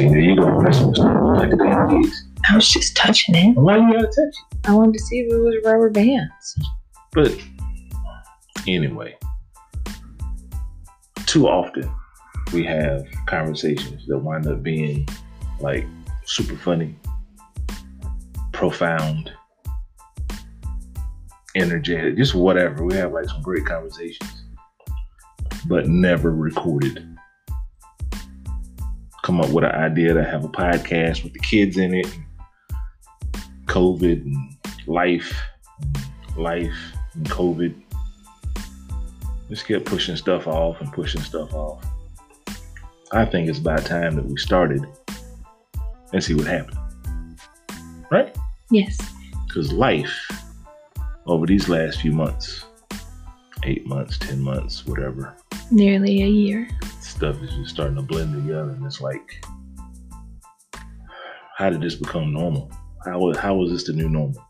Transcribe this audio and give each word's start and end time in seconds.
See, 0.00 0.08
there 0.08 0.18
you 0.18 0.34
go. 0.34 0.62
That's 0.62 0.80
what's 0.80 0.98
like 0.98 1.50
the. 1.50 2.22
I 2.48 2.54
was 2.54 2.66
just 2.66 2.96
touching 2.96 3.34
it. 3.34 3.52
Why 3.52 3.76
you 3.76 3.92
gotta 3.92 4.06
touch 4.06 4.16
it? 4.16 4.34
I 4.64 4.72
wanted 4.72 4.94
to 4.94 4.98
see 5.00 5.20
if 5.20 5.30
it 5.30 5.36
was 5.36 5.56
rubber 5.62 5.90
bands. 5.90 6.58
But 7.12 7.38
anyway, 8.66 9.18
too 11.26 11.48
often 11.48 11.92
we 12.54 12.64
have 12.64 13.06
conversations 13.26 14.06
that 14.06 14.16
wind 14.16 14.46
up 14.46 14.62
being 14.62 15.06
like 15.60 15.84
super 16.24 16.56
funny, 16.56 16.96
profound, 18.52 19.30
energetic, 21.56 22.16
just 22.16 22.34
whatever. 22.34 22.86
We 22.86 22.94
have 22.94 23.12
like 23.12 23.26
some 23.26 23.42
great 23.42 23.66
conversations, 23.66 24.44
but 25.66 25.88
never 25.88 26.30
recorded. 26.30 27.09
Come 29.22 29.40
up 29.40 29.50
with 29.50 29.64
an 29.64 29.72
idea 29.72 30.14
to 30.14 30.24
have 30.24 30.44
a 30.44 30.48
podcast 30.48 31.22
with 31.22 31.32
the 31.32 31.38
kids 31.40 31.76
in 31.76 31.94
it, 31.94 32.06
COVID 33.66 34.22
and 34.22 34.56
life, 34.86 35.38
life 36.36 36.94
and 37.14 37.28
COVID. 37.28 37.74
Just 39.48 39.66
kept 39.66 39.84
pushing 39.84 40.16
stuff 40.16 40.46
off 40.46 40.80
and 40.80 40.92
pushing 40.92 41.20
stuff 41.20 41.52
off. 41.52 41.84
I 43.12 43.24
think 43.24 43.48
it's 43.48 43.58
about 43.58 43.84
time 43.84 44.14
that 44.16 44.24
we 44.24 44.36
started 44.36 44.86
and 46.12 46.22
see 46.22 46.34
what 46.34 46.46
happened. 46.46 46.78
Right? 48.10 48.36
Yes. 48.70 48.98
Because 49.46 49.72
life 49.72 50.16
over 51.26 51.46
these 51.46 51.68
last 51.68 52.00
few 52.00 52.12
months, 52.12 52.64
eight 53.64 53.86
months, 53.86 54.18
10 54.18 54.40
months, 54.40 54.86
whatever, 54.86 55.36
Nearly 55.72 56.22
a 56.22 56.26
year. 56.26 56.68
Stuff 57.20 57.42
is 57.42 57.50
just 57.54 57.68
starting 57.74 57.96
to 57.96 58.02
blend 58.02 58.32
together. 58.32 58.70
And 58.70 58.86
it's 58.86 59.02
like, 59.02 59.44
how 61.58 61.68
did 61.68 61.82
this 61.82 61.94
become 61.94 62.32
normal? 62.32 62.70
How, 63.04 63.18
was- 63.18 63.36
how 63.36 63.54
was 63.56 63.70
this 63.70 63.84
the 63.84 63.92
new 63.92 64.08
normal? 64.08 64.42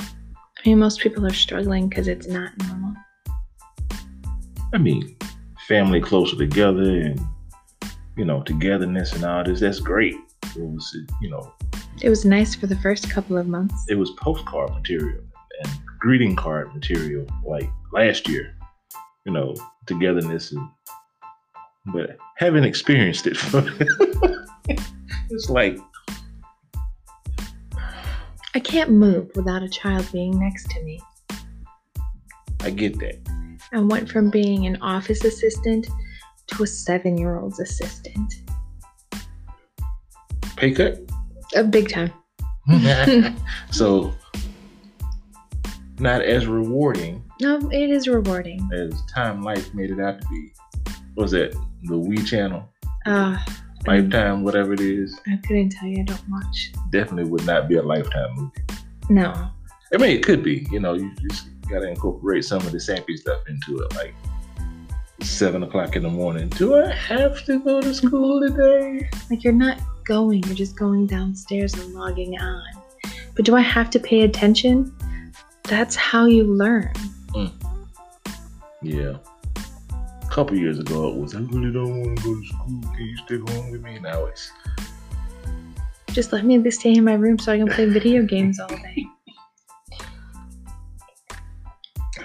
I 0.00 0.66
mean, 0.66 0.78
most 0.78 1.00
people 1.00 1.24
are 1.26 1.32
struggling 1.32 1.88
because 1.88 2.08
it's 2.08 2.26
not 2.26 2.50
normal. 2.68 2.92
I 4.74 4.78
mean, 4.78 5.16
family 5.66 5.98
closer 6.02 6.36
together 6.36 6.82
and, 7.00 7.18
you 8.18 8.26
know, 8.26 8.42
togetherness 8.42 9.14
and 9.14 9.24
all 9.24 9.44
this, 9.44 9.60
that's 9.60 9.80
great. 9.80 10.16
It 10.54 10.60
was, 10.60 10.94
you 11.22 11.30
know, 11.30 11.54
It 12.02 12.10
was 12.10 12.26
nice 12.26 12.54
for 12.54 12.66
the 12.66 12.76
first 12.76 13.08
couple 13.10 13.38
of 13.38 13.46
months. 13.46 13.74
it 13.88 13.94
was 13.94 14.10
postcard 14.20 14.74
material 14.74 15.22
and 15.62 15.72
greeting 16.00 16.36
card 16.36 16.74
material 16.74 17.26
like 17.46 17.70
last 17.94 18.28
year, 18.28 18.54
you 19.24 19.32
know, 19.32 19.54
togetherness 19.86 20.52
and 20.52 20.68
but 21.86 22.16
haven't 22.36 22.64
experienced 22.64 23.26
it. 23.26 23.36
it's 25.30 25.50
like 25.50 25.78
I 28.54 28.60
can't 28.60 28.90
move 28.90 29.30
without 29.34 29.62
a 29.62 29.68
child 29.68 30.08
being 30.12 30.38
next 30.38 30.70
to 30.70 30.82
me. 30.82 31.00
I 32.60 32.70
get 32.70 32.98
that. 33.00 33.18
I 33.72 33.80
went 33.80 34.08
from 34.08 34.30
being 34.30 34.66
an 34.66 34.80
office 34.80 35.24
assistant 35.24 35.88
to 36.48 36.62
a 36.62 36.66
seven 36.66 37.18
year 37.18 37.38
old's 37.38 37.60
assistant. 37.60 38.34
Pay 40.56 40.72
cut. 40.72 40.98
A 41.56 41.64
big 41.64 41.88
time. 41.88 42.12
so 43.70 44.14
not 45.98 46.22
as 46.22 46.46
rewarding 46.46 47.22
No, 47.40 47.58
it 47.70 47.90
is 47.90 48.08
rewarding. 48.08 48.66
as 48.74 48.94
Time 49.14 49.42
Life 49.42 49.74
made 49.74 49.90
it 49.90 50.00
out 50.00 50.20
to 50.20 50.28
be. 50.28 50.52
What 51.14 51.24
was 51.24 51.32
that? 51.32 51.54
The 51.84 51.94
Wii 51.94 52.26
channel? 52.26 52.68
Uh, 53.06 53.38
Lifetime, 53.86 54.42
whatever 54.44 54.72
it 54.72 54.80
is. 54.80 55.20
I 55.26 55.36
couldn't 55.46 55.70
tell 55.70 55.88
you 55.88 56.00
I 56.00 56.04
don't 56.04 56.28
watch. 56.30 56.72
Definitely 56.90 57.30
would 57.30 57.44
not 57.44 57.68
be 57.68 57.76
a 57.76 57.82
lifetime 57.82 58.34
movie. 58.34 58.62
No. 59.10 59.50
I 59.92 59.98
mean, 59.98 60.16
it 60.16 60.24
could 60.24 60.42
be. 60.42 60.66
You 60.70 60.80
know, 60.80 60.94
you 60.94 61.14
just 61.28 61.48
gotta 61.68 61.88
incorporate 61.88 62.44
some 62.44 62.62
of 62.62 62.72
the 62.72 62.80
sappy 62.80 63.16
stuff 63.16 63.42
into 63.46 63.78
it, 63.80 63.94
like 63.94 64.14
seven 65.20 65.62
o'clock 65.62 65.96
in 65.96 66.02
the 66.02 66.08
morning. 66.08 66.48
Do 66.48 66.76
I 66.76 66.90
have 66.90 67.44
to 67.44 67.58
go 67.60 67.82
to 67.82 67.94
school 67.94 68.40
today? 68.40 69.08
Like 69.30 69.44
you're 69.44 69.52
not 69.52 69.78
going, 70.06 70.42
you're 70.44 70.54
just 70.54 70.76
going 70.76 71.06
downstairs 71.06 71.74
and 71.74 71.94
logging 71.94 72.38
on. 72.38 72.64
But 73.36 73.44
do 73.44 73.54
I 73.54 73.60
have 73.60 73.90
to 73.90 73.98
pay 73.98 74.22
attention? 74.22 74.94
That's 75.64 75.96
how 75.96 76.26
you 76.26 76.44
learn. 76.44 76.92
Yeah. 78.82 79.16
A 80.34 80.36
couple 80.36 80.56
years 80.56 80.80
ago, 80.80 81.10
it 81.10 81.16
was 81.16 81.32
I 81.36 81.38
really 81.38 81.72
don't 81.72 82.00
want 82.00 82.18
to 82.18 82.24
go 82.24 82.34
to 82.34 82.44
school. 82.48 82.80
Can 82.96 83.06
you 83.06 83.16
stick 83.18 83.48
home 83.50 83.70
with 83.70 83.82
me? 83.82 84.00
Now 84.00 84.24
it's 84.24 84.50
Just 86.08 86.32
let 86.32 86.44
me 86.44 86.68
stay 86.72 86.94
in 86.94 87.04
my 87.04 87.12
room 87.12 87.38
so 87.38 87.52
I 87.52 87.58
can 87.58 87.68
play 87.68 87.84
video 87.86 88.24
games 88.26 88.58
all 88.58 88.66
day. 88.66 89.06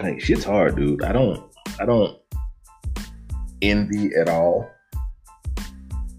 like 0.01 0.19
shit's 0.19 0.43
hard, 0.43 0.75
dude. 0.75 1.03
I 1.03 1.11
don't, 1.11 1.55
I 1.79 1.85
don't 1.85 2.17
envy 3.61 4.15
at 4.15 4.27
all 4.27 4.67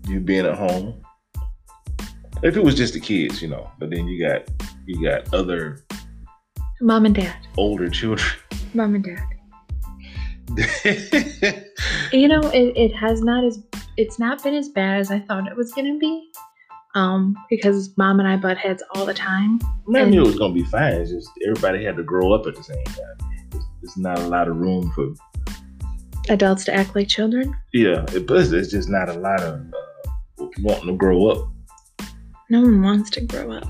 you 0.07 0.21
being 0.21 0.47
at 0.47 0.57
home. 0.57 0.95
If 2.45 2.57
it 2.57 2.63
was 2.63 2.77
just 2.77 2.95
the 2.95 3.01
kids, 3.01 3.43
you 3.43 3.49
know, 3.49 3.69
but 3.81 3.91
then 3.91 4.07
you 4.07 4.25
got 4.25 4.49
you 4.87 5.03
got 5.05 5.35
other 5.35 5.85
Mom 6.81 7.05
and 7.05 7.17
dad. 7.17 7.35
older 7.57 7.91
children. 7.91 8.31
Mom 8.75 8.95
and 8.95 9.03
dad. 9.03 9.27
You 12.13 12.29
know, 12.29 12.41
it, 12.41 12.77
it 12.77 12.95
has 12.97 13.23
not 13.23 13.45
as 13.45 13.63
it's 13.97 14.19
not 14.19 14.43
been 14.43 14.55
as 14.55 14.69
bad 14.69 15.01
as 15.01 15.11
I 15.11 15.21
thought 15.21 15.47
it 15.47 15.57
was 15.57 15.73
gonna 15.73 15.97
be. 15.99 16.31
Um, 16.97 17.37
because 17.49 17.97
mom 17.97 18.19
and 18.19 18.29
I 18.29 18.37
butt 18.37 18.59
heads 18.59 18.83
all 18.95 19.07
the 19.07 19.15
time. 19.15 19.61
I 19.95 20.05
knew 20.07 20.23
it 20.23 20.27
was 20.27 20.39
gonna 20.39 20.55
be 20.55 20.65
fine. 20.65 20.95
It's 20.95 21.11
just 21.11 21.31
everybody 21.47 21.85
had 21.85 21.97
to 21.97 22.03
grow 22.03 22.33
up 22.33 22.47
at 22.47 22.57
the 22.57 22.63
same 22.65 22.85
time. 22.85 23.31
There's, 23.81 23.97
not 23.97 24.19
a 24.19 24.27
lot 24.27 24.49
of 24.49 24.57
room 24.57 24.91
for 24.95 25.09
Adults 26.29 26.65
to 26.65 26.75
act 26.75 26.95
like 26.95 27.09
children. 27.09 27.57
yeah. 27.73 28.05
It, 28.13 28.27
but 28.27 28.51
there's 28.51 28.71
just 28.71 28.89
not 28.89 29.09
a 29.09 29.15
lot 29.15 29.41
of 29.41 29.61
uh, 30.41 30.47
wanting 30.61 30.89
to 30.89 30.93
grow 30.95 31.27
up. 31.29 31.49
No 32.51 32.61
one 32.63 32.83
wants 32.83 33.11
to 33.11 33.21
grow 33.23 33.53
up. 33.53 33.69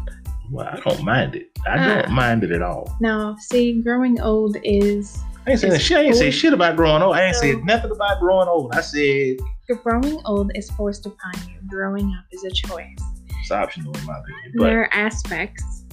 Well, 0.51 0.67
I 0.67 0.81
don't 0.81 1.05
mind 1.05 1.37
it. 1.37 1.47
I 1.69 1.77
don't 1.77 2.07
Ah. 2.09 2.11
mind 2.13 2.43
it 2.43 2.51
at 2.51 2.61
all. 2.63 2.97
Now, 3.01 3.37
see, 3.39 3.81
growing 3.83 4.21
old 4.21 4.57
is 4.65 5.19
I 5.47 5.53
ain't 5.53 5.61
saying 5.61 5.79
shit. 5.81 5.97
I 5.97 6.03
ain't 6.03 6.17
say 6.17 6.31
shit 6.31 6.53
about 6.53 6.77
growing 6.77 7.03
old. 7.03 7.17
I 7.17 7.27
ain't 7.27 7.37
So- 7.37 7.43
said 7.43 7.65
nothing 7.65 7.91
about 7.91 8.21
growing 8.21 8.49
old. 8.49 8.75
I 8.75 8.81
said 8.81 9.37
growing 9.83 10.21
old 10.25 10.51
is 10.55 10.69
forced 10.73 11.07
upon 11.07 11.33
you. 11.49 11.55
Growing 11.69 12.07
up 12.19 12.25
is 12.33 12.45
a 12.45 12.51
choice. 12.51 12.99
it's 13.41 13.51
optional 13.51 13.97
in 13.97 14.05
my 14.05 14.19
opinion. 14.19 14.53
But 14.57 14.65
there 14.65 14.81
are 14.83 14.95
aspects 14.95 15.85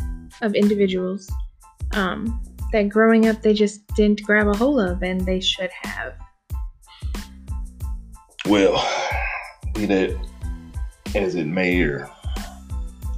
of 0.42 0.54
individuals 0.56 1.30
um, 1.94 2.42
that 2.74 2.90
growing 2.90 3.28
up 3.28 3.42
they 3.42 3.54
just 3.54 3.88
didn't 3.96 4.22
grab 4.24 4.48
a 4.48 4.58
hold 4.58 4.82
of, 4.82 5.02
and 5.04 5.22
they 5.22 5.40
should 5.40 5.70
have. 5.84 6.14
well, 8.48 8.76
be 9.74 9.86
that 9.86 10.18
as 11.16 11.36
it 11.36 11.46
may, 11.46 11.82
or 11.82 12.10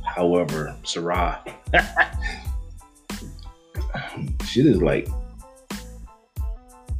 however, 0.06 0.76
Sarah, 0.84 1.42
shit 4.46 4.66
is 4.68 4.82
like 4.82 5.08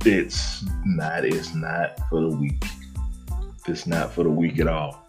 it's 0.06 0.66
not. 0.86 1.26
It's 1.26 1.54
not 1.54 2.00
for 2.10 2.22
the 2.22 2.36
weak. 2.36 2.64
It's 3.68 3.86
not 3.86 4.12
for 4.14 4.24
the 4.24 4.30
weak 4.30 4.60
at 4.60 4.68
all. 4.68 5.06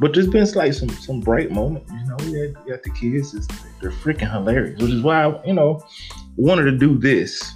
But 0.00 0.12
there's 0.12 0.28
been 0.28 0.50
like 0.54 0.72
some 0.72 0.88
some 0.88 1.20
bright 1.20 1.50
moments. 1.50 1.90
You 1.90 2.06
know, 2.06 2.16
we 2.18 2.70
got 2.70 2.82
the 2.82 2.90
kids. 2.90 3.34
It's, 3.34 3.46
they're 3.80 3.90
freaking 3.90 4.30
hilarious, 4.30 4.80
which 4.80 4.90
is 4.90 5.02
why 5.02 5.24
I, 5.24 5.44
you 5.44 5.54
know 5.54 5.84
wanted 6.36 6.64
to 6.64 6.76
do 6.76 6.98
this 6.98 7.52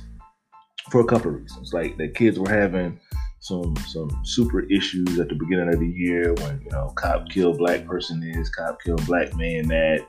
for 0.91 1.01
a 1.01 1.05
couple 1.05 1.31
of 1.31 1.41
reasons. 1.41 1.73
Like 1.73 1.97
the 1.97 2.09
kids 2.09 2.39
were 2.39 2.51
having 2.51 2.99
some 3.41 3.77
some 3.87 4.11
super 4.25 4.61
issues 4.63 5.19
at 5.19 5.29
the 5.29 5.35
beginning 5.35 5.73
of 5.73 5.81
the 5.81 5.89
year 5.89 6.35
when 6.35 6.61
you 6.65 6.71
know 6.71 6.93
cop 6.97 7.29
kill 7.29 7.53
black 7.57 7.87
person 7.87 8.23
is 8.23 8.49
cop 8.51 8.81
kill 8.83 8.97
black 9.07 9.35
man 9.37 9.69
that, 9.69 10.05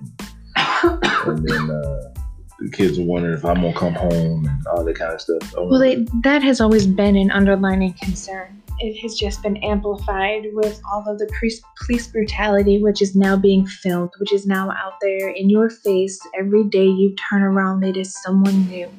and 1.27 1.47
then 1.47 1.69
uh, 1.69 2.18
the 2.61 2.69
kids 2.69 2.99
are 2.99 3.03
wondering 3.03 3.33
if 3.35 3.45
I'm 3.45 3.55
gonna 3.55 3.73
come 3.73 3.93
home 3.93 4.45
and 4.45 4.67
all 4.67 4.83
that 4.83 4.95
kind 4.95 5.13
of 5.13 5.21
stuff. 5.21 5.53
Oh, 5.55 5.67
Well, 5.67 6.05
that 6.23 6.43
has 6.43 6.59
always 6.59 6.85
been 6.85 7.15
an 7.15 7.31
underlining 7.31 7.93
concern. 7.93 8.61
It 8.79 8.99
has 9.01 9.15
just 9.15 9.43
been 9.43 9.57
amplified 9.57 10.47
with 10.53 10.81
all 10.89 11.03
of 11.07 11.19
the 11.19 11.29
police, 11.37 11.61
police 11.85 12.07
brutality, 12.07 12.81
which 12.81 13.01
is 13.01 13.15
now 13.15 13.35
being 13.35 13.65
filmed, 13.65 14.11
which 14.19 14.31
is 14.31 14.45
now 14.45 14.71
out 14.71 14.93
there 15.01 15.29
in 15.29 15.49
your 15.49 15.69
face. 15.69 16.19
Every 16.37 16.63
day 16.65 16.85
you 16.85 17.15
turn 17.29 17.43
around, 17.43 17.83
it 17.83 17.97
is 17.97 18.13
someone 18.23 18.67
new. 18.67 18.89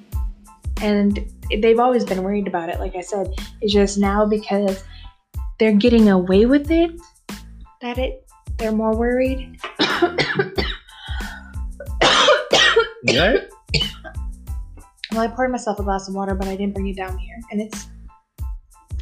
And 0.83 1.27
they've 1.59 1.79
always 1.79 2.05
been 2.05 2.23
worried 2.23 2.47
about 2.47 2.69
it. 2.69 2.79
Like 2.79 2.95
I 2.95 3.01
said, 3.01 3.33
it's 3.61 3.73
just 3.73 3.99
now 3.99 4.27
because 4.27 4.85
they're 5.59 5.73
getting 5.73 6.09
away 6.09 6.47
with 6.47 6.71
it 6.71 6.93
that 7.81 7.99
it 7.99 8.27
they're 8.59 8.73
more 8.73 8.95
worried. 8.95 9.59
yeah. 13.05 13.37
Well, 15.13 15.23
I 15.23 15.27
poured 15.27 15.51
myself 15.51 15.81
a 15.81 15.83
glass 15.83 16.09
of 16.09 16.15
water, 16.15 16.37
but 16.37 16.47
I 16.47 16.55
didn't 16.55 16.73
bring 16.73 16.87
it 16.87 16.97
down 16.97 17.19
here, 17.19 17.37
and 17.51 17.61
it's 17.61 17.89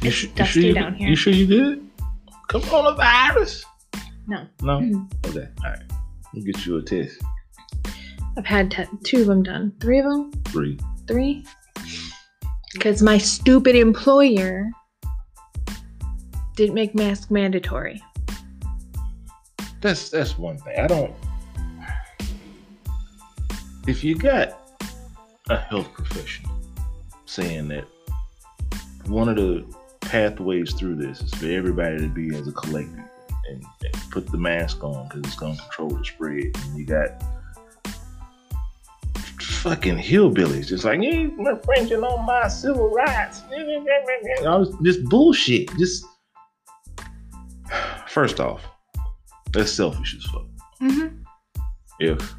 You, 0.01 0.09
su- 0.09 0.25
you 0.27 0.33
dusty 0.33 0.51
sure 0.61 0.61
you, 0.69 0.73
down 0.73 0.95
here. 0.95 1.07
You 1.07 1.15
sure 1.15 1.33
you 1.33 1.45
did? 1.45 1.87
coronavirus? 2.49 3.63
No. 4.25 4.47
No? 4.63 4.79
Mhm. 4.79 5.27
Okay. 5.27 5.47
All 5.63 5.69
right. 5.71 5.83
We'll 6.33 6.43
get 6.45 6.65
you 6.65 6.77
a 6.77 6.81
test. 6.81 7.21
I've 8.37 8.45
had 8.45 8.71
te- 8.71 8.87
two 9.03 9.21
of 9.21 9.27
them 9.27 9.43
done. 9.43 9.71
Three 9.79 9.99
of 9.99 10.05
them? 10.05 10.31
Three. 10.45 10.79
Three? 11.07 11.45
Because 12.73 13.03
my 13.03 13.19
stupid 13.19 13.75
employer 13.75 14.71
didn't 16.55 16.73
make 16.73 16.95
mask 16.95 17.29
mandatory. 17.29 18.01
That's 19.81 20.09
that's 20.09 20.39
one 20.39 20.57
thing. 20.57 20.75
I 20.79 20.87
don't 20.87 21.13
if 23.89 24.03
you 24.03 24.15
got 24.15 24.77
a 25.49 25.57
health 25.57 25.91
professional 25.93 26.55
saying 27.25 27.67
that 27.69 27.85
one 29.07 29.27
of 29.27 29.35
the 29.35 29.65
pathways 30.01 30.73
through 30.73 30.95
this 30.95 31.21
is 31.21 31.33
for 31.33 31.47
everybody 31.47 31.97
to 31.97 32.07
be 32.07 32.35
as 32.35 32.47
a 32.47 32.51
collective 32.51 33.03
and, 33.49 33.63
and 33.83 33.93
put 34.11 34.27
the 34.27 34.37
mask 34.37 34.83
on 34.83 35.07
because 35.07 35.23
it's 35.23 35.35
going 35.35 35.55
to 35.55 35.61
control 35.63 35.89
the 35.89 36.05
spread. 36.05 36.51
And 36.55 36.77
you 36.77 36.85
got 36.85 37.23
fucking 39.41 39.97
hillbillies 39.97 40.67
just 40.67 40.85
like, 40.85 41.01
yeah, 41.01 41.27
we're 41.35 41.53
infringing 41.53 42.03
on 42.03 42.25
my 42.27 42.47
civil 42.47 42.91
rights. 42.91 43.41
All 44.45 44.65
this, 44.65 44.75
just 44.83 45.09
bullshit. 45.09 45.75
Just 45.79 46.05
first 48.07 48.39
off, 48.39 48.61
that's 49.51 49.71
selfish 49.71 50.15
as 50.15 50.25
fuck 50.25 50.45
Mm-hmm. 50.81 51.07
if 51.99 52.35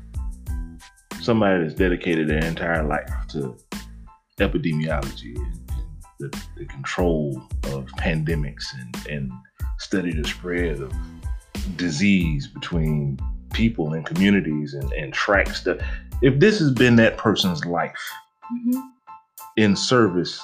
somebody 1.30 1.62
that's 1.62 1.74
dedicated 1.74 2.28
their 2.28 2.44
entire 2.44 2.82
life 2.82 3.08
to 3.28 3.56
epidemiology 4.40 5.36
and, 5.36 5.72
the, 6.18 6.28
the 6.58 6.64
control 6.66 7.40
of 7.66 7.86
pandemics 7.98 8.64
and, 8.80 9.06
and 9.06 9.32
study 9.78 10.12
the 10.12 10.26
spread 10.26 10.80
of 10.80 10.92
disease 11.76 12.48
between 12.48 13.16
people 13.52 13.92
and 13.94 14.04
communities 14.04 14.74
and, 14.74 14.92
and 14.92 15.14
track 15.14 15.54
stuff. 15.54 15.78
If 16.20 16.40
this 16.40 16.58
has 16.58 16.72
been 16.72 16.96
that 16.96 17.16
person's 17.16 17.64
life 17.64 17.96
Mm-hmm. 18.52 18.80
in 19.58 19.76
service 19.76 20.42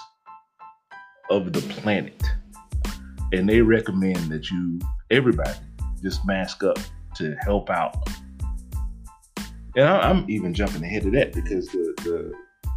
of 1.29 1.53
the 1.53 1.61
planet, 1.61 2.23
and 3.33 3.49
they 3.49 3.61
recommend 3.61 4.31
that 4.31 4.49
you, 4.49 4.79
everybody, 5.11 5.59
just 6.01 6.25
mask 6.25 6.63
up 6.63 6.79
to 7.17 7.35
help 7.43 7.69
out. 7.69 7.97
And 9.77 9.85
I- 9.89 10.09
I'm 10.11 10.29
even 10.29 10.55
jumping 10.55 10.83
ahead 10.83 11.05
of 11.07 11.13
that 11.13 11.33
because 11.33 11.67
the, 11.69 11.95
the, 11.99 12.33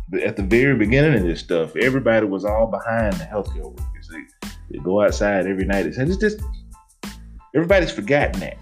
the 0.09 0.25
at 0.25 0.35
the 0.35 0.43
very 0.43 0.75
beginning 0.75 1.15
of 1.19 1.23
this 1.23 1.39
stuff, 1.39 1.75
everybody 1.77 2.25
was 2.25 2.45
all 2.45 2.67
behind 2.67 3.13
the 3.13 3.23
healthcare 3.25 3.63
workers. 3.65 4.09
They, 4.11 4.49
they 4.71 4.79
go 4.83 5.01
outside 5.01 5.47
every 5.47 5.65
night. 5.65 5.85
It's 5.85 6.17
just 6.17 6.39
everybody's 7.55 7.91
forgotten 7.91 8.39
that. 8.41 8.57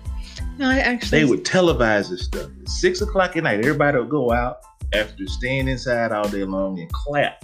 No, 0.57 0.69
I 0.69 0.77
actually. 0.79 1.19
They 1.19 1.25
would 1.25 1.43
televise 1.43 2.09
this 2.09 2.25
stuff. 2.25 2.49
At 2.61 2.69
six 2.69 3.01
o'clock 3.01 3.35
at 3.37 3.43
night, 3.43 3.59
everybody 3.59 3.97
would 3.97 4.09
go 4.09 4.31
out 4.31 4.57
after 4.93 5.27
staying 5.27 5.67
inside 5.67 6.11
all 6.11 6.27
day 6.29 6.43
long 6.43 6.79
and 6.79 6.91
clap 6.91 7.43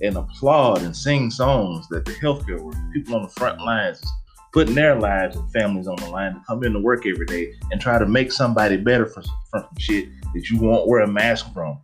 and 0.00 0.16
applaud 0.16 0.82
and 0.82 0.96
sing 0.96 1.30
songs 1.30 1.88
that 1.88 2.04
the 2.04 2.12
healthcare 2.12 2.60
workers, 2.60 2.80
people 2.92 3.16
on 3.16 3.22
the 3.22 3.28
front 3.30 3.60
lines, 3.60 4.00
putting 4.52 4.74
their 4.74 4.94
lives 4.98 5.36
and 5.36 5.50
families 5.52 5.88
on 5.88 5.96
the 5.96 6.08
line 6.08 6.34
to 6.34 6.40
come 6.46 6.62
into 6.64 6.78
work 6.80 7.04
every 7.06 7.26
day 7.26 7.52
and 7.72 7.80
try 7.80 7.98
to 7.98 8.06
make 8.06 8.30
somebody 8.32 8.76
better 8.76 9.06
from, 9.06 9.24
from 9.50 9.62
some 9.62 9.76
shit 9.78 10.08
that 10.34 10.50
you 10.50 10.58
won't 10.58 10.88
wear 10.88 11.00
a 11.00 11.06
mask 11.06 11.52
from. 11.52 11.78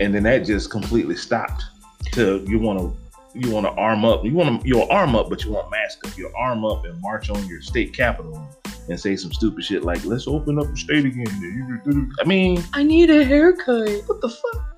And 0.00 0.14
then 0.14 0.22
that 0.24 0.44
just 0.44 0.70
completely 0.70 1.16
stopped. 1.16 1.64
To 2.12 2.44
you 2.48 2.58
want 2.58 2.78
to 2.80 3.38
you 3.38 3.50
want 3.50 3.66
to 3.66 3.72
arm 3.72 4.04
up. 4.04 4.24
You 4.24 4.34
want 4.34 4.62
to 4.62 4.68
you'll 4.68 4.90
arm 4.90 5.14
up, 5.14 5.28
but 5.28 5.44
you 5.44 5.52
want 5.52 5.70
mask 5.70 6.06
up. 6.06 6.16
You'll 6.16 6.32
arm 6.36 6.64
up 6.64 6.84
and 6.84 7.00
march 7.00 7.30
on 7.30 7.46
your 7.46 7.60
state 7.60 7.94
capitol 7.94 8.48
and 8.88 8.98
say 8.98 9.14
some 9.16 9.32
stupid 9.32 9.64
shit 9.64 9.84
like, 9.84 10.04
"Let's 10.04 10.26
open 10.26 10.58
up 10.58 10.66
the 10.66 10.76
state 10.76 11.04
again." 11.04 12.12
I 12.20 12.24
mean, 12.24 12.62
I 12.72 12.82
need 12.82 13.10
a 13.10 13.24
haircut. 13.24 13.88
What 14.06 14.20
the 14.20 14.28
fuck? 14.28 14.70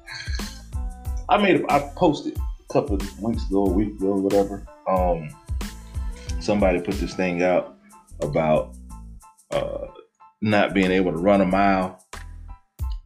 I 1.29 1.39
made 1.39 1.65
I 1.71 1.91
posted 1.97 2.37
a 2.37 2.73
couple 2.73 2.97
of 2.97 3.23
weeks 3.23 3.47
ago, 3.47 3.67
a 3.67 3.71
week 3.71 3.95
ago, 3.95 4.17
whatever. 4.17 4.67
Um, 4.87 5.31
somebody 6.41 6.81
put 6.81 6.97
this 6.97 7.15
thing 7.15 7.43
out 7.43 7.77
about 8.21 8.75
uh 9.53 9.87
not 10.43 10.75
being 10.75 10.91
able 10.91 11.13
to 11.13 11.19
run 11.19 11.41
a 11.41 11.47
mile 11.47 12.02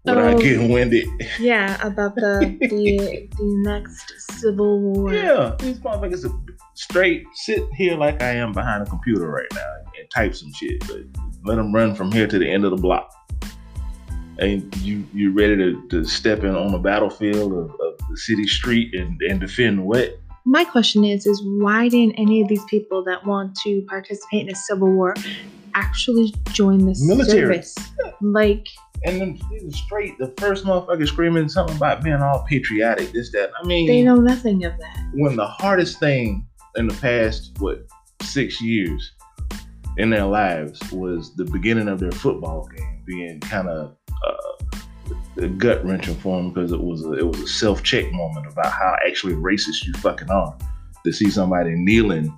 without 0.07 0.35
Oh. 0.35 0.39
getting 0.39 0.69
winded. 0.71 1.07
Yeah, 1.39 1.77
about 1.87 2.15
the 2.15 2.57
the 2.61 3.29
the 3.37 3.45
next 3.65 4.13
civil 4.41 4.81
war. 4.81 5.13
Yeah, 5.13 5.55
these 5.59 5.79
motherfuckers 5.81 6.25
are 6.29 6.35
straight 6.75 7.25
sit 7.35 7.63
here 7.75 7.97
like 7.97 8.23
I 8.23 8.31
am 8.33 8.53
behind 8.53 8.83
a 8.83 8.87
computer 8.87 9.29
right 9.29 9.47
now 9.55 9.73
and 9.99 10.11
type 10.15 10.35
some 10.35 10.53
shit, 10.53 10.81
but 10.87 10.99
let 11.45 11.57
them 11.57 11.75
run 11.75 11.95
from 11.95 12.13
here 12.13 12.27
to 12.27 12.39
the 12.39 12.51
end 12.51 12.65
of 12.65 12.71
the 12.71 12.77
block. 12.77 13.13
And 14.39 14.75
you 14.79 15.05
you 15.15 15.33
ready 15.33 15.57
to, 15.57 15.89
to 15.89 16.05
step 16.05 16.45
in 16.45 16.55
on 16.55 16.73
the 16.73 16.79
battlefield 16.79 17.53
of, 17.53 17.71
of 17.81 17.99
the 18.11 18.17
city 18.17 18.47
street 18.47 18.95
and, 18.95 19.21
and 19.23 19.41
defend 19.41 19.85
what? 19.87 20.19
My 20.45 20.63
question 20.65 21.05
is, 21.05 21.27
is 21.27 21.43
why 21.43 21.89
didn't 21.89 22.15
any 22.19 22.41
of 22.43 22.49
these 22.49 22.65
people 22.67 23.03
that 23.05 23.27
want 23.27 23.57
to 23.65 23.83
participate 23.89 24.43
in 24.47 24.51
a 24.53 24.55
civil 24.55 24.93
war 24.93 25.15
actually 25.75 26.33
join 26.53 26.79
the 26.87 26.95
Military. 27.07 27.63
service? 27.63 27.75
Like, 28.21 28.69
And 29.07 29.21
then 29.21 29.71
straight 29.73 30.19
the 30.19 30.35
first 30.39 30.65
motherfucker 30.65 31.07
screaming 31.07 31.49
something 31.49 31.77
about 31.77 32.03
being 32.03 32.17
all 32.17 32.45
patriotic, 32.49 33.13
this, 33.13 33.31
that. 33.33 33.51
I 33.61 33.67
mean 33.67 33.87
they 33.87 34.03
know 34.03 34.17
nothing 34.17 34.65
of 34.65 34.77
that. 34.79 35.11
when 35.15 35.37
the 35.37 35.47
hardest 35.47 36.01
thing 36.01 36.47
in 36.75 36.89
the 36.89 36.95
past 36.95 37.53
what 37.59 37.87
six 38.23 38.61
years 38.61 39.13
in 39.97 40.11
their 40.11 40.27
lives 40.27 40.81
was 40.93 41.35
the 41.37 41.45
beginning 41.45 41.89
of 41.89 42.01
their 42.01 42.13
football 42.13 42.69
game 42.77 43.03
being 43.07 43.41
kind 43.41 43.69
of 43.69 43.97
uh, 44.27 45.47
gut 45.59 45.85
wrenching 45.85 46.17
for 46.17 46.37
them 46.37 46.53
because 46.53 46.73
it 46.73 46.81
was 46.81 47.05
a, 47.05 47.13
it 47.13 47.27
was 47.27 47.41
a 47.41 47.49
self 47.49 47.83
check 47.83 48.11
moment 48.13 48.47
about 48.47 48.73
how 48.73 48.97
actually 49.07 49.35
racist 49.35 49.87
you 49.87 49.93
fucking 49.95 50.31
are 50.31 50.57
to 51.05 51.13
see 51.13 51.31
somebody 51.31 51.71
kneeling 51.71 52.37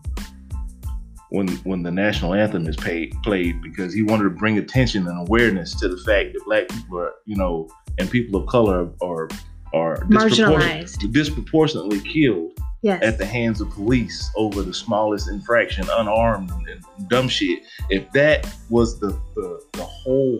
when 1.30 1.48
when 1.58 1.82
the 1.82 1.90
national 1.90 2.34
anthem 2.34 2.66
is 2.66 2.76
paid, 2.76 3.14
played 3.22 3.60
because 3.62 3.92
he 3.92 4.02
wanted 4.02 4.24
to 4.24 4.30
bring 4.30 4.58
attention 4.58 5.06
and 5.06 5.28
awareness 5.28 5.74
to 5.80 5.88
the 5.88 5.96
fact 5.98 6.32
that 6.32 6.42
black 6.46 6.68
people 6.68 6.98
are 7.00 7.12
you 7.26 7.36
know 7.36 7.68
and 7.98 8.10
people 8.10 8.40
of 8.40 8.46
color 8.48 8.88
are 9.02 9.28
are 9.74 9.96
disproportion- 10.08 10.46
Marginalized. 10.46 11.12
disproportionately 11.12 12.00
killed 12.00 12.52
Yes. 12.80 13.02
at 13.02 13.18
the 13.18 13.26
hands 13.26 13.60
of 13.60 13.68
police 13.70 14.30
over 14.36 14.62
the 14.62 14.72
smallest 14.72 15.28
infraction, 15.28 15.84
unarmed 15.90 16.50
and 16.50 17.08
dumb 17.10 17.26
shit. 17.28 17.58
If 17.90 18.08
that 18.12 18.48
was 18.70 19.00
the, 19.00 19.08
the 19.34 19.60
the 19.72 19.82
whole 19.82 20.38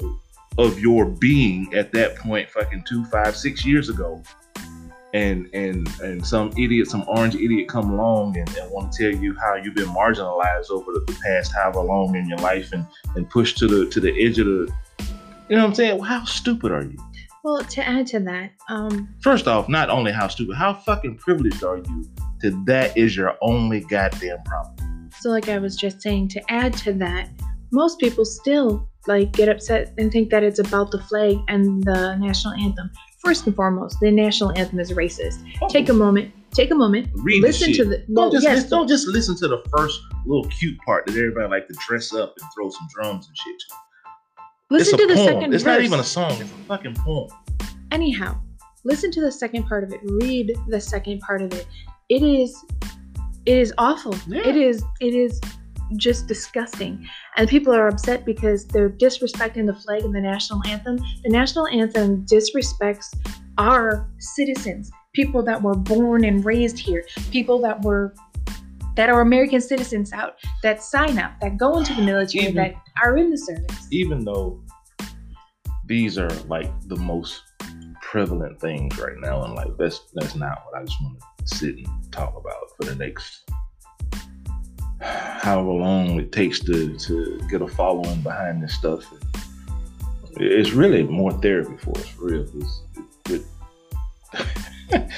of 0.56 0.78
your 0.78 1.04
being 1.04 1.74
at 1.74 1.92
that 1.94 2.14
point, 2.16 2.48
fucking 2.50 2.84
two, 2.88 3.04
five, 3.06 3.36
six 3.36 3.64
years 3.66 3.88
ago, 3.88 4.22
and 5.14 5.48
and 5.54 5.88
and 6.00 6.26
some 6.26 6.50
idiot, 6.58 6.88
some 6.88 7.04
orange 7.08 7.34
idiot 7.34 7.68
come 7.68 7.90
along 7.90 8.36
and, 8.36 8.48
and 8.56 8.70
want 8.70 8.92
to 8.92 9.10
tell 9.10 9.22
you 9.22 9.34
how 9.38 9.54
you've 9.54 9.74
been 9.74 9.88
marginalized 9.88 10.70
over 10.70 10.92
the, 10.92 11.02
the 11.06 11.18
past 11.24 11.52
however 11.54 11.80
long 11.80 12.14
in 12.14 12.28
your 12.28 12.38
life 12.38 12.72
and 12.72 12.86
and 13.16 13.28
pushed 13.30 13.56
to 13.58 13.66
the 13.66 13.88
to 13.90 14.00
the 14.00 14.12
edge 14.24 14.38
of 14.38 14.46
the 14.46 14.72
you 15.48 15.56
know 15.56 15.62
what 15.62 15.70
I'm 15.70 15.74
saying? 15.74 15.98
Well, 15.98 16.08
how 16.08 16.24
stupid 16.24 16.72
are 16.72 16.82
you? 16.82 16.98
well, 17.42 17.62
to 17.62 17.86
add 17.86 18.06
to 18.08 18.20
that, 18.20 18.50
um, 18.68 19.08
First 19.22 19.46
off, 19.46 19.68
not 19.68 19.88
only 19.88 20.12
how 20.12 20.28
stupid, 20.28 20.56
how 20.56 20.74
fucking 20.74 21.16
privileged 21.16 21.64
are 21.64 21.78
you 21.78 22.04
that 22.40 22.64
that 22.66 22.96
is 22.96 23.16
your 23.16 23.36
only 23.40 23.80
goddamn 23.80 24.42
problem? 24.44 25.10
so 25.20 25.30
like 25.30 25.48
I 25.48 25.58
was 25.58 25.76
just 25.76 26.00
saying, 26.00 26.28
to 26.28 26.52
add 26.52 26.72
to 26.78 26.92
that, 26.94 27.28
most 27.72 27.98
people 27.98 28.24
still 28.24 28.88
like 29.06 29.32
get 29.32 29.48
upset 29.48 29.92
and 29.98 30.12
think 30.12 30.30
that 30.30 30.42
it's 30.42 30.58
about 30.58 30.90
the 30.90 31.00
flag 31.02 31.36
and 31.48 31.82
the 31.84 32.16
national 32.16 32.54
anthem. 32.54 32.90
First 33.18 33.46
and 33.46 33.54
foremost, 33.56 33.98
the 34.00 34.10
national 34.10 34.56
anthem 34.58 34.78
is 34.78 34.92
racist. 34.92 35.42
Oh. 35.60 35.68
Take 35.68 35.88
a 35.88 35.92
moment. 35.92 36.32
Take 36.52 36.70
a 36.70 36.74
moment. 36.74 37.08
Read 37.14 37.42
the 37.42 37.48
listen 37.48 37.68
to 37.68 37.74
shit. 37.74 37.88
the. 37.88 38.14
Don't 38.14 38.32
just, 38.32 38.44
yes, 38.44 38.56
listen, 38.56 38.70
don't 38.70 38.88
just 38.88 39.06
listen 39.08 39.36
to 39.36 39.48
the 39.48 39.62
first 39.76 40.00
little 40.24 40.48
cute 40.50 40.78
part 40.80 41.04
that 41.06 41.12
everybody 41.16 41.48
like 41.48 41.68
to 41.68 41.74
dress 41.86 42.14
up 42.14 42.34
and 42.40 42.50
throw 42.54 42.70
some 42.70 42.86
drums 42.94 43.26
and 43.28 43.36
shit. 43.36 43.58
to. 43.58 43.66
listen 44.70 44.94
it's 44.94 45.02
a 45.02 45.06
to 45.06 45.06
the 45.08 45.14
poem. 45.14 45.26
second 45.34 45.54
It's 45.54 45.62
verse. 45.64 45.76
not 45.76 45.82
even 45.82 46.00
a 46.00 46.04
song. 46.04 46.32
It's 46.40 46.42
a 46.50 46.54
fucking 46.66 46.94
poem. 46.94 47.28
anyhow 47.92 48.36
listen 48.84 49.10
to 49.10 49.20
the 49.20 49.30
second 49.32 49.64
part 49.66 49.82
of 49.84 49.92
it 49.92 50.00
read 50.04 50.54
the 50.68 50.80
second 50.80 51.20
part 51.20 51.42
of 51.42 51.52
it 51.52 51.66
it 52.08 52.22
is 52.22 52.56
it 53.44 53.56
is 53.58 53.74
awful 53.78 54.14
Yeah. 54.28 54.46
it 54.46 54.56
is 54.56 54.82
it 55.00 55.14
is 55.14 55.40
just 55.96 56.26
disgusting. 56.26 57.06
And 57.36 57.48
people 57.48 57.74
are 57.74 57.88
upset 57.88 58.24
because 58.24 58.66
they're 58.66 58.90
disrespecting 58.90 59.66
the 59.66 59.74
flag 59.74 60.02
and 60.04 60.14
the 60.14 60.20
national 60.20 60.60
anthem. 60.66 60.98
The 61.22 61.30
national 61.30 61.66
anthem 61.68 62.24
disrespects 62.26 63.16
our 63.58 64.08
citizens 64.18 64.90
people 65.14 65.42
that 65.42 65.60
were 65.60 65.74
born 65.74 66.24
and 66.24 66.44
raised 66.44 66.78
here 66.78 67.04
people 67.32 67.58
that 67.60 67.82
were 67.82 68.14
that 68.94 69.08
are 69.08 69.20
american 69.20 69.60
citizens 69.60 70.12
out 70.12 70.36
that 70.62 70.80
sign 70.80 71.18
up 71.18 71.32
that 71.40 71.56
go 71.56 71.78
into 71.78 71.92
the 71.94 72.02
military 72.02 72.44
Even- 72.44 72.54
that 72.54 72.74
are 73.02 73.16
in 73.16 73.30
the 73.30 73.38
service. 73.38 73.88
Even 73.90 74.24
though 74.24 74.60
these 75.86 76.18
are 76.18 76.30
like 76.48 76.70
the 76.88 76.96
most 76.96 77.42
prevalent 78.02 78.60
things 78.60 78.98
right 78.98 79.18
now 79.18 79.44
in 79.44 79.54
life, 79.54 79.70
that's 79.78 80.00
that's 80.14 80.34
not 80.34 80.62
what 80.66 80.80
I 80.80 80.84
just 80.84 81.00
want 81.02 81.18
to 81.20 81.56
sit 81.56 81.76
and 81.76 82.12
talk 82.12 82.34
about 82.36 82.70
for 82.76 82.84
the 82.86 82.94
next 82.94 83.48
however 85.00 85.70
long 85.70 86.18
it 86.20 86.32
takes 86.32 86.60
to 86.60 86.96
to 86.98 87.40
get 87.50 87.62
a 87.62 87.68
following 87.68 88.20
behind 88.22 88.62
this 88.62 88.74
stuff. 88.74 89.04
It's 90.40 90.70
really 90.72 91.02
more 91.02 91.32
therapy 91.32 91.76
for 91.78 91.96
us, 91.98 92.06
for 92.08 92.26
real. 92.26 92.46
It's, 92.54 92.82
with 93.28 93.46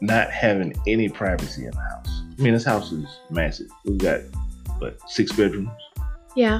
not 0.00 0.30
having 0.30 0.74
any 0.86 1.08
privacy 1.08 1.64
in 1.64 1.70
the 1.72 1.80
house. 1.80 2.22
I 2.38 2.42
mean, 2.42 2.52
this 2.54 2.64
house 2.64 2.92
is 2.92 3.06
massive. 3.30 3.68
We've 3.84 3.98
got 3.98 4.20
what 4.78 4.98
six 5.10 5.32
bedrooms, 5.32 5.70
Yeah. 6.36 6.58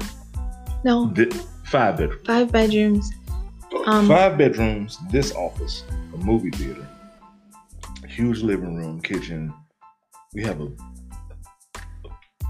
No, 0.85 1.11
Th- 1.15 1.33
five 1.67 1.97
bedrooms. 1.99 2.27
five 2.27 2.51
bedrooms. 2.53 3.11
Um, 3.87 4.09
five 4.09 4.37
bedrooms, 4.39 4.99
this 5.11 5.33
office, 5.35 5.85
a 6.15 6.17
movie 6.19 6.51
theater, 6.51 6.87
huge 8.09 8.43
living 8.43 8.77
room, 8.77 9.01
kitchen. 9.01 9.53
We 10.35 10.43
have 10.43 10.61
a 10.61 10.69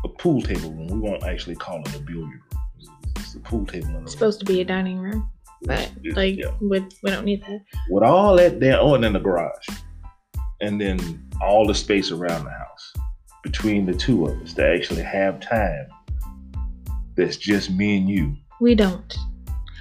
a 0.05 0.09
pool 0.09 0.41
table 0.41 0.71
room. 0.73 0.89
We 0.89 0.99
won't 0.99 1.25
actually 1.25 1.57
call 1.57 1.81
it 1.81 1.95
a 1.97 2.01
billiard 2.01 2.29
room. 2.29 2.63
It's, 3.17 3.35
a 3.35 3.41
pool 3.41 3.67
table 3.67 3.89
in 3.89 3.95
the 3.95 4.01
It's 4.03 4.13
supposed 4.13 4.41
to 4.41 4.47
be 4.47 4.61
a 4.61 4.65
dining 4.65 4.99
room, 4.99 5.31
but 5.63 5.81
It's- 6.03 6.17
like 6.17 6.37
yeah. 6.37 6.53
we, 6.61 6.81
we 7.03 7.11
don't 7.11 7.25
need 7.25 7.43
that. 7.43 7.61
with 7.91 8.03
all 8.03 8.37
that 8.37 8.61
there, 8.61 8.79
oh, 8.81 8.95
and 8.95 9.05
then 9.05 9.13
the 9.13 9.21
garage, 9.21 9.69
and 10.61 10.81
then 10.81 10.99
all 11.41 11.67
the 11.67 11.75
space 11.75 12.11
around 12.11 12.45
the 12.45 12.51
house 12.51 12.93
between 13.43 13.87
the 13.87 13.95
two 13.95 14.27
of 14.27 14.41
us 14.43 14.53
to 14.55 14.67
actually 14.67 15.03
have 15.03 15.41
time. 15.41 15.87
That's 17.17 17.37
just 17.37 17.71
me 17.71 17.99
and 17.99 18.09
you. 18.09 18.37
We 18.61 18.75
don't. 18.75 19.17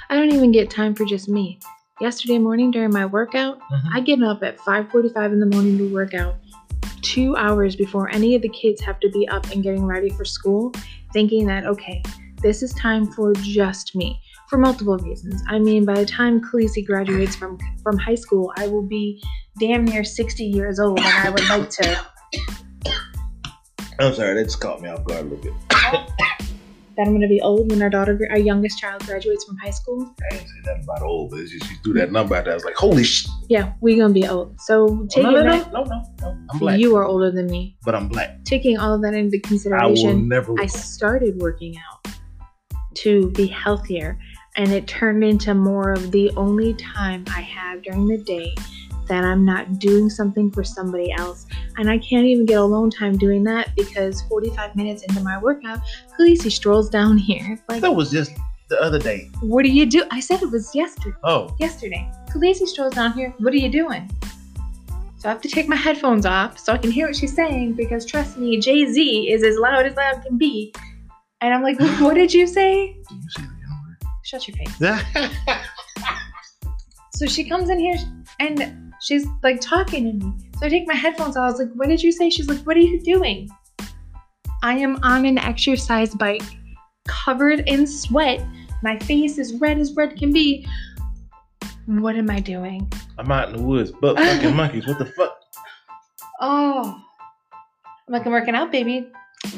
I 0.10 0.16
don't 0.16 0.32
even 0.34 0.52
get 0.52 0.70
time 0.70 0.96
for 0.96 1.06
just 1.06 1.30
me. 1.30 1.60
Yesterday 2.02 2.38
morning 2.38 2.72
during 2.72 2.92
my 2.92 3.06
workout, 3.06 3.60
mm-hmm. 3.60 3.88
I 3.94 4.00
get 4.00 4.22
up 4.24 4.42
at 4.44 4.58
5:45 4.60 5.34
in 5.34 5.40
the 5.40 5.46
morning 5.46 5.78
to 5.78 5.94
work 5.94 6.14
out. 6.14 6.36
2 7.02 7.36
hours 7.36 7.76
before 7.76 8.10
any 8.10 8.36
of 8.36 8.42
the 8.42 8.50
kids 8.50 8.82
have 8.82 9.00
to 9.00 9.10
be 9.10 9.28
up 9.28 9.50
and 9.52 9.64
getting 9.64 9.86
ready 9.86 10.10
for 10.10 10.26
school, 10.26 10.74
thinking 11.14 11.46
that 11.48 11.66
okay, 11.66 12.04
this 12.42 12.64
is 12.64 12.74
time 12.74 13.06
for 13.06 13.34
just 13.34 13.96
me 13.96 14.20
for 14.48 14.58
multiple 14.58 14.98
reasons. 14.98 15.44
I 15.48 15.60
mean, 15.60 15.86
by 15.86 15.96
the 15.96 16.06
time 16.06 16.42
Khaleesi 16.42 16.86
graduates 16.86 17.36
from 17.36 17.58
from 17.84 17.98
high 17.98 18.16
school, 18.16 18.54
I 18.58 18.68
will 18.68 18.84
be 18.84 19.22
damn 19.60 19.86
near 19.86 20.04
60 20.04 20.44
years 20.44 20.80
old 20.80 21.00
and 21.00 21.08
I 21.08 21.30
would 21.30 21.50
like 21.50 21.70
to 21.70 22.00
I'm 24.00 24.14
sorry, 24.14 24.34
that 24.36 24.46
just 24.46 24.62
caught 24.62 24.82
me 24.82 24.88
off 24.88 25.04
guard 25.04 25.26
a 25.26 25.30
little 25.30 25.44
bit. 25.44 25.69
That 27.00 27.08
I'm 27.08 27.14
going 27.14 27.22
to 27.22 27.30
be 27.30 27.40
old 27.40 27.72
when 27.72 27.82
our 27.82 27.90
daughter 27.90 28.20
our 28.30 28.38
youngest 28.38 28.78
child 28.78 29.06
graduates 29.06 29.46
from 29.46 29.56
high 29.58 29.70
school. 29.70 30.14
I 30.30 30.36
didn't 30.36 30.48
say 30.50 30.56
that 30.66 30.84
about 30.84 31.02
old, 31.02 31.32
but 31.32 31.40
it's 31.40 31.52
just, 31.52 31.72
you 31.72 31.78
threw 31.82 31.94
that 31.94 32.12
number 32.12 32.36
out 32.36 32.44
there. 32.44 32.52
I 32.52 32.56
was 32.56 32.66
like, 32.66 32.76
holy 32.76 33.06
shit. 33.06 33.32
Yeah, 33.48 33.72
we're 33.80 33.96
going 33.96 34.14
to 34.14 34.20
be 34.20 34.28
old. 34.28 34.60
So, 34.60 34.88
Oh, 34.90 35.08
taking 35.10 35.32
no, 35.32 35.42
no, 35.42 35.44
that 35.50 35.72
no, 35.72 35.84
no, 35.84 35.90
no, 36.22 36.32
no. 36.34 36.38
I'm 36.52 36.60
black, 36.60 36.78
you 36.80 36.98
are 36.98 37.06
older 37.06 37.32
than 37.32 37.48
me. 37.48 37.78
but 37.86 37.96
I'm 37.96 38.10
black. 38.10 38.44
Taking 38.44 38.78
all 38.78 38.94
of 38.94 39.02
that 39.04 39.14
into 39.14 39.38
I 39.38 39.40
will 39.40 39.50
consideration, 39.50 40.28
never. 40.28 40.54
I 40.60 40.66
started 40.66 41.38
working 41.38 41.76
out 41.78 42.12
to 42.96 43.32
be 43.32 43.48
healthier, 43.48 44.20
and 44.58 44.72
it 44.74 44.86
turned 44.88 45.24
into 45.24 45.54
more 45.54 45.94
of 45.94 46.12
the 46.12 46.32
only 46.36 46.74
time 46.74 47.24
I 47.30 47.40
have 47.42 47.82
during 47.84 48.08
the 48.08 48.18
day 48.18 48.54
that 49.10 49.24
I'm 49.24 49.44
not 49.44 49.80
doing 49.80 50.10
something 50.10 50.50
for 50.52 50.64
somebody 50.64 51.12
else. 51.12 51.46
And 51.78 51.90
I 51.90 51.98
can't 51.98 52.26
even 52.26 52.46
get 52.46 52.60
alone 52.60 52.90
time 52.90 53.18
doing 53.18 53.44
that 53.44 53.76
because 53.76 54.22
45 54.24 54.76
minutes 54.76 55.04
into 55.04 55.22
my 55.22 55.38
workout, 55.38 55.80
Khaleesi 56.18 56.52
strolls 56.52 56.90
down 56.90 57.18
here. 57.30 57.60
Like, 57.68 57.82
that 57.82 57.92
was 57.92 58.10
just 58.10 58.32
the 58.70 58.82
other 58.82 59.00
day. 59.00 59.30
what 59.42 59.64
do 59.64 59.72
you 59.72 59.86
do? 59.86 60.06
I 60.12 60.20
said 60.20 60.42
it 60.42 60.52
was 60.52 60.74
yesterday. 60.74 61.18
Oh, 61.24 61.56
Yesterday, 61.60 62.10
Khaleesi 62.30 62.68
strolls 62.68 62.94
down 62.94 63.14
here. 63.14 63.34
What 63.40 63.54
are 63.54 63.58
you 63.58 63.70
doing? 63.70 64.10
So 65.18 65.28
I 65.28 65.34
have 65.34 65.42
to 65.42 65.50
take 65.50 65.68
my 65.68 65.76
headphones 65.76 66.26
off 66.26 66.58
so 66.58 66.72
I 66.72 66.78
can 66.78 66.92
hear 66.92 67.08
what 67.08 67.16
she's 67.16 67.36
saying 67.36 67.74
because 67.74 68.06
trust 68.06 68.38
me, 68.38 68.58
Jay 68.60 68.86
Z 68.86 69.30
is 69.30 69.44
as 69.44 69.58
loud 69.58 69.86
as 69.86 69.96
loud 69.98 70.24
can 70.24 70.38
be. 70.38 70.74
And 71.42 71.54
I'm 71.54 71.62
like, 71.62 71.78
what 72.00 72.14
did 72.14 72.34
you 72.34 72.48
say? 72.48 72.96
do 73.10 73.16
you 73.16 73.30
see 73.30 73.42
the 73.42 74.08
Shut 74.24 74.48
your 74.48 74.56
face. 74.56 75.12
So 77.20 77.26
she 77.26 77.44
comes 77.44 77.70
in 77.70 77.78
here 77.78 77.98
and 78.40 78.89
she's 79.02 79.26
like 79.44 79.62
talking 79.62 80.20
to 80.20 80.26
me. 80.26 80.34
So 80.60 80.66
I 80.66 80.70
take 80.70 80.88
my 80.88 80.96
headphones 80.96 81.38
off. 81.38 81.44
I 81.44 81.52
was 81.52 81.60
like, 81.60 81.74
what 81.74 81.88
did 81.88 82.02
you 82.04 82.12
say? 82.12 82.30
She's 82.30 82.48
like, 82.48 82.60
what 82.60 82.78
are 82.78 82.82
you 82.82 83.02
doing? 83.02 83.50
I 84.62 84.78
am 84.78 85.00
on 85.04 85.26
an 85.26 85.38
exercise 85.38 86.14
bike, 86.14 86.44
covered 87.08 87.62
in 87.68 87.88
sweat. 87.88 88.46
My 88.84 88.98
face 89.00 89.38
is 89.38 89.54
red 89.56 89.80
as 89.80 89.94
red 89.94 90.18
can 90.18 90.34
be. 90.34 90.68
What 91.86 92.16
am 92.16 92.30
I 92.30 92.40
doing? 92.40 92.92
I'm 93.18 93.32
out 93.32 93.50
in 93.50 93.58
the 93.58 93.64
woods, 93.64 93.92
but 93.92 94.18
fucking 94.18 94.56
monkeys. 94.56 94.86
What 94.86 95.00
the 95.00 95.06
fuck? 95.06 95.36
Oh. 96.40 97.02
I'm 98.08 98.14
like, 98.14 98.26
I'm 98.26 98.32
working 98.32 98.56
out, 98.56 98.72
baby. 98.72 99.08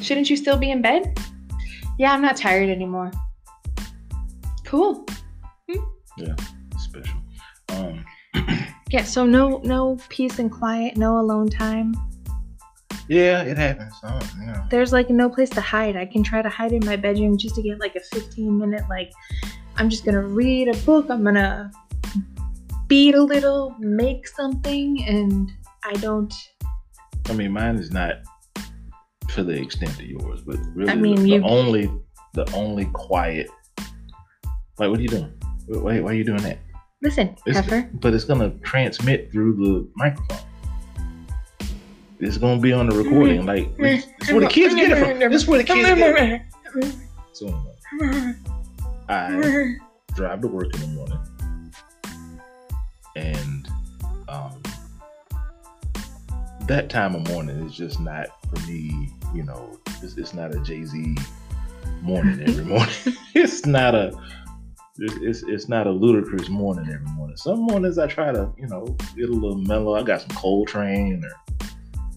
Shouldn't 0.01 0.29
you 0.29 0.37
still 0.37 0.57
be 0.57 0.71
in 0.71 0.81
bed? 0.81 1.17
Yeah, 1.97 2.13
I'm 2.13 2.21
not 2.21 2.37
tired 2.37 2.69
anymore. 2.69 3.11
Cool. 4.65 5.05
Yeah, 6.17 6.35
special. 6.77 7.17
Um, 7.69 8.05
Yeah, 8.91 9.03
so 9.03 9.25
no 9.25 9.61
no 9.63 9.97
peace 10.09 10.39
and 10.39 10.51
quiet, 10.51 10.97
no 10.97 11.17
alone 11.19 11.49
time. 11.49 11.95
yeah, 13.07 13.41
it 13.43 13.57
happens. 13.57 13.93
You 14.39 14.47
know. 14.47 14.63
There's 14.69 14.91
like 14.91 15.09
no 15.09 15.29
place 15.29 15.49
to 15.51 15.61
hide. 15.61 15.95
I 15.95 16.05
can 16.05 16.23
try 16.23 16.41
to 16.41 16.49
hide 16.49 16.73
in 16.73 16.85
my 16.85 16.97
bedroom 16.97 17.37
just 17.37 17.55
to 17.55 17.61
get 17.61 17.79
like 17.79 17.95
a 17.95 18.01
15 18.01 18.57
minute 18.57 18.83
like 18.89 19.11
I'm 19.77 19.89
just 19.89 20.03
gonna 20.05 20.21
read 20.23 20.67
a 20.67 20.77
book, 20.79 21.07
I'm 21.09 21.23
gonna 21.23 21.71
beat 22.87 23.15
a 23.15 23.23
little, 23.23 23.73
make 23.79 24.27
something, 24.27 25.03
and 25.07 25.49
I 25.85 25.93
don't 25.93 26.33
I 27.29 27.33
mean, 27.33 27.51
mine 27.51 27.77
is 27.77 27.91
not 27.91 28.15
to 29.29 29.43
the 29.43 29.53
extent 29.53 29.93
of 29.93 30.01
yours, 30.01 30.41
but 30.41 30.57
really, 30.75 30.91
I 30.91 30.95
mean, 30.95 31.15
the, 31.23 31.29
you- 31.29 31.39
the 31.39 31.45
only, 31.47 31.89
the 32.33 32.51
only 32.53 32.85
quiet. 32.87 33.47
Like, 34.77 34.89
what 34.89 34.99
are 34.99 35.01
you 35.01 35.07
doing? 35.07 35.31
Why, 35.67 36.01
why 36.01 36.11
are 36.11 36.13
you 36.13 36.25
doing 36.25 36.41
that? 36.41 36.57
Listen, 37.01 37.35
It's- 37.45 37.55
Heifer. 37.65 37.89
But 37.93 38.13
it's 38.13 38.23
gonna 38.23 38.51
transmit 38.63 39.31
through 39.31 39.55
the 39.55 39.87
microphone. 39.95 40.37
It's 42.19 42.37
gonna 42.37 42.61
be 42.61 42.71
on 42.71 42.87
the 42.87 42.95
recording. 42.95 43.45
Like, 43.45 43.69
it's 43.79 44.31
where 44.31 44.41
the 44.41 44.47
kids 44.47 44.75
get 44.75 44.91
it 44.91 44.97
from. 44.97 45.19
This 45.31 45.41
is 45.41 45.47
where 45.47 45.57
the 45.57 45.63
kids 45.63 45.87
get 45.87 46.43
it. 46.79 46.95
So 47.33 47.47
anyway, 47.99 48.33
I 49.09 49.75
drive 50.15 50.41
to 50.41 50.47
work 50.47 50.73
in 50.75 50.81
the 50.81 50.87
morning, 50.87 51.19
and 53.15 53.67
um, 54.29 54.61
that 56.67 56.89
time 56.91 57.15
of 57.15 57.27
morning 57.29 57.65
is 57.65 57.73
just 57.73 57.99
not 57.99 58.27
for 58.49 58.59
me. 58.67 59.09
You 59.33 59.43
know, 59.43 59.79
it's, 60.03 60.15
it's 60.15 60.33
not 60.35 60.53
a 60.53 60.59
Jay 60.59 60.85
Z 60.85 61.15
morning 62.01 62.39
every 62.47 62.65
morning. 62.65 62.93
it's 63.33 63.65
not 63.65 63.95
a 63.95 64.11
it's, 65.01 65.43
it's 65.43 65.67
not 65.67 65.87
a 65.87 65.89
Ludacris 65.89 66.49
morning 66.49 66.85
every 66.93 67.11
morning. 67.13 67.35
Some 67.37 67.61
mornings 67.61 67.97
I 67.97 68.07
try 68.07 68.31
to 68.31 68.51
you 68.57 68.67
know 68.67 68.85
get 69.15 69.29
a 69.29 69.33
little 69.33 69.57
mellow. 69.57 69.95
I 69.95 70.03
got 70.03 70.21
some 70.21 70.29
Coltrane 70.29 71.23
or 71.23 71.31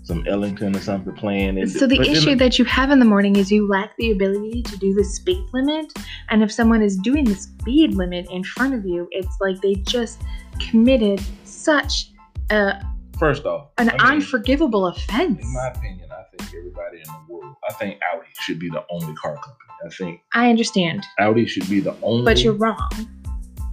some 0.03 0.23
Ellington 0.29 0.77
or 0.77 0.81
something 0.81 1.15
playing. 1.15 1.57
It- 1.57 1.71
So 1.71 1.87
the 1.87 1.97
then 1.97 2.07
issue 2.11 2.35
that 2.37 2.59
you 2.59 2.65
have 2.67 2.91
in 2.91 2.99
the 2.99 3.07
morning 3.07 3.37
is 3.37 3.51
you 3.51 3.67
lack 3.67 3.97
the 3.97 4.11
ability 4.11 4.63
to 4.63 4.77
do 4.77 4.93
the 4.93 5.03
speed 5.05 5.43
limit. 5.55 5.93
And 6.29 6.43
if 6.43 6.53
someone 6.53 6.83
is 6.83 6.97
doing 6.99 7.25
the 7.25 7.35
speed 7.35 7.95
limit 7.95 8.27
in 8.31 8.45
front 8.45 8.75
of 8.75 8.85
you, 8.85 9.09
it's 9.13 9.35
like 9.41 9.61
they 9.63 9.77
just 9.77 10.21
committed 10.61 11.23
such 11.45 12.11
a, 12.51 12.85
first 13.19 13.47
off, 13.47 13.69
an 13.79 13.89
I 13.89 13.93
mean, 13.93 14.01
unforgivable 14.17 14.87
offense. 14.89 15.43
In 15.43 15.53
my 15.55 15.69
opinion, 15.69 16.11
I 16.13 16.37
think 16.37 16.55
everybody 16.55 16.99
in 16.99 17.05
the 17.05 17.33
world, 17.33 17.57
I 17.67 17.73
think 17.73 17.99
Audi 18.13 18.27
should 18.41 18.59
be 18.59 18.69
the 18.69 18.85
only 18.91 19.15
car 19.15 19.37
company. 19.37 19.64
I 19.85 19.89
think 19.91 20.21
I 20.33 20.49
understand, 20.51 21.05
Audi 21.19 21.47
should 21.47 21.69
be 21.69 21.81
the 21.81 21.95
only 22.03 22.25
but 22.25 22.43
you're 22.43 22.55
wrong. 22.55 22.89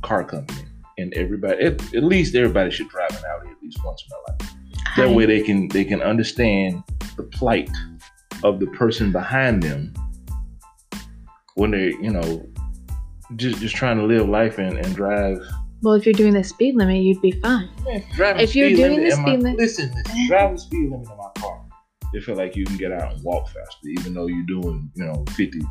car 0.03 0.23
company. 0.23 0.63
And 0.97 1.13
everybody, 1.15 1.63
at, 1.63 1.81
at 1.95 2.03
least 2.03 2.35
everybody 2.35 2.69
should 2.69 2.89
drive 2.89 3.11
an 3.11 3.23
Audi 3.33 3.49
at 3.49 3.63
least 3.63 3.79
once 3.85 4.03
in 4.03 4.09
their 4.09 4.37
life. 4.49 4.55
That 4.97 5.07
I- 5.07 5.13
way 5.13 5.25
they 5.25 5.41
can 5.41 5.67
they 5.69 5.85
can 5.85 6.01
understand 6.01 6.83
the 7.17 7.23
plight 7.23 7.69
of 8.43 8.59
the 8.59 8.67
person 8.67 9.11
behind 9.11 9.63
them 9.63 9.93
when 11.55 11.71
they're, 11.71 11.89
you 12.01 12.11
know, 12.11 12.45
just 13.37 13.59
just 13.59 13.75
trying 13.75 13.97
to 13.97 14.03
live 14.03 14.27
life 14.27 14.57
and, 14.57 14.77
and 14.77 14.95
drive. 14.95 15.39
well, 15.81 15.93
if 15.95 16.05
you're 16.05 16.13
doing 16.13 16.33
the 16.33 16.43
speed 16.43 16.75
limit, 16.75 16.97
you'd 17.01 17.21
be 17.21 17.31
fine. 17.31 17.69
Driving 18.15 18.41
If 18.41 18.55
you're 18.55 18.69
doing 18.71 19.03
the 19.03 19.11
speed 19.11 19.39
limit- 19.39 19.57
listen, 19.57 19.91
listen, 19.95 20.27
driving 20.27 20.57
speed 20.57 20.91
limit 20.91 21.07
in 21.09 21.17
my 21.17 21.29
car. 21.41 21.61
They 22.13 22.19
feel 22.19 22.35
like 22.35 22.57
you 22.57 22.65
can 22.65 22.75
get 22.75 22.91
out 22.91 23.13
and 23.13 23.23
walk 23.23 23.47
faster, 23.47 23.87
even 23.97 24.13
though 24.13 24.27
you're 24.27 24.45
doing, 24.45 24.91
you 24.95 25.05
know, 25.05 25.23
50. 25.31 25.61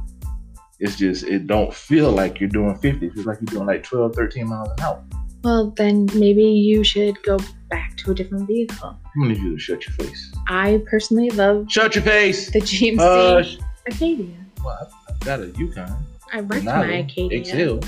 It's 0.81 0.97
just, 0.97 1.25
it 1.25 1.47
don't 1.47 1.73
feel 1.75 2.11
like 2.11 2.41
you're 2.41 2.49
doing 2.49 2.75
50. 2.75 3.07
It 3.07 3.13
feels 3.13 3.27
like 3.27 3.39
you're 3.41 3.47
doing 3.47 3.67
like 3.67 3.83
12, 3.83 4.15
13 4.15 4.49
miles 4.49 4.69
an 4.79 4.81
hour. 4.85 5.05
Well, 5.45 5.71
then 5.77 6.07
maybe 6.15 6.43
you 6.43 6.83
should 6.85 7.23
go 7.23 7.39
back 7.69 7.97
to 7.99 8.11
a 8.11 8.15
different 8.15 8.47
vehicle. 8.47 8.97
I'm 9.15 9.23
gonna 9.23 9.35
need 9.35 9.43
you 9.43 9.53
to 9.57 9.59
shut 9.59 9.87
your 9.87 9.95
face. 9.97 10.33
I 10.49 10.83
personally 10.91 11.31
love 11.31 11.67
Shut 11.71 11.95
your 11.95 12.05
face. 12.05 12.51
the 12.51 12.61
GMC 12.61 12.99
Hush. 12.99 13.59
Uh, 13.59 13.63
Acadia. 13.89 14.27
Well, 14.65 14.79
I've- 14.81 14.93
I've 15.09 15.21
got 15.21 15.41
a 15.41 15.47
Yukon. 15.59 15.91
I 16.33 16.41
wrecked 16.41 16.65
Denali, 16.65 16.89
my 16.89 16.93
Acadia. 16.99 17.45
XL. 17.45 17.79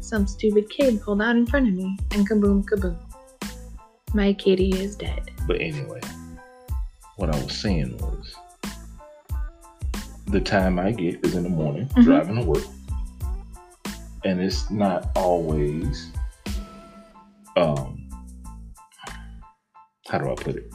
Some 0.00 0.26
stupid 0.26 0.68
kid 0.70 1.00
pulled 1.02 1.20
out 1.22 1.36
in 1.36 1.46
front 1.46 1.68
of 1.68 1.74
me, 1.74 1.98
and 2.12 2.28
kaboom, 2.28 2.64
kaboom. 2.64 2.96
My 4.14 4.26
Acadia 4.26 4.74
is 4.76 4.96
dead. 4.96 5.30
But 5.46 5.60
anyway, 5.60 6.00
what 7.16 7.34
I 7.34 7.42
was 7.42 7.52
saying 7.58 7.96
was 7.98 8.34
the 10.30 10.40
time 10.40 10.78
I 10.78 10.92
get 10.92 11.24
is 11.24 11.34
in 11.34 11.42
the 11.42 11.48
morning, 11.48 11.86
Mhm. 11.96 12.04
driving 12.04 12.36
to 12.36 12.42
work, 12.42 12.64
and 14.24 14.40
it's 14.40 14.70
not 14.70 15.10
always. 15.16 16.10
Um, 17.56 18.08
how 20.08 20.18
do 20.18 20.30
I 20.30 20.34
put 20.34 20.56
it? 20.56 20.72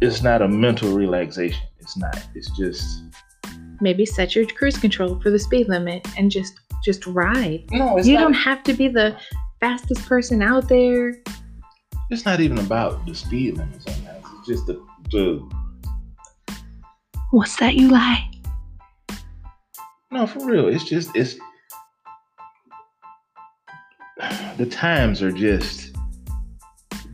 It's 0.00 0.22
not 0.22 0.42
a 0.42 0.48
mental 0.48 0.92
relaxation. 0.92 1.62
It's 1.80 1.96
not. 1.96 2.20
It's 2.34 2.50
just 2.56 3.02
Maybe 3.80 4.04
set 4.06 4.34
your 4.36 4.46
cruise 4.46 4.76
control 4.78 5.20
for 5.20 5.30
the 5.30 5.38
speed 5.38 5.68
limit 5.68 6.06
and 6.18 6.30
just 6.30 6.54
just 6.84 7.06
ride. 7.06 7.64
no. 7.70 7.96
It's 7.96 8.06
you 8.08 8.14
not. 8.14 8.22
don't 8.22 8.32
have 8.34 8.62
to 8.64 8.74
be 8.74 8.88
the 8.88 9.16
fastest 9.60 10.04
person 10.06 10.42
out 10.42 10.68
there. 10.68 11.14
It's 12.10 12.24
not 12.24 12.40
even 12.40 12.58
about 12.58 13.06
the 13.06 13.14
speed 13.14 13.56
limit. 13.56 13.80
Sometimes 13.82 14.24
it's 14.38 14.46
just 14.48 14.66
the 14.66 14.84
the. 15.10 15.61
What's 17.32 17.56
that 17.56 17.76
you 17.76 17.88
lie? 17.88 18.30
No, 20.10 20.26
for 20.26 20.44
real. 20.44 20.68
It's 20.68 20.84
just 20.84 21.16
it's. 21.16 21.36
The 24.58 24.66
times 24.66 25.22
are 25.22 25.32
just 25.32 25.96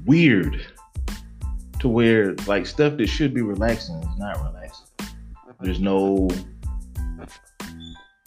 weird, 0.07 0.67
to 1.79 1.89
where 1.89 2.35
like 2.49 2.67
stuff 2.67 2.97
that 2.97 3.07
should 3.07 3.33
be 3.33 3.43
relaxing 3.43 3.95
is 3.95 4.19
not 4.19 4.39
relaxing. 4.39 4.87
There's 5.61 5.79
no. 5.79 6.29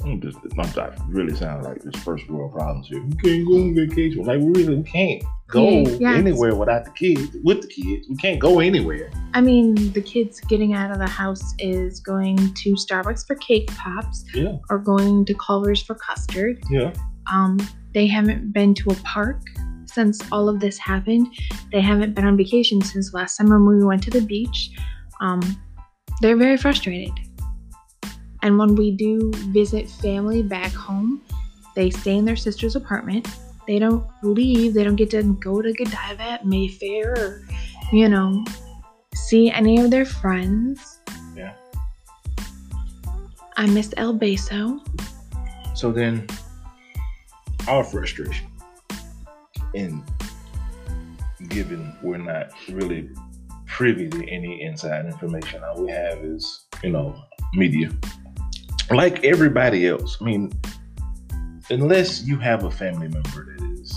I'm 0.06 0.22
just, 0.22 0.38
I'm 0.58 0.80
I 0.80 0.96
really 1.10 1.36
sound 1.36 1.66
like 1.66 1.82
this 1.82 2.02
first 2.04 2.30
world 2.30 2.54
problems 2.54 2.88
here. 2.88 3.04
We 3.04 3.16
can't 3.18 3.46
go 3.46 3.56
on 3.56 3.76
vacation. 3.76 4.24
Like 4.24 4.40
we 4.40 4.48
really 4.48 4.78
we 4.78 4.84
can't 4.84 5.24
go 5.52 5.70
Yeah, 6.00 6.16
anywhere 6.16 6.56
without 6.56 6.86
the 6.86 6.92
kids. 6.92 7.36
With 7.44 7.62
the 7.62 7.68
kids, 7.68 8.08
we 8.10 8.16
can't 8.16 8.40
go 8.40 8.60
anywhere. 8.60 9.12
I 9.34 9.42
mean, 9.42 9.92
the 9.94 10.02
kids 10.02 10.40
getting 10.42 10.74
out 10.74 10.90
of 10.92 10.98
the 10.98 11.08
house 11.08 11.54
is 11.60 12.00
going 12.00 12.38
to 12.54 12.74
Starbucks 12.74 13.28
for 13.28 13.36
cake 13.36 13.68
pops 13.76 14.24
Yeah, 14.34 14.58
or 14.70 14.80
going 14.80 15.26
to 15.26 15.34
Culver's 15.36 15.84
for 15.84 15.96
custard. 15.96 16.64
yeah. 16.70 16.94
Um, 17.32 17.58
they 17.94 18.08
haven't 18.08 18.52
been 18.54 18.74
to 18.76 18.90
a 18.90 18.96
park 19.04 19.42
since 19.86 20.20
all 20.32 20.48
of 20.50 20.60
this 20.60 20.78
happened. 20.78 21.28
They 21.72 21.82
haven't 21.82 22.16
been 22.16 22.26
on 22.26 22.38
vacation 22.38 22.82
since 22.82 23.14
last 23.14 23.36
summer 23.38 23.64
when 23.64 23.78
we 23.78 23.84
went 23.86 24.02
to 24.04 24.10
the 24.10 24.22
beach. 24.22 24.72
Um, 25.20 25.42
they're 26.22 26.38
very 26.38 26.58
frustrated. 26.58 27.12
And 28.42 28.58
when 28.58 28.76
we 28.76 28.92
do 28.92 29.32
visit 29.52 29.88
family 29.90 30.42
back 30.42 30.72
home, 30.72 31.22
they 31.76 31.90
stay 31.90 32.16
in 32.18 32.26
their 32.26 32.36
sister's 32.36 32.76
apartment. 32.76 33.28
They 33.68 33.80
don't 33.80 34.06
leave. 34.24 34.74
They 34.74 34.84
don't 34.84 34.96
get 34.96 35.10
to 35.12 35.24
go 35.36 35.62
to 35.62 35.72
Godiva 35.74 36.24
at 36.24 36.46
Mayfair 36.46 37.14
or, 37.14 37.42
you 37.92 38.10
know, 38.10 38.44
see 39.16 39.52
any 39.52 39.80
of 39.80 39.92
their 39.92 40.06
friends. 40.06 41.00
Yeah. 41.36 41.54
I 43.58 43.68
miss 43.68 43.94
El 43.98 44.18
Beso. 44.18 44.80
So 45.76 45.92
then, 45.92 46.28
our 47.68 47.84
frustration, 47.84 48.48
and 49.76 50.04
given 51.48 51.96
we're 52.02 52.18
not 52.18 52.52
really 52.70 53.10
privy 53.68 54.10
to 54.10 54.30
any 54.30 54.62
inside 54.62 55.06
information, 55.06 55.64
all 55.64 55.84
we 55.84 55.92
have 55.92 56.20
is, 56.20 56.66
you 56.84 56.90
know, 56.92 57.16
media. 57.54 57.92
Like 58.90 59.24
everybody 59.24 59.88
else. 59.88 60.18
I 60.20 60.26
mean, 60.26 60.52
unless 61.70 62.24
you 62.24 62.38
have 62.38 62.64
a 62.64 62.72
family 62.72 63.08
member 63.08 63.56
that 63.58 63.80
is 63.80 63.96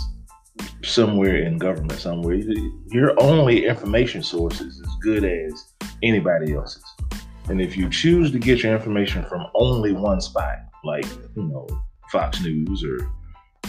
somewhere 0.83 1.37
in 1.37 1.57
government 1.57 1.99
somewhere, 1.99 2.41
your 2.87 3.19
only 3.21 3.65
information 3.65 4.21
source 4.21 4.61
is 4.61 4.79
as 4.81 4.95
good 5.01 5.23
as 5.23 5.73
anybody 6.03 6.53
else's. 6.53 6.83
And 7.49 7.61
if 7.61 7.77
you 7.77 7.89
choose 7.89 8.31
to 8.31 8.39
get 8.39 8.63
your 8.63 8.73
information 8.73 9.23
from 9.25 9.45
only 9.53 9.91
one 9.91 10.21
spot, 10.21 10.57
like, 10.83 11.05
you 11.35 11.43
know, 11.43 11.67
Fox 12.11 12.41
News 12.41 12.83
or 12.83 13.11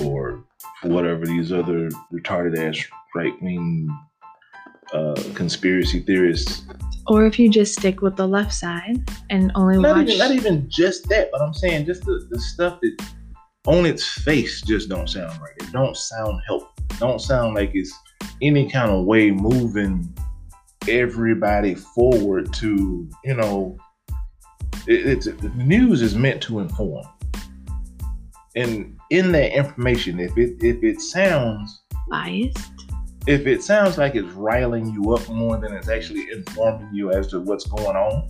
or 0.03 0.45
whatever 0.83 1.25
these 1.25 1.53
other 1.53 1.89
retarded 2.13 2.59
ass 2.59 2.85
right 3.15 3.33
wing 3.41 3.89
uh, 4.93 5.15
conspiracy 5.35 6.01
theorists. 6.01 6.65
Or 7.07 7.25
if 7.25 7.39
you 7.39 7.49
just 7.49 7.73
stick 7.79 8.03
with 8.03 8.17
the 8.17 8.27
left 8.27 8.53
side 8.53 8.99
and 9.31 9.53
only 9.55 9.79
Not 9.79 9.97
watch. 9.97 10.09
even, 10.09 10.19
not 10.19 10.31
even 10.33 10.69
just 10.69 11.09
that, 11.09 11.31
but 11.33 11.41
I'm 11.41 11.55
saying 11.55 11.87
just 11.87 12.05
the, 12.05 12.27
the 12.31 12.39
stuff 12.39 12.81
that 12.81 13.07
on 13.67 13.85
its 13.87 14.07
face 14.07 14.63
just 14.63 14.89
don't 14.89 15.09
sound 15.09 15.41
right. 15.41 15.55
It 15.59 15.73
don't 15.73 15.97
sound 15.97 16.41
helpful. 16.47 16.73
It 16.91 16.99
don't 16.99 17.21
sound 17.21 17.55
like 17.55 17.73
it's 17.75 17.93
any 18.41 18.71
kind 18.71 18.91
of 18.91 19.05
way 19.05 19.31
moving 19.31 20.17
everybody 20.89 21.75
forward 21.75 22.53
to, 22.55 23.09
you 23.25 23.35
know, 23.35 23.77
it, 24.87 25.07
it's 25.07 25.27
the 25.27 25.51
news 25.57 26.01
is 26.01 26.15
meant 26.15 26.43
to 26.45 26.61
inform. 26.61 27.07
And 28.55 28.97
in 29.11 29.33
that 29.33 29.57
information, 29.57 30.21
if 30.21 30.37
it 30.39 30.63
if 30.63 30.83
it 30.83 31.01
sounds 31.01 31.83
biased. 32.09 32.73
if 33.27 33.47
it 33.47 33.63
sounds 33.63 33.99
like 33.99 34.15
it's 34.15 34.33
riling 34.35 34.87
you 34.93 35.13
up 35.13 35.29
more 35.29 35.59
than 35.59 35.73
it's 35.75 35.89
actually 35.89 36.31
informing 36.31 36.89
you 36.95 37.11
as 37.11 37.27
to 37.29 37.41
what's 37.41 37.67
going 37.67 37.97
on, 37.97 38.29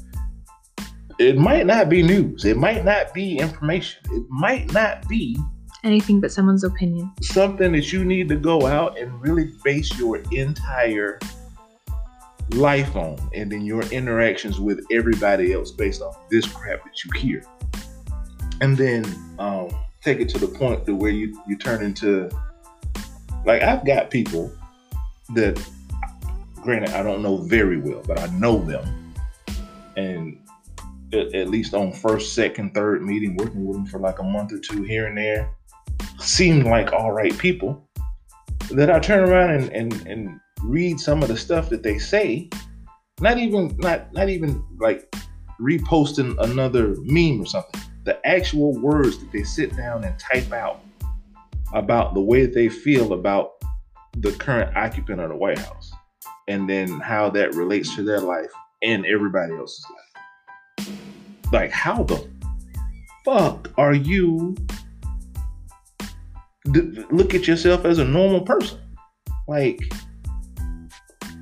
it 1.19 1.37
might 1.39 1.67
not 1.67 1.89
be 1.89 2.03
news. 2.03 2.45
It 2.45 2.57
might 2.57 2.85
not 2.85 3.15
be 3.15 3.39
information. 3.39 4.03
It 4.13 4.25
might 4.29 4.73
not 4.73 5.09
be 5.09 5.39
Anything 5.85 6.21
but 6.21 6.33
someone's 6.33 6.65
opinion. 6.65 7.13
something 7.23 7.71
that 7.73 7.93
you 7.93 8.05
need 8.05 8.29
to 8.31 8.37
go 8.37 8.67
out 8.67 8.99
and 8.99 9.21
really 9.23 9.53
base 9.63 9.97
your 9.99 10.17
entire 10.33 11.21
life 12.51 12.97
on 12.97 13.17
and 13.35 13.53
then 13.53 13.65
your 13.65 13.83
interactions 13.93 14.59
with 14.59 14.85
everybody 14.91 15.53
else 15.53 15.71
based 15.71 16.03
on 16.03 16.13
this 16.31 16.47
crap 16.47 16.83
that 16.85 17.05
you 17.05 17.11
hear 17.21 17.43
and 18.61 18.77
then 18.77 19.05
um, 19.39 19.69
take 20.03 20.21
it 20.21 20.29
to 20.29 20.39
the 20.39 20.47
point 20.47 20.85
to 20.87 20.95
where 20.95 21.11
you 21.11 21.41
you 21.49 21.57
turn 21.57 21.83
into 21.85 22.31
like 23.45 23.63
i've 23.63 23.85
got 23.85 24.11
people 24.11 24.51
that 25.35 25.61
granted 26.63 26.91
i 26.91 27.03
don't 27.03 27.21
know 27.21 27.37
very 27.39 27.79
well 27.79 28.03
but 28.07 28.19
i 28.21 28.27
know 28.39 28.59
them 28.65 29.13
and 29.97 30.39
at, 31.17 31.49
least 31.49 31.75
on 31.75 31.93
first 31.93 32.35
second 32.35 32.75
third 32.75 33.03
meeting 33.03 33.37
working 33.37 33.65
with 33.65 33.77
them 33.77 33.87
for 33.87 33.99
like 33.99 34.19
a 34.19 34.23
month 34.23 34.53
or 34.53 34.59
two 34.59 34.83
here 34.83 35.07
and 35.07 35.19
there 35.19 35.51
seemed 36.19 36.65
like 36.65 36.93
all 36.93 37.13
right 37.13 37.37
people 37.39 37.87
that 38.71 38.91
I 38.91 38.99
turn 38.99 39.29
around 39.29 39.51
and, 39.51 39.73
and, 39.73 40.07
and 40.07 40.41
read 40.63 40.99
some 40.99 41.23
of 41.23 41.29
the 41.29 41.37
stuff 41.37 41.69
that 41.71 41.83
they 41.83 41.99
say, 41.99 42.49
not 43.21 43.39
even 43.39 43.75
not 43.79 44.13
not 44.13 44.29
even 44.29 44.63
like 44.79 45.15
reposting 45.61 46.37
another 46.43 46.95
meme 47.03 47.41
or 47.41 47.47
something. 47.47 47.81
The 48.05 48.25
actual 48.27 48.73
words 48.81 49.19
that 49.19 49.33
they 49.33 49.43
sit 49.43 49.77
down 49.77 50.05
and 50.05 50.19
type 50.19 50.53
out 50.53 50.81
about 51.73 52.15
the 52.15 52.21
way 52.21 52.43
that 52.43 52.55
they 52.55 52.69
feel 52.69 53.13
about 53.13 53.53
the 54.19 54.33
current 54.33 54.77
occupant 54.77 55.21
of 55.21 55.31
the 55.31 55.37
White 55.37 55.59
House, 55.59 55.93
and 56.49 56.69
then 56.69 57.01
how 57.01 57.31
that 57.31 57.55
relates 57.55 57.95
to 57.97 58.03
their 58.03 58.21
life 58.21 58.51
and 58.83 59.05
everybody 59.07 59.53
else's 59.55 59.85
life. 59.91 60.16
Like, 61.53 61.71
how 61.71 62.03
the 62.03 62.29
fuck 63.25 63.73
are 63.77 63.95
you 63.95 64.55
d- 66.73 67.05
look 67.11 67.35
at 67.35 67.47
yourself 67.47 67.85
as 67.85 67.99
a 67.99 68.05
normal 68.05 68.41
person. 68.41 68.81
Like, 69.49 69.81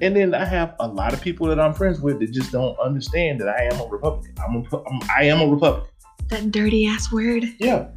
and 0.00 0.14
then 0.14 0.34
I 0.34 0.44
have 0.44 0.74
a 0.80 0.88
lot 0.88 1.12
of 1.12 1.20
people 1.20 1.46
that 1.48 1.58
I'm 1.58 1.72
friends 1.72 2.00
with 2.00 2.20
that 2.20 2.32
just 2.32 2.52
don't 2.52 2.78
understand 2.78 3.40
that 3.40 3.48
I 3.48 3.64
am 3.64 3.80
a 3.80 3.86
Republican. 3.86 4.34
I'm 4.42 4.56
a, 4.56 4.76
I'm, 4.76 5.00
I 5.16 5.24
am 5.24 5.40
a 5.40 5.46
Republican. 5.46 5.90
That 6.28 6.50
dirty 6.50 6.86
ass 6.86 7.12
word. 7.12 7.44
Yeah. 7.58 7.88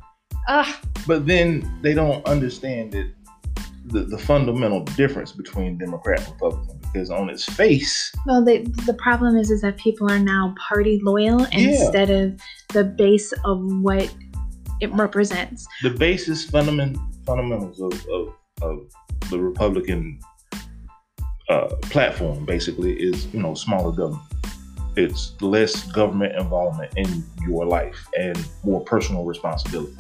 Ah, 0.48 0.80
But 1.06 1.28
then 1.28 1.80
they 1.82 1.94
don't 1.94 2.26
understand 2.26 2.94
that 2.94 3.12
the, 3.86 4.04
the 4.04 4.18
fundamental 4.18 4.82
difference 4.84 5.32
between 5.32 5.78
Democrat 5.78 6.20
and 6.20 6.34
Republican 6.34 6.80
because 6.98 7.12
on 7.12 7.30
its 7.30 7.46
face, 7.46 8.12
well, 8.26 8.44
they, 8.44 8.64
the 8.86 8.94
problem 8.94 9.38
is, 9.38 9.52
is 9.52 9.62
that 9.62 9.78
people 9.78 10.12
are 10.12 10.20
now 10.20 10.56
party 10.68 11.00
loyal 11.04 11.46
instead 11.52 12.10
of 12.10 12.40
the 12.70 12.84
base 12.84 13.32
of 13.46 13.60
what 13.82 14.14
it 14.82 14.92
represents. 14.94 15.68
the 15.84 15.92
basis 15.92 16.46
fundament, 16.46 16.98
fundamentals 17.26 17.80
of, 17.80 17.94
of, 18.10 18.34
of 18.62 18.92
the 19.30 19.40
Republican 19.40 20.20
uh, 21.50 21.68
platform 21.84 22.46
basically 22.46 22.94
is 22.94 23.28
you 23.34 23.42
know 23.42 23.54
smaller 23.54 23.92
government. 23.92 24.24
It's 24.96 25.40
less 25.42 25.84
government 25.92 26.36
involvement 26.36 26.92
in 26.98 27.24
your 27.48 27.66
life 27.66 28.08
and 28.18 28.44
more 28.64 28.82
personal 28.84 29.24
responsibility. 29.24 29.96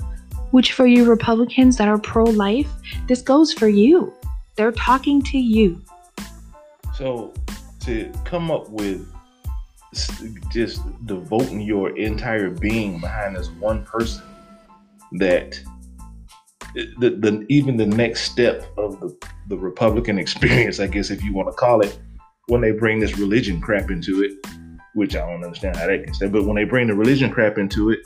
Which, 0.50 0.74
for 0.74 0.88
you 0.88 1.06
Republicans 1.06 1.78
that 1.78 1.88
are 1.88 2.00
pro 2.00 2.24
life, 2.24 2.70
this 3.08 3.22
goes 3.22 3.54
for 3.54 3.68
you. 3.68 4.12
They're 4.56 4.72
talking 4.72 5.22
to 5.24 5.38
you. 5.38 5.80
So 6.98 7.32
to 7.82 8.12
come 8.26 8.50
up 8.50 8.70
with 8.70 9.08
just 10.52 10.82
devoting 11.06 11.62
your 11.62 11.96
entire 11.96 12.50
being 12.50 13.00
behind 13.00 13.36
this 13.36 13.50
one 13.50 13.84
person 13.86 14.24
that 15.20 15.60
eh, 16.76 16.86
the, 17.00 17.12
the 17.12 17.46
even 17.50 17.78
the 17.78 17.86
next 17.86 18.22
step 18.22 18.66
of 18.78 19.00
the, 19.00 19.16
the 19.48 19.58
Republican 19.58 20.18
experience, 20.26 20.80
I 20.80 20.88
guess 20.88 21.12
if 21.12 21.24
you 21.24 21.34
want 21.34 21.50
to 21.50 21.54
call 21.54 21.82
it, 21.82 22.00
when 22.48 22.62
they 22.62 22.72
bring 22.72 23.00
this 23.00 23.18
religion 23.18 23.62
crap 23.62 23.92
into 23.92 24.24
it, 24.24 24.32
which 24.96 25.16
I 25.16 25.20
don't 25.20 25.44
understand 25.44 25.76
how 25.76 25.86
that 25.86 26.04
can 26.04 26.14
stay. 26.16 26.28
But 26.28 26.46
when 26.46 26.56
they 26.56 26.64
bring 26.64 26.88
the 26.88 26.96
religion 26.96 27.30
crap 27.30 27.60
into 27.60 27.92
it, 27.92 28.00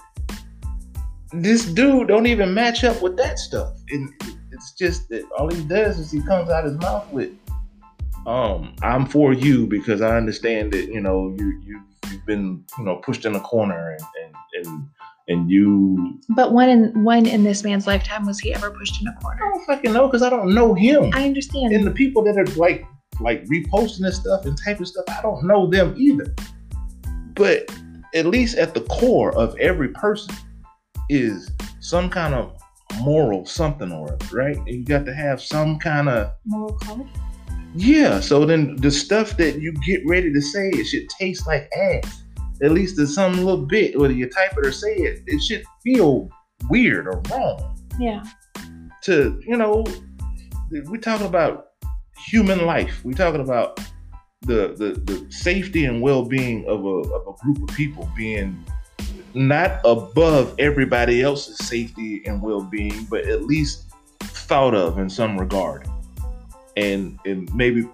this 1.32 1.66
dude 1.66 2.10
don't 2.10 2.28
even 2.28 2.54
match 2.54 2.84
up 2.84 3.02
with 3.02 3.16
that 3.16 3.40
stuff. 3.40 3.74
And 3.90 4.14
it's 4.52 4.74
just 4.74 5.08
that 5.10 5.24
all 5.38 5.50
he 5.50 5.64
does 5.64 5.98
is 5.98 6.12
he 6.12 6.22
comes 6.24 6.50
out 6.50 6.66
his 6.66 6.74
mouth 6.74 7.10
with, 7.14 7.32
um, 8.28 8.76
I'm 8.82 9.06
for 9.06 9.34
you 9.34 9.68
because 9.68 10.02
I 10.02 10.18
understand 10.18 10.72
that, 10.74 10.88
you 10.88 11.02
know, 11.02 11.36
you 11.38 11.62
you 11.64 11.82
you've 12.12 12.26
been, 12.26 12.64
you 12.78 12.84
know, 12.84 12.98
pushed 12.98 13.26
in 13.26 13.36
a 13.36 13.40
corner 13.40 13.92
and 13.92 14.06
and 14.24 14.36
and, 14.54 14.88
and 15.28 15.52
you 15.52 16.20
But 16.30 16.54
when 16.54 16.70
in 16.70 17.04
when 17.04 17.26
in 17.26 17.44
this 17.44 17.64
man's 17.64 17.88
lifetime 17.88 18.26
was 18.26 18.40
he 18.40 18.54
ever 18.54 18.72
pushed 18.72 19.02
in 19.02 19.08
a 19.08 19.14
corner? 19.22 19.44
I 19.44 19.50
don't 19.50 19.66
fucking 19.66 19.94
know 19.94 20.08
because 20.08 20.22
I 20.22 20.30
don't 20.30 20.54
know 20.54 20.74
him. 20.74 21.12
I 21.14 21.26
understand. 21.26 21.74
and 21.74 21.86
the 21.86 21.92
people 21.92 22.24
that 22.24 22.38
are 22.38 22.46
like 22.58 22.86
like 23.20 23.44
reposting 23.46 24.02
this 24.02 24.18
stuff 24.18 24.46
and 24.46 24.58
typing 24.64 24.86
stuff, 24.86 25.06
I 25.10 25.22
don't 25.22 25.46
know 25.46 25.68
them 25.68 25.96
either. 25.98 26.34
But 27.34 27.72
at 28.14 28.26
least 28.26 28.58
at 28.58 28.74
the 28.74 28.82
core 28.82 29.36
of 29.38 29.58
every 29.58 29.90
person 29.90 30.36
is 31.10 31.52
some 31.80 32.10
kind 32.10 32.34
of 32.34 32.54
moral 33.00 33.46
something 33.46 33.92
or 33.92 34.14
other, 34.14 34.26
right? 34.36 34.58
And 34.58 34.68
you 34.68 34.84
got 34.84 35.06
to 35.06 35.14
have 35.14 35.42
some 35.42 35.80
kind 35.80 36.10
of 36.10 36.32
Moral 36.46 36.78
code. 36.80 37.08
Yeah. 37.76 38.20
So 38.20 38.46
then 38.46 38.76
the 38.78 38.92
stuff 38.92 39.38
that 39.38 39.60
you 39.62 39.74
get 39.86 40.02
ready 40.06 40.32
to 40.34 40.42
say, 40.42 40.70
it 40.70 40.86
should 40.86 41.10
taste 41.10 41.48
like 41.48 41.70
ass. 41.78 42.24
At 42.62 42.72
least 42.72 43.00
in 43.00 43.08
some 43.08 43.34
little 43.38 43.66
bit, 43.66 43.98
whether 44.00 44.14
you 44.14 44.30
type 44.30 44.52
it 44.58 44.66
or 44.66 44.72
say 44.72 44.94
it, 44.96 45.24
it 45.26 45.42
should 45.42 45.64
feel 45.84 46.30
weird 46.70 47.08
or 47.08 47.22
wrong 47.32 47.76
Yeah. 48.00 48.24
to 49.04 49.42
you 49.48 49.58
know 49.58 49.84
we're 50.70 50.98
talking 50.98 51.26
about 51.26 51.70
human 52.28 52.68
life 52.68 53.02
we're 53.04 53.14
talking 53.14 53.42
about 53.42 53.80
the, 54.42 54.76
the 54.78 55.02
the 55.12 55.32
safety 55.32 55.86
and 55.86 56.02
well-being 56.04 56.66
of 56.68 56.86
a, 56.86 56.88
of 56.88 57.28
a 57.36 57.44
group 57.44 57.68
of 57.68 57.76
people 57.76 58.08
being 58.16 58.64
not 59.34 59.80
above 59.86 60.54
everybody 60.60 61.24
else's 61.24 61.58
safety 61.68 62.22
and 62.28 62.42
well-being 62.44 63.06
but 63.10 63.26
at 63.26 63.44
least 63.46 63.92
thought 64.22 64.76
of 64.76 65.00
in 65.00 65.10
some 65.10 65.38
regard 65.40 65.88
and 66.78 67.20
and 67.26 67.54
maybe 67.54 67.88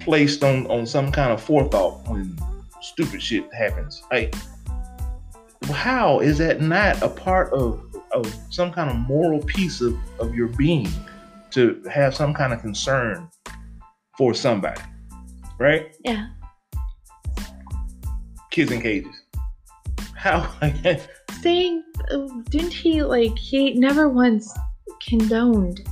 placed 0.00 0.42
on 0.42 0.66
on 0.66 0.86
some 0.86 1.12
kind 1.12 1.32
of 1.32 1.42
forethought 1.42 2.08
when 2.08 2.36
stupid 2.80 3.22
shit 3.22 3.52
happens 3.52 4.02
like 4.10 4.34
how 5.72 6.20
is 6.20 6.38
that 6.38 6.60
not 6.60 7.00
a 7.02 7.08
part 7.08 7.52
of 7.52 7.84
of 8.12 8.34
some 8.50 8.72
kind 8.72 8.90
of 8.90 8.96
moral 8.96 9.42
piece 9.42 9.80
of, 9.80 9.96
of 10.18 10.34
your 10.34 10.48
being 10.48 10.88
to 11.50 11.82
have 11.90 12.14
some 12.14 12.32
kind 12.34 12.52
of 12.52 12.60
concern 12.60 13.28
for 14.16 14.34
somebody, 14.34 14.80
right? 15.58 15.96
Yeah. 16.04 16.28
Kids 18.50 18.70
in 18.72 18.80
cages. 18.80 19.14
How? 20.14 20.52
Saying, 21.40 21.84
uh, 22.10 22.26
didn't 22.50 22.72
he 22.72 23.02
like 23.02 23.36
he 23.38 23.74
never 23.74 24.08
once 24.08 24.52
condoned, 25.06 25.88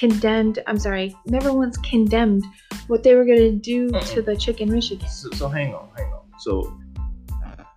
condemned? 0.00 0.58
I'm 0.66 0.78
sorry, 0.78 1.14
never 1.26 1.52
once 1.52 1.76
condemned 1.78 2.42
what 2.88 3.02
they 3.04 3.14
were 3.14 3.24
gonna 3.24 3.52
do 3.52 3.90
to 3.90 3.96
Uh-uh. 3.98 4.22
the 4.22 4.36
chick 4.36 4.60
in 4.60 4.72
Michigan. 4.72 5.08
so, 5.08 5.30
so 5.32 5.48
hang 5.48 5.74
on, 5.74 5.88
hang 5.96 6.06
on. 6.06 6.22
So, 6.40 6.76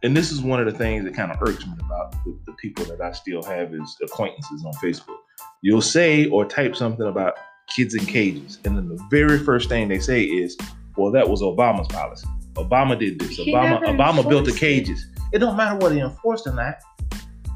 and 0.03 0.15
this 0.17 0.31
is 0.31 0.41
one 0.41 0.59
of 0.59 0.65
the 0.71 0.77
things 0.77 1.03
that 1.05 1.13
kind 1.13 1.31
of 1.31 1.37
irks 1.41 1.65
me 1.67 1.73
about 1.85 2.11
the, 2.23 2.37
the 2.47 2.53
people 2.53 2.85
that 2.85 2.99
I 3.01 3.11
still 3.11 3.43
have 3.43 3.73
as 3.73 3.95
acquaintances 4.01 4.65
on 4.65 4.73
Facebook. 4.73 5.17
You'll 5.61 5.81
say 5.81 6.27
or 6.27 6.45
type 6.45 6.75
something 6.75 7.07
about 7.07 7.33
kids 7.75 7.93
in 7.93 8.05
cages, 8.05 8.59
and 8.65 8.75
then 8.77 8.87
the 8.89 9.01
very 9.09 9.39
first 9.39 9.69
thing 9.69 9.87
they 9.87 9.99
say 9.99 10.23
is, 10.23 10.57
"Well, 10.97 11.11
that 11.11 11.29
was 11.29 11.41
Obama's 11.41 11.87
policy. 11.87 12.27
Obama 12.55 12.97
did 12.99 13.19
this. 13.19 13.29
He 13.31 13.53
Obama, 13.53 13.81
Obama 13.83 14.27
built 14.27 14.45
the 14.45 14.51
enforced 14.51 14.55
it. 14.55 14.59
cages." 14.59 15.07
It 15.31 15.39
don't 15.39 15.55
matter 15.57 15.77
whether 15.79 15.95
he 15.95 16.01
enforced 16.01 16.45
or 16.47 16.53
not. 16.53 16.75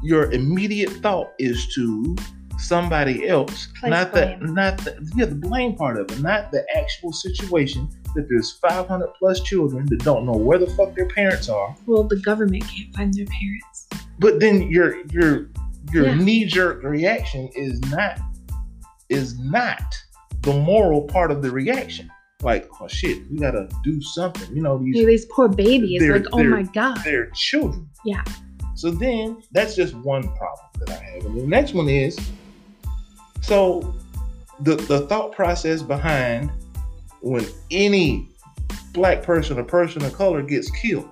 Your 0.02 0.30
immediate 0.32 0.90
thought 1.02 1.28
is 1.38 1.66
to 1.74 2.16
somebody 2.58 3.28
else, 3.28 3.68
Place 3.78 3.90
not 3.90 4.12
the 4.12 4.36
blame. 4.38 4.54
not 4.54 4.78
the 4.78 5.12
yeah 5.16 5.26
the 5.26 5.34
blame 5.34 5.74
part 5.76 5.98
of 5.98 6.10
it, 6.10 6.20
not 6.20 6.50
the 6.50 6.64
actual 6.76 7.12
situation 7.12 7.88
that 8.14 8.26
there's 8.28 8.52
500 8.52 9.06
plus 9.18 9.40
children 9.42 9.86
that 9.86 10.00
don't 10.02 10.24
know 10.26 10.32
where 10.36 10.58
the 10.58 10.66
fuck 10.68 10.94
their 10.94 11.08
parents 11.08 11.48
are. 11.48 11.74
Well, 11.86 12.04
the 12.04 12.16
government 12.20 12.64
can't 12.66 12.94
find 12.94 13.14
their 13.14 13.26
parents. 13.26 13.88
But 14.18 14.40
then 14.40 14.62
your 14.70 15.04
your 15.12 15.48
your 15.92 16.06
Yeah. 16.08 16.14
knee 16.16 16.44
jerk 16.44 16.82
reaction 16.82 17.48
is 17.54 17.80
not 17.90 18.18
is 19.08 19.38
not 19.38 19.82
the 20.42 20.52
moral 20.52 21.02
part 21.02 21.30
of 21.30 21.42
the 21.42 21.50
reaction. 21.50 22.10
Like, 22.42 22.68
oh 22.80 22.86
shit, 22.88 23.18
we 23.30 23.38
gotta 23.38 23.68
do 23.82 24.00
something. 24.02 24.54
You 24.54 24.62
know, 24.62 24.78
these 24.78 24.96
Hey, 24.96 25.04
these 25.06 25.26
poor 25.26 25.48
babies. 25.48 26.02
Like, 26.02 26.26
oh 26.32 26.42
my 26.44 26.62
god. 26.62 26.98
they're 27.04 27.30
children. 27.34 27.88
Yeah. 28.04 28.22
So 28.74 28.90
then 28.90 29.42
that's 29.52 29.74
just 29.74 29.94
one 29.94 30.22
problem 30.22 30.68
that 30.80 30.90
I 30.90 31.02
have. 31.02 31.24
And 31.26 31.36
the 31.40 31.46
next 31.46 31.74
one 31.74 31.88
is 31.88 32.16
so 33.40 33.94
the 34.60 34.76
the 34.76 35.06
thought 35.06 35.32
process 35.32 35.82
behind 35.82 36.50
when 37.20 37.46
any 37.70 38.28
black 38.92 39.22
person 39.22 39.58
or 39.58 39.64
person 39.64 40.04
of 40.04 40.12
color 40.12 40.42
gets 40.42 40.70
killed, 40.70 41.08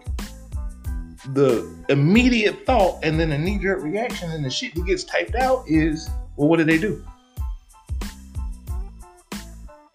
the 1.32 1.68
immediate 1.88 2.64
thought 2.66 2.98
and 3.02 3.18
then 3.18 3.30
the 3.30 3.38
knee-jerk 3.38 3.82
reaction 3.82 4.30
and 4.30 4.44
the 4.44 4.50
shit 4.50 4.74
that 4.74 4.86
gets 4.86 5.04
typed 5.04 5.34
out 5.34 5.64
is, 5.66 6.08
well, 6.36 6.48
what 6.48 6.58
did 6.58 6.66
they 6.66 6.78
do? 6.78 7.04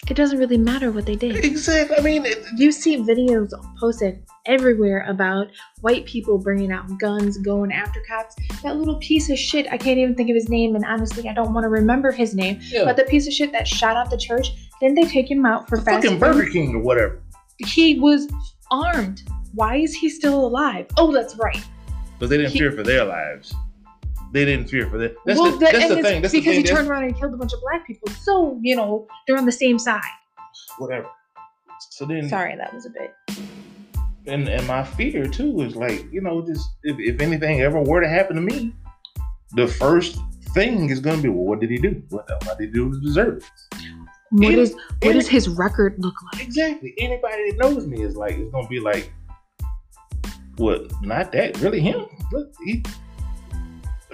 It 0.10 0.16
doesn't 0.16 0.40
really 0.40 0.58
matter 0.58 0.92
what 0.92 1.06
they 1.06 1.16
did. 1.16 1.46
Exactly. 1.46 1.96
I 1.98 2.02
mean, 2.02 2.26
it, 2.26 2.46
You 2.58 2.72
see 2.72 2.98
videos 2.98 3.52
posted 3.80 4.22
everywhere 4.46 5.06
about 5.08 5.48
white 5.82 6.06
people 6.06 6.38
bringing 6.38 6.72
out 6.72 6.86
guns, 7.00 7.38
going 7.38 7.72
after 7.72 8.02
cops. 8.08 8.36
That 8.64 8.78
little 8.78 8.96
piece 9.00 9.30
of 9.30 9.38
shit, 9.38 9.68
I 9.72 9.78
can't 9.78 9.98
even 9.98 10.16
think 10.16 10.30
of 10.30 10.36
his 10.36 10.50
name, 10.50 10.76
and 10.76 10.84
honestly, 10.86 11.28
I 11.30 11.34
don't 11.34 11.54
want 11.54 11.64
to 11.66 11.70
remember 11.70 12.12
his 12.12 12.34
name. 12.36 12.60
yeah, 12.64 12.84
But 12.86 12.98
the 12.98 13.04
piece 13.04 13.28
of 13.28 13.34
shit 13.34 13.52
that 13.52 13.68
shot 13.68 13.96
up 13.96 14.10
the 14.10 14.18
church, 14.18 14.48
didn't 14.80 14.96
they 14.96 15.04
take 15.04 15.30
him 15.30 15.46
out 15.46 15.68
for 15.70 15.78
fast 15.78 16.04
fucking? 16.04 16.20
Burger 16.20 16.50
King 16.50 16.76
or 16.76 16.80
whatever. 16.80 17.22
He 17.58 18.00
was 18.00 18.28
armed. 18.72 19.24
Why 19.54 19.76
is 19.78 19.94
he 19.94 20.10
still 20.10 20.46
alive? 20.46 20.88
Oh, 20.98 21.12
that's 21.12 21.36
right. 21.38 21.64
But 22.20 22.30
they 22.30 22.38
didn't 22.38 22.52
He- 22.54 22.60
fear 22.60 22.72
for 22.72 22.84
their 22.84 23.06
lives. 23.06 23.54
They 24.34 24.46
didn't 24.46 24.68
fear 24.70 24.88
for 24.90 24.98
that. 24.98 25.14
That's 25.26 25.38
well, 25.38 25.52
the, 25.52 25.58
that- 25.58 25.74
that's 25.74 25.90
the 25.90 26.02
thing. 26.02 26.22
That's 26.22 26.32
the 26.32 26.40
because 26.40 26.56
thing. 26.56 26.64
he 26.66 26.72
turned 26.72 26.88
around 26.88 27.04
and 27.04 27.20
killed 27.20 27.34
a 27.34 27.38
bunch 27.38 27.52
of 27.52 27.60
black 27.62 27.86
people. 27.86 28.08
So, 28.22 28.58
you 28.62 28.78
know, 28.78 29.06
they're 29.28 29.38
on 29.38 29.46
the 29.46 29.52
same 29.52 29.78
side. 29.78 30.00
whatever. 30.78 31.08
So 31.90 32.06
then, 32.06 32.30
Sorry, 32.30 32.56
that 32.56 32.74
was 32.74 32.86
a 32.86 32.90
bit. 32.92 33.14
And 34.28 34.48
and 34.48 34.66
my 34.68 34.84
fear 34.84 35.26
too 35.28 35.62
is 35.62 35.76
like 35.76 36.06
you 36.12 36.22
know 36.22 36.46
just 36.46 36.70
if, 36.84 36.98
if 37.00 37.22
anything 37.22 37.62
ever 37.62 37.82
were 37.82 38.02
to 38.02 38.10
happen 38.10 38.36
to 38.36 38.42
me, 38.42 38.74
the 39.56 39.68
first 39.68 40.18
thing 40.54 40.90
is 40.90 41.00
gonna 41.00 41.22
be 41.22 41.30
well, 41.30 41.46
what 41.46 41.60
did 41.60 41.70
he 41.70 41.78
do? 41.78 42.02
What 42.10 42.30
what 42.46 42.58
did 42.58 42.70
he 42.70 42.74
do 42.74 42.92
to 42.92 43.00
deserve 43.00 43.38
it? 43.38 43.44
What 44.32 44.46
Any- 44.54 44.62
is 44.62 44.74
what 44.74 44.84
any- 45.02 45.14
does 45.14 45.28
his 45.28 45.50
record 45.50 45.96
look 46.00 46.16
like? 46.34 46.42
Exactly. 46.44 46.94
Anybody 46.98 47.52
that 47.52 47.58
knows 47.58 47.86
me 47.88 48.02
is 48.02 48.16
like 48.16 48.38
it's 48.38 48.52
gonna 48.52 48.68
be 48.68 48.80
like, 48.80 49.12
what? 50.58 50.92
Not 51.02 51.32
that 51.34 51.60
really 51.62 51.80
him. 51.82 52.06
Look, 52.32 52.54
he. 52.66 52.84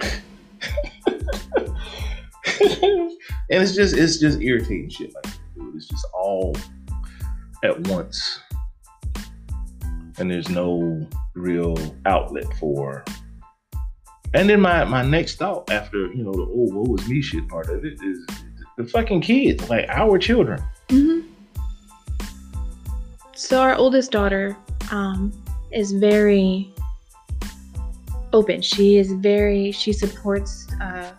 and 3.50 3.62
it's 3.62 3.74
just 3.74 3.96
it's 3.96 4.18
just 4.18 4.40
irritating 4.40 4.88
shit 4.88 5.14
like 5.14 5.24
that, 5.24 5.38
dude. 5.54 5.74
It's 5.76 5.86
just 5.86 6.06
all 6.14 6.56
at 7.62 7.78
once, 7.88 8.40
and 10.20 10.30
there's 10.30 10.48
no 10.48 11.06
real 11.34 11.76
outlet 12.06 12.46
for. 12.58 13.04
And 14.34 14.48
then 14.48 14.60
my 14.60 14.84
my 14.84 15.02
next 15.02 15.36
thought 15.36 15.70
after 15.70 16.12
you 16.12 16.22
know 16.22 16.32
the 16.32 16.42
oh 16.42 16.68
what 16.74 16.88
was 16.88 17.08
me 17.08 17.22
shit 17.22 17.48
part 17.48 17.68
of 17.68 17.84
it 17.84 17.98
is 18.02 18.26
the 18.76 18.84
fucking 18.84 19.22
kids 19.22 19.68
like 19.70 19.86
our 19.88 20.18
children. 20.18 20.62
hmm 20.90 21.20
So 23.34 23.60
our 23.60 23.74
oldest 23.74 24.10
daughter 24.10 24.56
um, 24.90 25.32
is 25.72 25.92
very 25.92 26.72
open. 28.32 28.62
She 28.62 28.98
is 28.98 29.12
very. 29.12 29.72
She 29.72 29.92
supports 29.92 30.66
uh, 30.80 31.12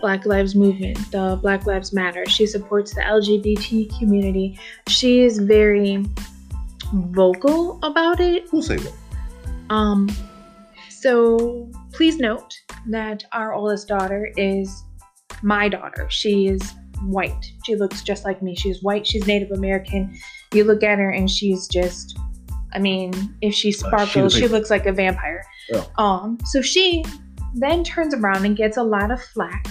Black 0.00 0.26
Lives 0.26 0.54
Movement, 0.54 0.98
the 1.10 1.38
Black 1.40 1.66
Lives 1.66 1.92
Matter. 1.92 2.26
She 2.26 2.46
supports 2.46 2.94
the 2.94 3.02
LGBT 3.02 3.98
community. 3.98 4.58
She 4.88 5.20
is 5.20 5.38
very 5.38 6.04
vocal 6.92 7.78
about 7.82 8.20
it. 8.20 8.48
Who'll 8.48 8.62
say 8.62 8.76
that? 8.76 8.92
Um, 9.70 10.08
so 10.88 11.70
please 11.92 12.18
note 12.18 12.54
that 12.88 13.24
our 13.32 13.54
oldest 13.54 13.88
daughter 13.88 14.30
is 14.36 14.84
my 15.42 15.68
daughter. 15.68 16.08
She 16.10 16.48
is 16.48 16.74
white. 17.04 17.52
She 17.64 17.76
looks 17.76 18.02
just 18.02 18.24
like 18.24 18.42
me. 18.42 18.54
She's 18.54 18.82
white. 18.82 19.06
She's 19.06 19.26
Native 19.26 19.52
American. 19.52 20.16
You 20.52 20.64
look 20.64 20.82
at 20.82 20.98
her 20.98 21.10
and 21.10 21.30
she's 21.30 21.66
just, 21.68 22.18
I 22.74 22.78
mean, 22.78 23.12
if 23.40 23.54
she 23.54 23.72
sparkles, 23.72 24.34
she 24.34 24.42
paper. 24.42 24.52
looks 24.52 24.70
like 24.70 24.86
a 24.86 24.92
vampire. 24.92 25.44
Yeah. 25.70 25.84
Um, 25.98 26.38
so 26.44 26.60
she 26.60 27.04
then 27.54 27.84
turns 27.84 28.14
around 28.14 28.44
and 28.44 28.56
gets 28.56 28.76
a 28.76 28.82
lot 28.82 29.10
of 29.10 29.22
flack 29.22 29.66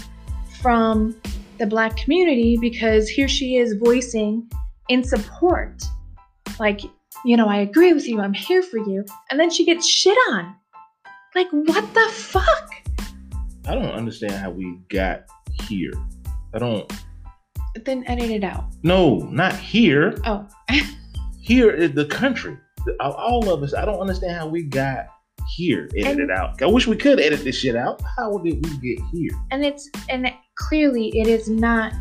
from 0.61 1.15
the 1.57 1.65
black 1.65 1.97
community 1.97 2.57
because 2.59 3.07
here 3.07 3.27
she 3.27 3.57
is 3.57 3.73
voicing 3.73 4.49
in 4.87 5.03
support. 5.03 5.83
Like 6.59 6.81
you 7.25 7.37
know, 7.37 7.47
I 7.47 7.57
agree 7.57 7.93
with 7.93 8.07
you, 8.07 8.19
I'm 8.21 8.33
here 8.33 8.61
for 8.61 8.77
you. 8.77 9.03
And 9.29 9.39
then 9.39 9.49
she 9.49 9.65
gets 9.65 9.87
shit 9.87 10.17
on. 10.31 10.55
Like, 11.35 11.47
what 11.51 11.93
the 11.93 12.09
fuck? 12.11 12.69
I 13.67 13.75
don't 13.75 13.91
understand 13.91 14.33
how 14.33 14.49
we 14.49 14.79
got 14.89 15.23
here. 15.67 15.91
I 16.53 16.59
don't. 16.59 16.91
Then 17.85 18.03
edit 18.07 18.31
it 18.31 18.43
out. 18.43 18.65
No, 18.83 19.17
not 19.31 19.55
here. 19.55 20.15
Oh, 20.25 20.47
Here 21.41 21.71
is 21.71 21.93
the 21.93 22.05
country. 22.05 22.57
All 22.99 23.49
of 23.51 23.63
us. 23.63 23.73
I 23.73 23.83
don't 23.85 23.99
understand 23.99 24.33
how 24.37 24.47
we 24.47 24.63
got 24.63 25.05
here. 25.55 25.89
Edit 25.97 26.11
And- 26.11 26.19
it 26.19 26.31
out. 26.31 26.61
I 26.61 26.67
wish 26.67 26.85
we 26.87 26.95
could 26.95 27.19
edit 27.19 27.43
this 27.43 27.57
shit 27.57 27.75
out. 27.75 28.01
How 28.17 28.37
did 28.39 28.63
we 28.65 28.77
get 28.95 29.03
here? 29.11 29.31
and 29.51 29.63
it's, 29.65 29.89
and 30.09 30.31
clearly 30.57 31.09
it 31.19 31.27
is 31.27 31.49
not. 31.49 31.93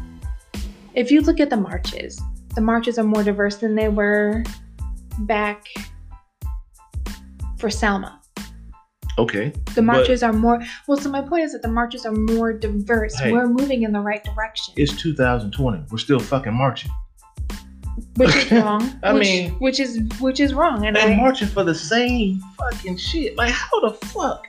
If 0.94 1.10
you 1.10 1.20
look 1.22 1.40
at 1.40 1.48
the 1.50 1.56
marches, 1.56 2.20
the 2.54 2.60
marches 2.60 2.98
are 2.98 3.04
more 3.04 3.22
diverse 3.22 3.56
than 3.56 3.74
they 3.74 3.88
were 3.88 4.42
back 5.20 5.66
for 7.58 7.70
Selma. 7.70 8.20
Okay. 9.18 9.52
The 9.74 9.82
marches 9.82 10.22
are 10.22 10.32
more, 10.32 10.60
well, 10.86 10.96
so 10.96 11.10
my 11.10 11.20
point 11.20 11.42
is 11.44 11.52
that 11.52 11.62
the 11.62 11.68
marches 11.68 12.06
are 12.06 12.12
more 12.12 12.52
diverse. 12.52 13.18
Hey. 13.18 13.32
We're 13.32 13.48
moving 13.48 13.82
in 13.82 13.92
the 13.92 14.00
right 14.00 14.22
direction. 14.22 14.74
It's 14.76 14.96
2020. 14.96 15.84
We're 15.90 15.98
still 15.98 16.20
fucking 16.20 16.54
marching. 16.54 16.92
which 18.16 18.34
is 18.36 18.52
wrong. 18.52 18.98
I 19.02 19.12
which, 19.12 19.22
mean- 19.22 19.50
which 19.58 19.80
is 19.80 20.00
which 20.20 20.38
is 20.38 20.54
wrong, 20.54 20.86
and 20.86 20.94
They 20.94 21.14
I, 21.14 21.16
marching 21.16 21.48
for 21.48 21.64
the 21.64 21.74
same 21.74 22.40
fucking 22.58 22.96
shit. 22.96 23.36
Like, 23.36 23.50
how 23.52 23.80
the 23.80 23.90
fuck 24.06 24.46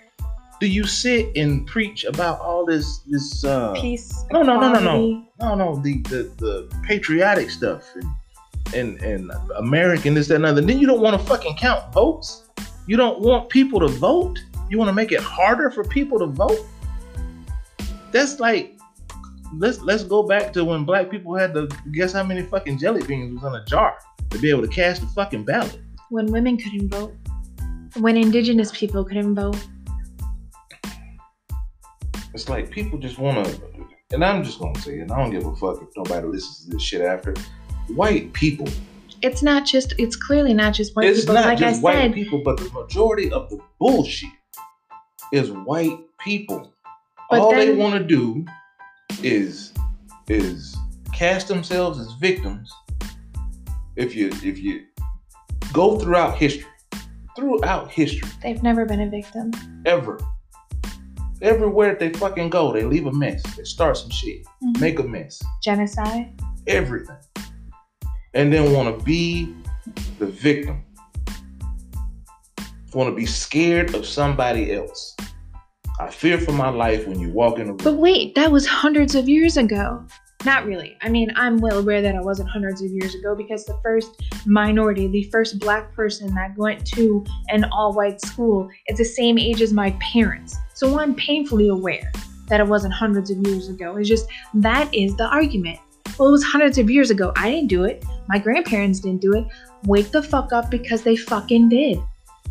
do 0.59 0.67
you 0.67 0.85
sit 0.85 1.35
and 1.35 1.65
preach 1.65 2.03
about 2.03 2.39
all 2.41 2.65
this 2.65 2.99
this 3.07 3.43
uh 3.43 3.73
peace. 3.73 4.25
No, 4.31 4.43
no, 4.43 4.59
no, 4.59 4.73
no, 4.73 4.79
no. 4.79 5.23
no 5.39 5.55
no 5.55 5.75
the 5.81 6.01
the, 6.03 6.31
the 6.37 6.81
patriotic 6.85 7.49
stuff 7.49 7.83
and, 7.95 8.03
and 8.73 9.01
and 9.01 9.31
American 9.57 10.13
this 10.13 10.27
that 10.27 10.35
and 10.35 10.45
other. 10.45 10.61
Then 10.61 10.79
you 10.79 10.87
don't 10.87 11.01
want 11.01 11.19
to 11.19 11.27
fucking 11.27 11.55
count 11.55 11.93
votes. 11.93 12.49
You 12.87 12.97
don't 12.97 13.19
want 13.19 13.49
people 13.49 13.79
to 13.79 13.87
vote. 13.87 14.39
You 14.69 14.77
want 14.77 14.89
to 14.89 14.93
make 14.93 15.11
it 15.11 15.21
harder 15.21 15.71
for 15.71 15.83
people 15.83 16.19
to 16.19 16.25
vote. 16.27 16.65
That's 18.11 18.39
like 18.39 18.77
let's 19.57 19.79
let's 19.81 20.03
go 20.03 20.23
back 20.23 20.53
to 20.53 20.65
when 20.65 20.85
black 20.85 21.09
people 21.09 21.35
had 21.35 21.53
to 21.53 21.67
guess 21.91 22.13
how 22.13 22.23
many 22.23 22.43
fucking 22.43 22.77
jelly 22.77 23.03
beans 23.03 23.33
was 23.33 23.43
in 23.43 23.59
a 23.59 23.65
jar 23.65 23.97
to 24.29 24.39
be 24.39 24.49
able 24.49 24.61
to 24.61 24.67
cast 24.67 25.03
a 25.03 25.07
fucking 25.07 25.43
ballot. 25.43 25.79
When 26.09 26.27
women 26.27 26.57
couldn't 26.57 26.89
vote, 26.89 27.15
when 27.97 28.17
indigenous 28.17 28.71
people 28.71 29.03
couldn't 29.03 29.35
vote, 29.35 29.57
It's 32.33 32.47
like 32.47 32.69
people 32.69 32.99
just 32.99 33.17
want 33.17 33.45
to, 33.45 33.61
and 34.11 34.23
I'm 34.23 34.43
just 34.43 34.59
gonna 34.59 34.79
say 34.79 34.99
it. 34.99 35.11
I 35.11 35.17
don't 35.17 35.31
give 35.31 35.45
a 35.45 35.55
fuck 35.55 35.81
if 35.81 35.89
nobody 35.97 36.27
listens 36.27 36.65
to 36.65 36.71
this 36.71 36.81
shit 36.81 37.01
after. 37.01 37.33
White 37.95 38.33
people. 38.33 38.67
it's 39.21 39.41
not 39.43 39.65
just. 39.65 39.93
It's 39.97 40.15
clearly 40.15 40.53
not 40.53 40.73
just 40.73 40.95
white 40.95 41.07
it's 41.09 41.21
people. 41.21 41.35
not 41.35 41.45
Like 41.45 41.57
just 41.59 41.79
I 41.79 41.81
white 41.81 41.93
said, 41.95 42.13
people, 42.13 42.41
but 42.43 42.57
the 42.57 42.69
majority 42.71 43.31
of 43.31 43.49
the 43.49 43.59
bullshit 43.79 44.29
is 45.33 45.51
white 45.51 45.99
people. 46.19 46.73
But 47.29 47.39
All 47.41 47.51
they 47.51 47.75
want 47.75 47.95
to 47.95 48.03
do 48.03 48.45
is 49.23 49.73
is 50.27 50.75
cast 51.13 51.47
themselves 51.47 51.99
as 51.99 52.11
victims. 52.13 52.71
If 53.95 54.15
you 54.15 54.29
if 54.43 54.57
you 54.59 54.85
go 55.73 55.97
throughout 55.99 56.37
history, 56.37 56.65
throughout 57.35 57.91
history, 57.91 58.29
they've 58.41 58.63
never 58.63 58.85
been 58.85 59.01
a 59.01 59.09
victim. 59.09 59.51
ever. 59.85 60.19
Everywhere 61.41 61.95
they 61.97 62.11
fucking 62.11 62.49
go, 62.49 62.73
they 62.73 62.83
leave 62.83 63.05
a 63.05 63.13
mess. 63.13 63.41
They 63.55 63.63
start 63.63 63.95
some 63.97 64.09
shit, 64.09 64.41
Mhm. 64.63 64.79
make 64.81 64.99
a 64.99 65.03
mess, 65.03 65.41
Genocide. 65.63 66.33
everything, 66.67 67.15
and 68.39 68.53
then 68.53 68.71
want 68.71 68.97
to 68.97 69.03
be 69.03 69.53
the 70.17 70.25
victim. 70.25 70.81
Want 72.93 73.09
to 73.09 73.13
be 73.13 73.25
scared 73.25 73.93
of 73.93 74.05
somebody 74.05 74.73
else. 74.73 75.17
I 75.99 76.09
fear 76.09 76.37
for 76.37 76.53
my 76.53 76.69
life 76.69 77.05
when 77.05 77.19
you 77.19 77.31
walk 77.31 77.59
in 77.59 77.67
the 77.67 77.73
room. 77.73 77.81
But 77.83 77.97
wait, 77.97 78.35
that 78.35 78.49
was 78.49 78.65
hundreds 78.65 79.13
of 79.13 79.27
years 79.27 79.57
ago. 79.57 80.05
Not 80.45 80.65
really. 80.65 80.95
I 81.01 81.09
mean, 81.09 81.33
I'm 81.35 81.57
well 81.57 81.79
aware 81.79 82.01
that 82.01 82.15
it 82.15 82.23
wasn't 82.23 82.49
hundreds 82.49 82.81
of 82.81 82.89
years 82.91 83.13
ago 83.13 83.35
because 83.35 83.65
the 83.65 83.77
first 83.83 84.09
minority, 84.45 85.07
the 85.07 85.23
first 85.23 85.59
black 85.59 85.93
person 85.93 86.33
that 86.35 86.55
went 86.55 86.87
to 86.93 87.25
an 87.49 87.65
all 87.73 87.91
white 87.91 88.21
school 88.21 88.69
is 88.87 88.99
the 88.99 89.03
same 89.03 89.37
age 89.37 89.61
as 89.61 89.73
my 89.73 89.91
parents. 89.99 90.55
So 90.75 90.97
I'm 90.97 91.13
painfully 91.13 91.67
aware 91.67 92.09
that 92.47 92.61
it 92.61 92.67
wasn't 92.67 92.93
hundreds 92.93 93.31
of 93.31 93.45
years 93.45 93.67
ago. 93.67 93.97
It's 93.97 94.07
just 94.07 94.29
that 94.53 94.93
is 94.95 95.13
the 95.17 95.25
argument. 95.25 95.79
Well, 96.19 96.27
it 96.27 96.31
was 96.33 96.43
hundreds 96.43 96.77
of 96.77 96.89
years 96.89 97.09
ago. 97.09 97.31
I 97.37 97.49
didn't 97.49 97.69
do 97.69 97.85
it. 97.85 98.03
My 98.27 98.39
grandparents 98.39 98.99
didn't 98.99 99.21
do 99.21 99.33
it. 99.33 99.45
Wake 99.85 100.11
the 100.11 100.21
fuck 100.21 100.51
up 100.51 100.69
because 100.69 101.01
they 101.01 101.15
fucking 101.15 101.69
did. 101.69 101.97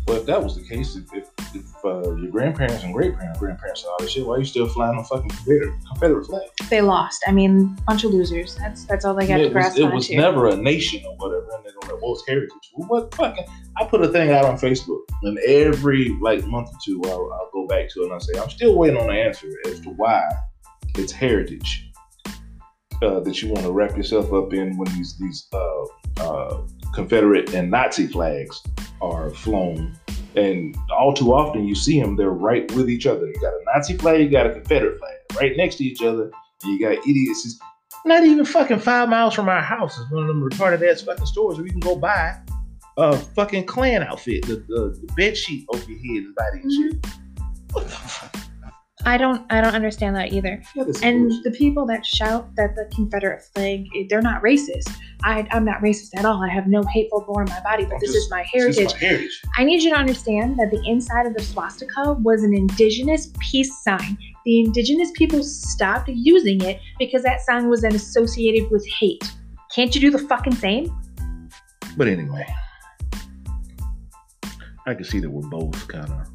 Well, 0.07 0.17
if 0.17 0.25
that 0.25 0.43
was 0.43 0.55
the 0.55 0.63
case, 0.63 0.95
if, 0.95 1.13
if, 1.13 1.55
if 1.55 1.85
uh, 1.85 2.15
your 2.15 2.31
grandparents 2.31 2.83
and 2.83 2.95
great 2.95 3.15
parents, 3.15 3.37
grandparents 3.37 3.83
and 3.83 3.91
all 3.91 3.97
this 3.99 4.09
shit, 4.09 4.25
why 4.25 4.37
are 4.37 4.39
you 4.39 4.45
still 4.45 4.67
flying 4.67 4.97
on 4.97 5.05
fucking 5.05 5.29
Confederate, 5.29 5.71
Confederate 5.85 6.25
flag? 6.25 6.49
They 6.71 6.81
lost. 6.81 7.23
I 7.27 7.31
mean, 7.31 7.77
bunch 7.85 8.03
of 8.03 8.11
losers. 8.11 8.55
That's 8.55 8.85
that's 8.85 9.05
all 9.05 9.13
they 9.13 9.27
got 9.27 9.37
to 9.37 9.43
it 9.43 9.45
was, 9.45 9.53
grasp 9.53 9.77
it 9.77 9.93
was 9.93 10.09
never 10.09 10.47
a 10.47 10.55
nation 10.55 11.03
or 11.05 11.15
whatever, 11.17 11.47
and 11.53 11.63
they 11.63 11.69
don't 11.69 11.87
know 11.89 11.95
what 11.97 12.09
was 12.09 12.23
heritage. 12.27 12.71
Well, 12.73 12.87
what 12.87 13.13
fucking? 13.13 13.45
I 13.77 13.85
put 13.85 14.01
a 14.01 14.07
thing 14.07 14.31
out 14.31 14.45
on 14.45 14.57
Facebook, 14.57 15.01
and 15.21 15.37
every 15.47 16.09
like 16.21 16.43
month 16.47 16.69
or 16.69 16.77
two, 16.83 17.03
I'll, 17.05 17.31
I'll 17.33 17.51
go 17.53 17.67
back 17.67 17.89
to 17.89 18.01
it 18.01 18.05
and 18.05 18.13
I 18.13 18.17
say 18.17 18.39
I'm 18.39 18.49
still 18.49 18.75
waiting 18.75 18.99
on 18.99 19.05
the 19.05 19.13
answer 19.13 19.47
as 19.67 19.79
to 19.81 19.89
why 19.89 20.27
it's 20.95 21.11
heritage 21.11 21.88
uh, 23.01 23.19
that 23.21 23.41
you 23.41 23.49
want 23.49 23.65
to 23.65 23.71
wrap 23.71 23.95
yourself 23.95 24.33
up 24.33 24.53
in 24.53 24.77
when 24.77 24.91
these 24.95 25.17
these 25.17 25.47
uh, 25.53 25.85
uh, 26.17 26.61
Confederate 26.93 27.53
and 27.53 27.71
Nazi 27.71 28.07
flags 28.07 28.61
are 29.01 29.29
flown. 29.31 29.97
And 30.35 30.77
all 30.95 31.13
too 31.13 31.33
often, 31.33 31.67
you 31.67 31.75
see 31.75 31.99
them; 31.99 32.15
they're 32.15 32.29
right 32.29 32.71
with 32.73 32.89
each 32.89 33.05
other. 33.07 33.25
You 33.25 33.41
got 33.41 33.53
a 33.53 33.61
Nazi 33.73 33.97
flag, 33.97 34.21
you 34.21 34.29
got 34.29 34.45
a 34.45 34.53
Confederate 34.53 34.99
flag, 34.99 35.41
right 35.41 35.57
next 35.57 35.75
to 35.77 35.83
each 35.83 36.03
other. 36.03 36.31
And 36.63 36.73
you 36.73 36.79
got 36.79 37.07
idiots 37.07 37.43
just 37.43 37.61
not 38.05 38.23
even 38.23 38.45
fucking 38.45 38.79
five 38.79 39.09
miles 39.09 39.33
from 39.33 39.49
our 39.49 39.61
house 39.61 39.97
is 39.97 40.09
one 40.11 40.23
of 40.23 40.27
them 40.27 40.41
retarded 40.41 40.89
ass 40.89 41.01
fucking 41.01 41.25
stores 41.25 41.57
where 41.57 41.65
you 41.65 41.71
can 41.71 41.81
go 41.81 41.95
buy 41.97 42.39
a 42.97 43.17
fucking 43.17 43.65
Klan 43.65 44.03
outfit, 44.03 44.45
the, 44.45 44.55
the, 44.67 44.97
the 45.01 45.13
bed 45.15 45.37
sheet 45.37 45.65
over 45.69 45.83
your 45.89 45.99
head 45.99 46.25
and 46.25 46.35
body 46.35 46.59
and 46.61 46.71
shit. 46.71 47.05
What 47.71 47.83
the 47.85 47.89
fuck? 47.89 48.08
I 49.09 49.17
don't 49.17 49.43
I 49.49 49.59
don't 49.59 49.73
understand 49.73 50.15
that 50.17 50.33
either. 50.33 50.61
And 51.01 51.31
the 51.43 51.49
people 51.49 51.83
that 51.87 52.05
shout 52.05 52.55
that 52.57 52.75
the 52.75 52.87
Confederate 52.93 53.41
flag, 53.55 53.87
they're 54.07 54.21
not 54.21 54.43
racist. 54.43 54.87
I, 55.23 55.47
I'm 55.49 55.65
not 55.65 55.81
racist 55.81 56.09
at 56.15 56.25
all. 56.25 56.43
I 56.43 56.49
have 56.49 56.67
no 56.67 56.83
hateful 56.93 57.21
bore 57.21 57.41
in 57.41 57.49
my 57.49 57.59
body, 57.61 57.85
but 57.85 57.95
I'm 57.95 57.99
this 58.01 58.13
just- 58.13 58.25
is 58.25 58.29
my 58.29 58.45
heritage. 58.53 58.93
my 58.93 58.97
heritage. 58.99 59.41
I 59.57 59.63
need 59.63 59.81
you 59.81 59.89
to 59.89 59.95
understand 59.95 60.59
that 60.59 60.69
the 60.69 60.79
inside 60.85 61.25
of 61.25 61.33
the 61.33 61.41
swastika 61.41 62.13
was 62.21 62.43
an 62.43 62.53
indigenous 62.53 63.31
peace 63.39 63.71
sign. 63.83 64.15
The 64.45 64.59
indigenous 64.59 65.09
people 65.15 65.41
stopped 65.43 66.07
using 66.09 66.61
it 66.61 66.79
because 66.99 67.23
that 67.23 67.41
sign 67.41 67.67
was 67.67 67.81
then 67.81 67.95
associated 67.95 68.69
with 68.69 68.85
hate. 68.99 69.23
Can't 69.73 69.93
you 69.95 70.01
do 70.01 70.11
the 70.11 70.19
fucking 70.19 70.55
same? 70.55 70.95
But 71.97 72.07
anyway, 72.07 72.45
I 74.85 74.93
can 74.93 75.03
see 75.03 75.19
that 75.19 75.29
we're 75.31 75.49
both 75.49 75.87
kind 75.87 76.11
of 76.11 76.28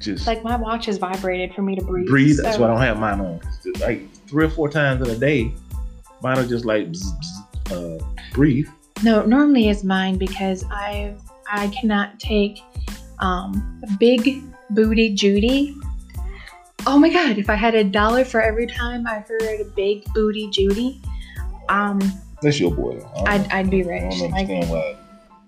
just 0.00 0.26
Like 0.26 0.42
my 0.44 0.56
watch 0.56 0.86
has 0.86 0.98
vibrated 0.98 1.54
for 1.54 1.62
me 1.62 1.76
to 1.76 1.84
breathe. 1.84 2.06
breathe. 2.08 2.36
That's 2.42 2.56
so- 2.56 2.62
why 2.62 2.68
I 2.68 2.70
don't 2.72 2.80
have 2.82 2.98
mine 2.98 3.20
on. 3.20 3.40
Like 3.80 4.10
three 4.28 4.44
or 4.46 4.50
four 4.50 4.68
times 4.70 5.06
in 5.06 5.14
a 5.14 5.18
day, 5.18 5.52
mine 6.22 6.36
will 6.38 6.46
just 6.46 6.64
like 6.64 6.88
bzz, 6.88 7.04
bzz, 7.70 8.00
uh, 8.00 8.04
breathe. 8.32 8.68
No, 9.02 9.24
normally 9.24 9.68
it's 9.68 9.84
mine 9.84 10.18
because 10.18 10.64
I 10.70 11.14
I 11.50 11.68
cannot 11.68 12.18
take 12.20 12.60
um 13.20 13.80
big 13.98 14.42
booty 14.70 15.14
Judy. 15.14 15.74
Oh 16.86 16.98
my 16.98 17.08
god, 17.10 17.38
if 17.38 17.50
I 17.50 17.54
had 17.54 17.74
a 17.74 17.84
dollar 17.84 18.24
for 18.24 18.40
every 18.40 18.66
time 18.66 19.06
I 19.06 19.24
heard 19.28 19.74
big 19.74 20.04
booty 20.14 20.48
Judy, 20.50 21.00
um 21.68 22.00
That's 22.42 22.58
your 22.60 22.74
boy. 22.74 23.00
I 23.26 23.34
I'd, 23.34 23.52
I'd 23.52 23.70
be 23.70 23.82
rich. 23.82 24.02
I 24.02 24.08
don't 24.18 24.30
Like, 24.30 24.48
understand 24.48 24.70
why 24.70 24.96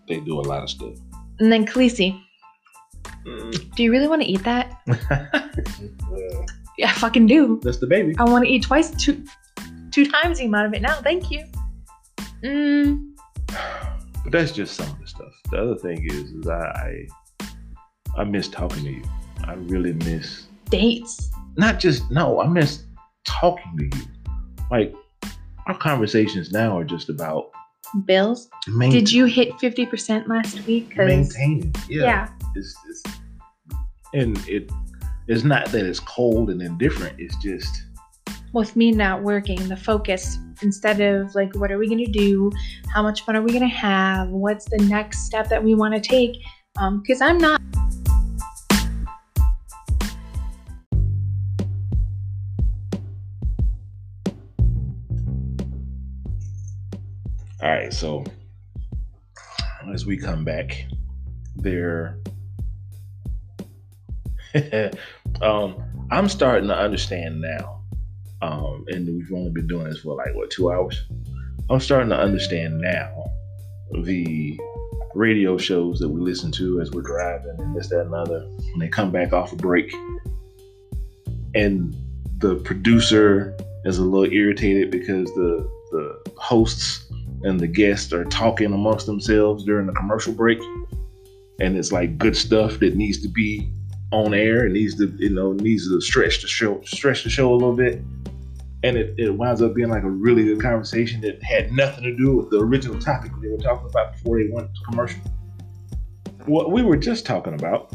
they 0.08 0.20
do 0.20 0.38
a 0.40 0.42
lot 0.42 0.62
of 0.62 0.70
stuff. 0.70 0.94
and 1.38 1.50
then 1.52 1.64
Khaleesi, 1.66 2.20
do 3.76 3.82
you 3.82 3.90
really 3.92 4.08
want 4.08 4.22
to 4.22 4.28
eat 4.28 4.42
that? 4.44 4.80
Yeah, 6.78 6.88
I 6.88 6.92
fucking 6.94 7.26
do. 7.26 7.60
that's 7.62 7.76
the 7.76 7.86
baby. 7.86 8.14
I 8.18 8.24
want 8.24 8.44
to 8.46 8.50
eat 8.50 8.62
twice 8.62 8.90
two 8.92 9.22
two 9.90 10.06
times 10.10 10.38
the 10.38 10.46
amount 10.46 10.66
of 10.68 10.72
it 10.72 10.80
now. 10.80 10.94
Thank 11.02 11.30
you. 11.30 11.44
Mm, 12.42 13.12
But 13.48 14.32
that's 14.32 14.50
just 14.52 14.76
some 14.76 14.88
of 14.88 14.98
the 14.98 15.06
stuff. 15.06 15.32
The 15.50 15.58
other 15.60 15.76
thing 15.76 16.06
is, 16.10 16.30
is 16.30 16.48
I 16.48 17.06
I, 17.40 17.50
I 18.16 18.24
miss 18.24 18.48
talking 18.48 18.82
to 18.84 18.90
you. 18.92 19.02
I 19.44 19.54
really 19.54 19.92
miss 19.92 20.46
dates. 20.70 21.30
not 21.56 21.80
just 21.80 22.10
no, 22.10 22.40
I 22.40 22.46
miss 22.48 22.84
talking 23.26 23.76
to 23.90 23.98
you. 23.98 24.04
Like 24.70 24.94
our 25.66 25.76
conversations 25.76 26.50
now 26.50 26.78
are 26.78 26.84
just 26.84 27.10
about 27.10 27.50
Bills. 28.06 28.48
main- 28.68 28.90
Did 28.90 29.12
you 29.12 29.26
hit 29.26 29.50
50% 29.58 30.28
last 30.28 30.64
week? 30.66 30.96
maintaining. 30.96 31.74
Yeah. 31.88 32.04
yeah. 32.04 32.28
It's, 32.54 32.74
it's 32.88 33.02
and 34.12 34.36
it 34.48 34.70
it's 35.28 35.44
not 35.44 35.66
that 35.66 35.86
it's 35.86 36.00
cold 36.00 36.50
and 36.50 36.60
indifferent. 36.60 37.14
It's 37.18 37.36
just 37.36 37.84
with 38.52 38.74
me 38.74 38.90
not 38.90 39.22
working, 39.22 39.68
the 39.68 39.76
focus 39.76 40.38
instead 40.62 41.00
of 41.00 41.34
like, 41.34 41.54
what 41.54 41.70
are 41.70 41.78
we 41.78 41.86
going 41.86 42.04
to 42.04 42.10
do? 42.10 42.50
How 42.92 43.02
much 43.02 43.24
fun 43.24 43.36
are 43.36 43.42
we 43.42 43.50
going 43.50 43.62
to 43.62 43.68
have? 43.68 44.28
What's 44.28 44.64
the 44.64 44.78
next 44.78 45.24
step 45.24 45.48
that 45.48 45.62
we 45.62 45.74
want 45.74 45.94
to 45.94 46.00
take? 46.00 46.36
Because 46.74 47.20
um, 47.20 47.30
I'm 47.30 47.38
not. 47.38 47.60
All 57.62 57.68
right, 57.68 57.92
so 57.92 58.24
as 59.92 60.06
we 60.06 60.16
come 60.16 60.44
back, 60.44 60.86
there. 61.56 62.18
um, 65.42 65.82
I'm 66.10 66.28
starting 66.28 66.68
to 66.68 66.76
understand 66.76 67.40
now, 67.40 67.82
um, 68.42 68.84
and 68.88 69.06
we've 69.06 69.32
only 69.32 69.50
been 69.50 69.66
doing 69.66 69.84
this 69.84 70.00
for 70.00 70.14
like 70.16 70.34
what 70.34 70.50
two 70.50 70.72
hours. 70.72 71.04
I'm 71.68 71.80
starting 71.80 72.10
to 72.10 72.18
understand 72.18 72.80
now 72.80 73.30
the 74.02 74.58
radio 75.14 75.56
shows 75.56 75.98
that 76.00 76.08
we 76.08 76.20
listen 76.20 76.50
to 76.52 76.80
as 76.80 76.90
we're 76.90 77.02
driving 77.02 77.56
and 77.58 77.76
this, 77.76 77.88
that, 77.88 78.02
and 78.02 78.14
other. 78.14 78.40
When 78.70 78.78
they 78.78 78.88
come 78.88 79.10
back 79.10 79.32
off 79.32 79.52
a 79.52 79.56
break, 79.56 79.92
and 81.54 81.94
the 82.38 82.56
producer 82.56 83.56
is 83.84 83.98
a 83.98 84.02
little 84.02 84.32
irritated 84.32 84.90
because 84.90 85.32
the 85.34 85.68
the 85.90 86.32
hosts 86.36 87.10
and 87.42 87.58
the 87.58 87.66
guests 87.66 88.12
are 88.12 88.24
talking 88.24 88.72
amongst 88.72 89.06
themselves 89.06 89.64
during 89.64 89.86
the 89.86 89.92
commercial 89.92 90.32
break 90.32 90.60
and 91.60 91.76
it's 91.76 91.92
like 91.92 92.16
good 92.18 92.36
stuff 92.36 92.78
that 92.78 92.96
needs 92.96 93.20
to 93.22 93.28
be 93.28 93.70
on 94.12 94.34
air 94.34 94.66
it 94.66 94.72
needs 94.72 94.96
to 94.96 95.06
you 95.18 95.30
know 95.30 95.52
needs 95.52 95.88
to 95.88 96.00
stretch 96.00 96.42
the 96.42 96.48
show 96.48 96.80
stretch 96.84 97.24
the 97.24 97.30
show 97.30 97.52
a 97.52 97.54
little 97.54 97.76
bit. 97.76 98.02
And 98.82 98.96
it, 98.96 99.14
it 99.18 99.28
winds 99.28 99.60
up 99.60 99.74
being 99.74 99.90
like 99.90 100.04
a 100.04 100.08
really 100.08 100.42
good 100.42 100.62
conversation 100.62 101.20
that 101.20 101.42
had 101.42 101.70
nothing 101.70 102.02
to 102.02 102.16
do 102.16 102.34
with 102.34 102.48
the 102.48 102.60
original 102.60 102.98
topic 102.98 103.30
they 103.42 103.48
were 103.48 103.58
talking 103.58 103.86
about 103.86 104.14
before 104.14 104.38
they 104.42 104.48
went 104.50 104.74
to 104.74 104.80
commercial. 104.84 105.20
What 106.46 106.72
we 106.72 106.82
were 106.82 106.96
just 106.96 107.26
talking 107.26 107.52
about 107.52 107.92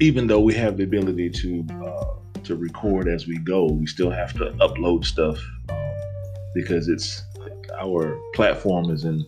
even 0.00 0.26
though 0.26 0.40
we 0.40 0.54
have 0.54 0.76
the 0.76 0.84
ability 0.84 1.30
to 1.30 1.66
uh, 1.84 2.40
to 2.44 2.54
record 2.54 3.08
as 3.08 3.26
we 3.26 3.38
go 3.38 3.66
we 3.66 3.86
still 3.86 4.10
have 4.10 4.32
to 4.34 4.50
upload 4.60 5.04
stuff 5.04 5.38
um, 5.70 5.78
because 6.54 6.88
it's 6.88 7.22
our 7.80 8.18
platform 8.34 8.90
is 8.90 9.04
in 9.04 9.24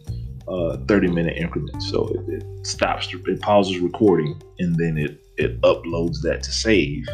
uh, 0.49 0.79
30 0.87 1.09
minute 1.09 1.37
increments. 1.37 1.91
So 1.91 2.09
it, 2.09 2.43
it, 2.43 2.67
stops, 2.67 3.09
it 3.13 3.41
pauses 3.41 3.79
recording, 3.79 4.41
and 4.59 4.75
then 4.77 4.99
it, 4.99 5.25
it 5.37 5.61
uploads 5.63 6.21
that 6.23 6.43
to 6.45 6.53
save. 6.53 7.07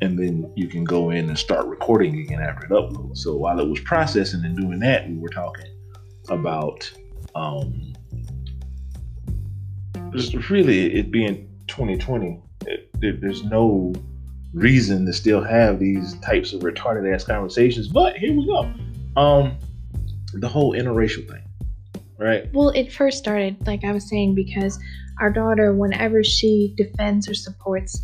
And 0.00 0.18
then 0.18 0.52
you 0.56 0.66
can 0.66 0.82
go 0.82 1.10
in 1.10 1.28
and 1.28 1.38
start 1.38 1.66
recording 1.66 2.18
again 2.18 2.40
after 2.40 2.66
it 2.66 2.70
uploads. 2.70 3.18
So 3.18 3.36
while 3.36 3.60
it 3.60 3.68
was 3.68 3.80
processing 3.80 4.44
and 4.44 4.56
doing 4.56 4.80
that, 4.80 5.08
we 5.08 5.16
were 5.16 5.28
talking 5.28 5.66
about 6.28 6.92
um, 7.34 7.94
just 10.12 10.50
really 10.50 10.94
it 10.94 11.10
being 11.10 11.48
2020. 11.68 12.40
It, 12.66 12.90
it, 13.00 13.20
there's 13.20 13.44
no 13.44 13.92
reason 14.54 15.06
to 15.06 15.12
still 15.12 15.42
have 15.42 15.78
these 15.78 16.14
types 16.20 16.52
of 16.52 16.60
retarded 16.60 17.12
ass 17.12 17.24
conversations, 17.24 17.88
but 17.88 18.16
here 18.16 18.32
we 18.32 18.46
go. 18.46 18.72
Um, 19.16 19.56
the 20.34 20.48
whole 20.48 20.74
interracial 20.74 21.28
thing, 21.28 21.41
right? 22.18 22.48
Well, 22.52 22.70
it 22.70 22.92
first 22.92 23.18
started, 23.18 23.66
like 23.66 23.84
I 23.84 23.92
was 23.92 24.08
saying, 24.08 24.34
because 24.34 24.78
our 25.20 25.30
daughter, 25.30 25.74
whenever 25.74 26.24
she 26.24 26.74
defends 26.76 27.28
or 27.28 27.34
supports 27.34 28.00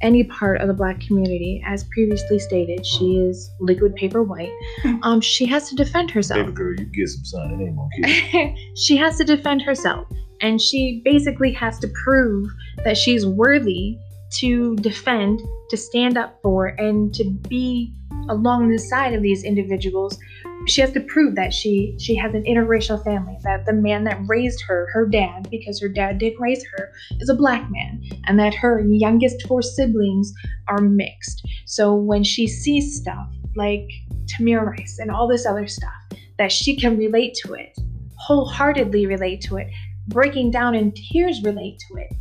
any 0.00 0.24
part 0.24 0.60
of 0.60 0.68
the 0.68 0.74
black 0.74 1.00
community, 1.00 1.62
as 1.64 1.84
previously 1.84 2.38
stated, 2.38 2.84
she 2.84 3.18
uh-huh. 3.18 3.28
is 3.28 3.50
liquid 3.60 3.94
paper 3.94 4.22
white. 4.22 4.52
Um, 5.02 5.20
she 5.20 5.46
has 5.46 5.68
to 5.68 5.74
defend 5.74 6.10
herself. 6.10 6.46
Baby 6.46 6.52
girl, 6.52 6.74
you 6.78 6.84
get 6.86 7.08
some 7.08 7.24
sun. 7.24 7.60
It 7.60 7.64
ain't 7.64 7.76
gonna 7.76 8.54
she 8.76 8.96
has 8.96 9.16
to 9.18 9.24
defend 9.24 9.62
herself, 9.62 10.06
and 10.40 10.60
she 10.60 11.02
basically 11.04 11.52
has 11.52 11.78
to 11.80 11.88
prove 12.04 12.48
that 12.84 12.96
she's 12.96 13.26
worthy 13.26 13.98
to 14.38 14.76
defend, 14.76 15.40
to 15.70 15.76
stand 15.76 16.16
up 16.16 16.38
for, 16.40 16.66
and 16.66 17.12
to 17.14 17.24
be 17.48 17.92
along 18.28 18.70
the 18.70 18.78
side 18.78 19.12
of 19.12 19.22
these 19.22 19.42
individuals 19.42 20.18
she 20.66 20.80
has 20.80 20.92
to 20.92 21.00
prove 21.00 21.34
that 21.34 21.52
she 21.52 21.94
she 21.98 22.14
has 22.14 22.34
an 22.34 22.44
interracial 22.44 23.02
family 23.04 23.36
that 23.42 23.66
the 23.66 23.72
man 23.72 24.04
that 24.04 24.20
raised 24.26 24.62
her 24.62 24.88
her 24.92 25.06
dad 25.06 25.48
because 25.50 25.80
her 25.80 25.88
dad 25.88 26.18
did 26.18 26.32
raise 26.38 26.64
her 26.76 26.92
is 27.20 27.28
a 27.28 27.34
black 27.34 27.68
man 27.70 28.02
and 28.26 28.38
that 28.38 28.54
her 28.54 28.80
youngest 28.80 29.46
four 29.46 29.62
siblings 29.62 30.32
are 30.68 30.80
mixed. 30.80 31.46
So 31.66 31.94
when 31.94 32.24
she 32.24 32.46
sees 32.46 32.96
stuff 32.96 33.26
like 33.56 33.88
tamir 34.26 34.64
rice 34.64 34.98
and 34.98 35.10
all 35.10 35.28
this 35.28 35.46
other 35.46 35.66
stuff 35.66 35.92
that 36.38 36.52
she 36.52 36.76
can 36.76 36.96
relate 36.96 37.36
to 37.44 37.54
it 37.54 37.76
wholeheartedly 38.16 39.06
relate 39.06 39.40
to 39.40 39.56
it 39.56 39.68
breaking 40.08 40.50
down 40.50 40.74
in 40.74 40.92
tears 40.92 41.42
relate 41.42 41.78
to 41.88 41.96
it. 42.00 42.12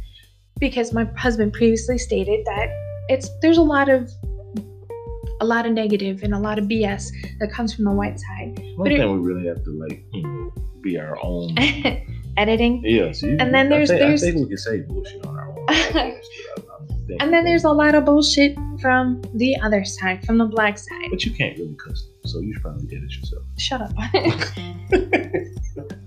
Because 0.60 0.94
my 0.94 1.06
husband 1.18 1.54
previously 1.54 1.98
stated 1.98 2.46
that 2.46 2.70
it's 3.10 3.30
there's 3.42 3.58
a 3.58 3.64
lot 3.64 3.90
of 3.90 4.10
a 5.42 5.46
lot 5.46 5.66
of 5.66 5.74
negative 5.74 6.24
and 6.24 6.34
a 6.34 6.40
lot 6.40 6.58
of 6.58 6.66
BS 6.66 7.12
that 7.40 7.52
comes 7.52 7.74
from 7.74 7.86
the 7.86 7.92
white 7.92 8.20
side. 8.20 8.58
One 8.76 8.78
but 8.78 8.90
thing 8.90 9.02
it, 9.02 9.08
we 9.08 9.18
really 9.18 9.48
have 9.48 9.64
to 9.64 9.72
like, 9.72 10.06
you 10.14 10.22
know, 10.24 10.54
be 10.82 10.98
our 10.98 11.18
own 11.22 11.56
editing. 12.38 12.82
Yeah, 12.86 13.12
so 13.12 13.28
you, 13.28 13.38
and 13.40 13.54
then 13.54 13.68
there's 13.70 13.90
I 13.92 13.98
think, 13.98 14.08
there's 14.08 14.24
I 14.24 14.32
think 14.32 14.44
we 14.44 14.48
can 14.50 14.58
say 14.58 14.80
bullshit 14.82 15.26
on 15.26 15.38
our 15.38 15.50
own. 15.50 15.68
and 17.20 17.34
then 17.34 17.44
there's 17.44 17.64
a 17.64 17.72
lot 17.72 17.96
of 17.96 18.06
bullshit 18.06 18.56
from 18.80 19.22
the 19.34 19.60
other 19.62 19.84
side, 19.84 20.24
from 20.26 20.38
the 20.38 20.46
black 20.46 20.78
side. 20.78 21.10
But 21.10 21.26
you 21.26 21.32
can't 21.32 21.58
really 21.58 21.76
cuss, 21.76 22.08
so 22.26 22.40
you 22.40 22.54
should 22.54 22.62
probably 22.62 22.96
edit 22.96 23.12
yourself. 23.12 23.44
Shut 23.58 23.82
up. 23.82 23.92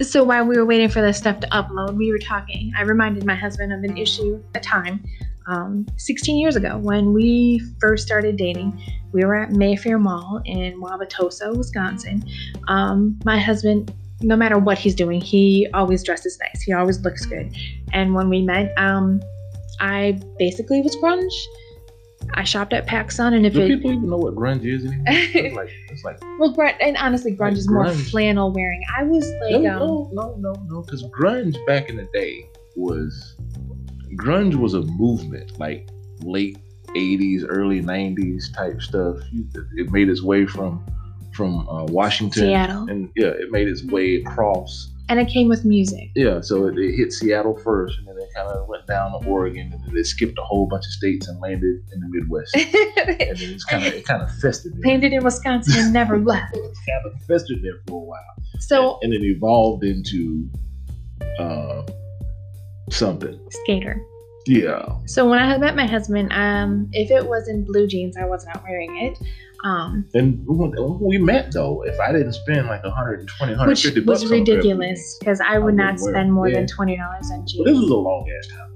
so 0.00 0.24
while 0.24 0.44
we 0.44 0.56
were 0.56 0.64
waiting 0.64 0.88
for 0.88 1.02
this 1.02 1.18
stuff 1.18 1.40
to 1.40 1.46
upload, 1.48 1.96
we 1.96 2.10
were 2.10 2.18
talking. 2.18 2.72
I 2.76 2.82
reminded 2.82 3.24
my 3.26 3.34
husband 3.34 3.72
of 3.72 3.82
an 3.84 3.96
issue, 3.96 4.42
a 4.54 4.60
time 4.60 5.04
um, 5.46 5.86
16 5.96 6.38
years 6.38 6.56
ago 6.56 6.78
when 6.78 7.12
we 7.12 7.60
first 7.80 8.06
started 8.06 8.36
dating. 8.36 8.80
We 9.12 9.24
were 9.24 9.34
at 9.34 9.52
Mayfair 9.52 9.98
Mall 9.98 10.40
in 10.44 10.80
Wauwatosa, 10.80 11.56
Wisconsin. 11.56 12.24
Um, 12.68 13.18
my 13.24 13.38
husband, 13.38 13.92
no 14.22 14.36
matter 14.36 14.58
what 14.58 14.78
he's 14.78 14.94
doing, 14.94 15.20
he 15.20 15.68
always 15.74 16.02
dresses 16.02 16.38
nice. 16.40 16.62
He 16.62 16.72
always 16.72 17.00
looks 17.00 17.26
good. 17.26 17.54
And 17.92 18.14
when 18.14 18.28
we 18.28 18.42
met, 18.42 18.72
um, 18.78 19.20
I 19.80 20.20
basically 20.38 20.80
was 20.80 20.96
grunge. 20.96 21.32
I 22.34 22.44
shopped 22.44 22.72
at 22.72 22.86
PacSun, 22.86 23.34
and 23.34 23.44
if 23.44 23.52
Do 23.52 23.60
it, 23.60 23.68
people 23.68 23.92
even 23.92 24.08
know 24.08 24.16
what 24.16 24.34
grunge 24.34 24.64
is 24.64 24.84
anymore? 24.84 25.04
it's 25.08 25.54
like, 25.54 25.70
it's 25.90 26.04
like 26.04 26.20
well, 26.38 26.54
grunge, 26.54 26.76
and 26.80 26.96
honestly, 26.96 27.32
grunge 27.32 27.38
like 27.38 27.52
is 27.54 27.68
more 27.68 27.84
grunge. 27.86 28.10
flannel 28.10 28.52
wearing. 28.52 28.82
I 28.96 29.02
was 29.04 29.30
like, 29.42 29.62
no, 29.62 30.08
um, 30.10 30.14
no, 30.14 30.36
no, 30.38 30.54
no, 30.68 30.82
because 30.82 31.04
grunge 31.04 31.56
back 31.66 31.88
in 31.88 31.96
the 31.96 32.08
day 32.12 32.48
was 32.76 33.36
grunge 34.16 34.54
was 34.54 34.74
a 34.74 34.82
movement, 34.82 35.58
like 35.58 35.88
late 36.22 36.58
'80s, 36.88 37.44
early 37.46 37.82
'90s 37.82 38.54
type 38.54 38.80
stuff. 38.80 39.18
It 39.76 39.90
made 39.90 40.08
its 40.08 40.22
way 40.22 40.46
from 40.46 40.84
from 41.32 41.68
uh, 41.68 41.84
Washington, 41.84 42.44
Seattle, 42.44 42.88
and 42.88 43.10
yeah, 43.16 43.28
it 43.28 43.50
made 43.50 43.68
its 43.68 43.84
way 43.84 44.16
across. 44.16 44.91
And 45.12 45.20
it 45.20 45.28
came 45.28 45.46
with 45.46 45.62
music. 45.66 46.10
Yeah, 46.14 46.40
so 46.40 46.68
it, 46.68 46.78
it 46.78 46.96
hit 46.96 47.12
Seattle 47.12 47.54
first, 47.58 47.98
and 47.98 48.08
then 48.08 48.16
it 48.16 48.30
kind 48.34 48.48
of 48.48 48.66
went 48.66 48.86
down 48.86 49.12
to 49.12 49.28
Oregon, 49.28 49.70
and 49.70 49.84
then 49.84 49.94
it 49.94 50.06
skipped 50.06 50.38
a 50.38 50.42
whole 50.42 50.66
bunch 50.66 50.86
of 50.86 50.90
states 50.90 51.28
and 51.28 51.38
landed 51.38 51.82
in 51.92 52.00
the 52.00 52.08
Midwest. 52.08 52.56
and 52.56 53.38
then 53.38 53.50
it's 53.52 53.62
kind 53.62 53.86
of 53.86 53.92
it 53.92 54.06
kind 54.06 54.22
of 54.22 54.34
festered. 54.36 54.72
There. 54.72 54.90
Landed 54.90 55.12
in 55.12 55.22
Wisconsin 55.22 55.84
and 55.84 55.92
never 55.92 56.18
left. 56.24 56.56
it 56.56 56.62
kind 56.62 57.04
of 57.04 57.20
festered 57.26 57.58
there 57.62 57.74
for 57.86 58.00
a 58.00 58.06
while. 58.06 58.20
So 58.58 58.98
and, 59.02 59.12
and 59.12 59.22
it 59.22 59.26
evolved 59.26 59.84
into 59.84 60.48
uh, 61.38 61.82
something. 62.88 63.38
Skater. 63.50 64.02
Yeah. 64.46 64.96
So 65.04 65.28
when 65.28 65.40
I 65.40 65.58
met 65.58 65.76
my 65.76 65.86
husband, 65.86 66.32
um, 66.32 66.88
if 66.92 67.10
it 67.10 67.28
was 67.28 67.48
in 67.48 67.66
blue 67.66 67.86
jeans, 67.86 68.16
I 68.16 68.24
was 68.24 68.46
not 68.46 68.62
wearing 68.62 68.96
it. 68.96 69.18
Um, 69.64 70.08
and 70.14 70.44
we 70.46 71.18
met 71.18 71.52
though, 71.52 71.82
if 71.84 71.98
I 72.00 72.12
didn't 72.12 72.32
spend 72.32 72.66
like 72.66 72.82
120, 72.82 73.52
150 73.52 74.00
which 74.00 74.06
was 74.06 74.30
ridiculous 74.30 75.16
because 75.20 75.40
I 75.40 75.58
would 75.58 75.74
I 75.74 75.76
not 75.76 76.00
spend 76.00 76.32
more 76.32 76.48
yeah. 76.48 76.56
than 76.56 76.66
twenty 76.66 76.96
dollars 76.96 77.30
on 77.32 77.46
jeans. 77.46 77.64
this 77.64 77.78
was 77.78 77.90
a 77.90 77.94
long 77.94 78.28
ass 78.38 78.48
time. 78.48 78.68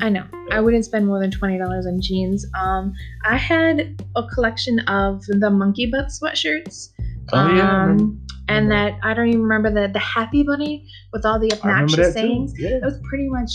I 0.00 0.08
know. 0.08 0.24
Yeah. 0.32 0.56
I 0.56 0.60
wouldn't 0.60 0.84
spend 0.86 1.06
more 1.06 1.20
than 1.20 1.30
twenty 1.30 1.58
dollars 1.58 1.86
on 1.86 2.00
jeans. 2.00 2.46
Um, 2.58 2.94
I 3.24 3.36
had 3.36 4.02
a 4.16 4.26
collection 4.28 4.78
of 4.80 5.22
the 5.26 5.50
monkey 5.50 5.90
butt 5.90 6.06
sweatshirts. 6.06 6.88
Oh 7.32 7.54
yeah. 7.54 7.84
Um, 7.84 8.24
and 8.48 8.70
that 8.70 8.94
I 9.02 9.14
don't 9.14 9.28
even 9.28 9.42
remember 9.42 9.70
the 9.70 9.92
the 9.92 9.98
happy 9.98 10.42
bunny 10.42 10.88
with 11.12 11.26
all 11.26 11.38
the 11.38 11.52
obnoxious 11.52 12.14
sayings. 12.14 12.54
Too. 12.54 12.62
Yeah. 12.62 12.76
It 12.76 12.82
was 12.82 12.98
pretty 13.08 13.28
much 13.28 13.50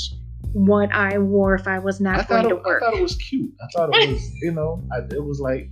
what 0.54 0.92
I 0.94 1.18
wore 1.18 1.54
if 1.56 1.68
I 1.68 1.80
was 1.80 2.00
not 2.00 2.20
I 2.20 2.24
going 2.24 2.46
it, 2.46 2.50
to 2.50 2.56
work. 2.56 2.82
I 2.82 2.86
thought 2.86 2.98
it 2.98 3.02
was 3.02 3.16
cute. 3.16 3.52
I 3.62 3.68
thought 3.76 3.90
it 3.94 4.10
was, 4.10 4.32
you 4.42 4.52
know, 4.52 4.82
I, 4.94 5.00
it 5.14 5.24
was 5.24 5.42
like 5.42 5.70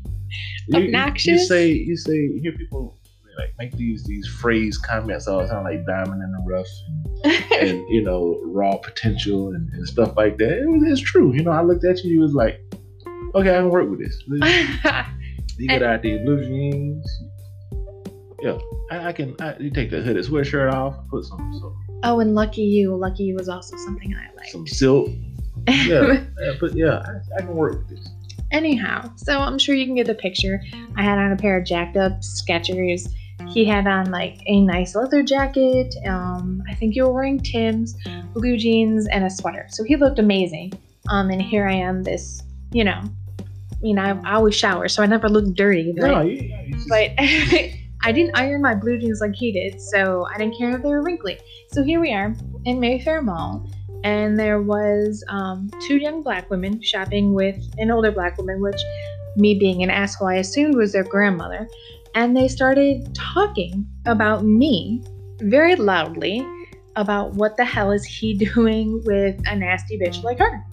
obnoxious. 0.73 1.25
You, 1.27 1.33
you 1.33 1.39
say, 1.39 1.71
you 1.71 1.97
say, 1.97 2.13
you 2.15 2.39
hear 2.41 2.51
people 2.53 2.97
like 3.37 3.53
make 3.57 3.75
these 3.77 4.03
these 4.03 4.27
phrase 4.27 4.77
comments 4.77 5.27
all 5.27 5.39
the 5.41 5.47
time, 5.47 5.63
like 5.63 5.85
diamond 5.85 6.21
in 6.21 6.31
the 6.31 6.43
rough, 6.45 6.67
and, 7.23 7.51
and 7.69 7.89
you 7.89 8.01
know, 8.01 8.39
raw 8.45 8.77
potential 8.77 9.49
and, 9.49 9.71
and 9.73 9.87
stuff 9.87 10.15
like 10.15 10.37
that. 10.37 10.59
It 10.59 10.67
was, 10.67 10.83
it's 10.83 11.01
true. 11.01 11.33
You 11.33 11.43
know, 11.43 11.51
I 11.51 11.61
looked 11.61 11.83
at 11.83 12.03
you, 12.03 12.13
you 12.13 12.19
was 12.19 12.33
like, 12.33 12.61
okay, 13.35 13.49
I 13.49 13.59
can 13.59 13.69
work 13.69 13.89
with 13.89 13.99
this. 13.99 14.23
You 15.57 15.67
get 15.67 15.83
out 15.83 16.01
these 16.01 16.19
blue 16.21 16.43
jeans. 16.43 17.21
Yeah, 18.41 18.57
I, 18.91 19.09
I 19.09 19.13
can. 19.13 19.35
I, 19.39 19.55
you 19.59 19.69
take 19.69 19.91
the 19.91 20.01
hooded 20.01 20.25
sweatshirt 20.25 20.73
off, 20.73 20.95
put 21.09 21.25
some 21.25 21.53
some, 21.59 21.99
Oh, 22.03 22.19
and 22.19 22.35
Lucky 22.35 22.63
You. 22.63 22.95
Lucky 22.95 23.23
You 23.23 23.35
was 23.35 23.47
also 23.49 23.77
something 23.77 24.13
I 24.13 24.35
like. 24.35 24.49
some 24.49 24.67
silk. 24.67 25.09
Yeah, 25.67 26.25
yeah, 26.41 26.53
but 26.59 26.75
yeah, 26.75 27.03
I, 27.05 27.37
I 27.37 27.41
can 27.45 27.55
work 27.55 27.77
with 27.77 27.89
this. 27.89 28.09
Anyhow, 28.53 29.09
so 29.15 29.39
I'm 29.39 29.57
sure 29.57 29.73
you 29.75 29.85
can 29.85 29.95
get 29.95 30.05
the 30.07 30.13
picture. 30.15 30.61
I 30.95 31.01
had 31.03 31.17
on 31.17 31.31
a 31.31 31.35
pair 31.35 31.57
of 31.57 31.65
jacked 31.65 31.97
up 31.97 32.21
Skechers. 32.21 33.11
He 33.49 33.65
had 33.65 33.87
on 33.87 34.11
like 34.11 34.41
a 34.45 34.61
nice 34.61 34.95
leather 34.95 35.23
jacket. 35.23 35.93
Um, 36.07 36.63
I 36.69 36.75
think 36.75 36.95
you 36.95 37.03
were 37.05 37.11
wearing 37.11 37.39
Tim's, 37.39 37.97
blue 38.33 38.55
jeans, 38.57 39.07
and 39.07 39.25
a 39.25 39.29
sweater. 39.29 39.65
So 39.69 39.83
he 39.83 39.95
looked 39.95 40.19
amazing. 40.19 40.73
Um, 41.09 41.29
and 41.31 41.41
here 41.41 41.67
I 41.67 41.73
am, 41.73 42.03
this, 42.03 42.41
you 42.71 42.83
know, 42.83 43.01
you 43.81 43.93
know, 43.93 44.01
I, 44.03 44.11
I 44.29 44.33
always 44.35 44.55
shower, 44.55 44.87
so 44.87 45.03
I 45.03 45.07
never 45.07 45.27
look 45.27 45.53
dirty. 45.55 45.91
But, 45.91 46.07
No, 46.07 46.21
yeah, 46.21 46.41
yeah, 46.43 46.77
just- 46.77 46.87
but 46.89 47.11
I 48.05 48.11
didn't 48.11 48.37
iron 48.37 48.61
my 48.61 48.75
blue 48.75 48.97
jeans 48.99 49.19
like 49.19 49.33
he 49.35 49.51
did, 49.51 49.81
so 49.81 50.25
I 50.33 50.37
didn't 50.37 50.57
care 50.57 50.75
if 50.75 50.83
they 50.83 50.89
were 50.89 51.01
wrinkly. 51.01 51.39
So 51.71 51.83
here 51.83 51.99
we 51.99 52.13
are 52.13 52.33
in 52.65 52.79
Mayfair 52.79 53.21
Mall, 53.21 53.67
and 54.03 54.37
there 54.37 54.61
was 54.61 55.23
um, 55.29 55.69
two 55.87 55.97
young 55.97 56.21
black 56.23 56.49
women 56.49 56.81
shopping 56.81 57.33
with 57.33 57.55
an 57.77 57.89
older 57.89 58.11
black 58.11 58.37
woman, 58.37 58.61
which 58.61 58.81
me 59.37 59.57
being 59.57 59.81
an 59.81 59.89
asshole, 59.89 60.27
I 60.27 60.35
assumed 60.35 60.75
was 60.75 60.91
their 60.91 61.03
grandmother. 61.03 61.67
And 62.15 62.35
they 62.35 62.47
started 62.47 63.15
talking 63.15 63.87
about 64.05 64.43
me 64.43 65.03
very 65.39 65.75
loudly 65.75 66.45
about 66.95 67.33
what 67.33 67.57
the 67.57 67.65
hell 67.65 67.91
is 67.91 68.03
he 68.03 68.33
doing 68.53 69.01
with 69.05 69.41
a 69.47 69.55
nasty 69.55 69.97
bitch 69.97 70.21
like 70.23 70.39
her. 70.39 70.63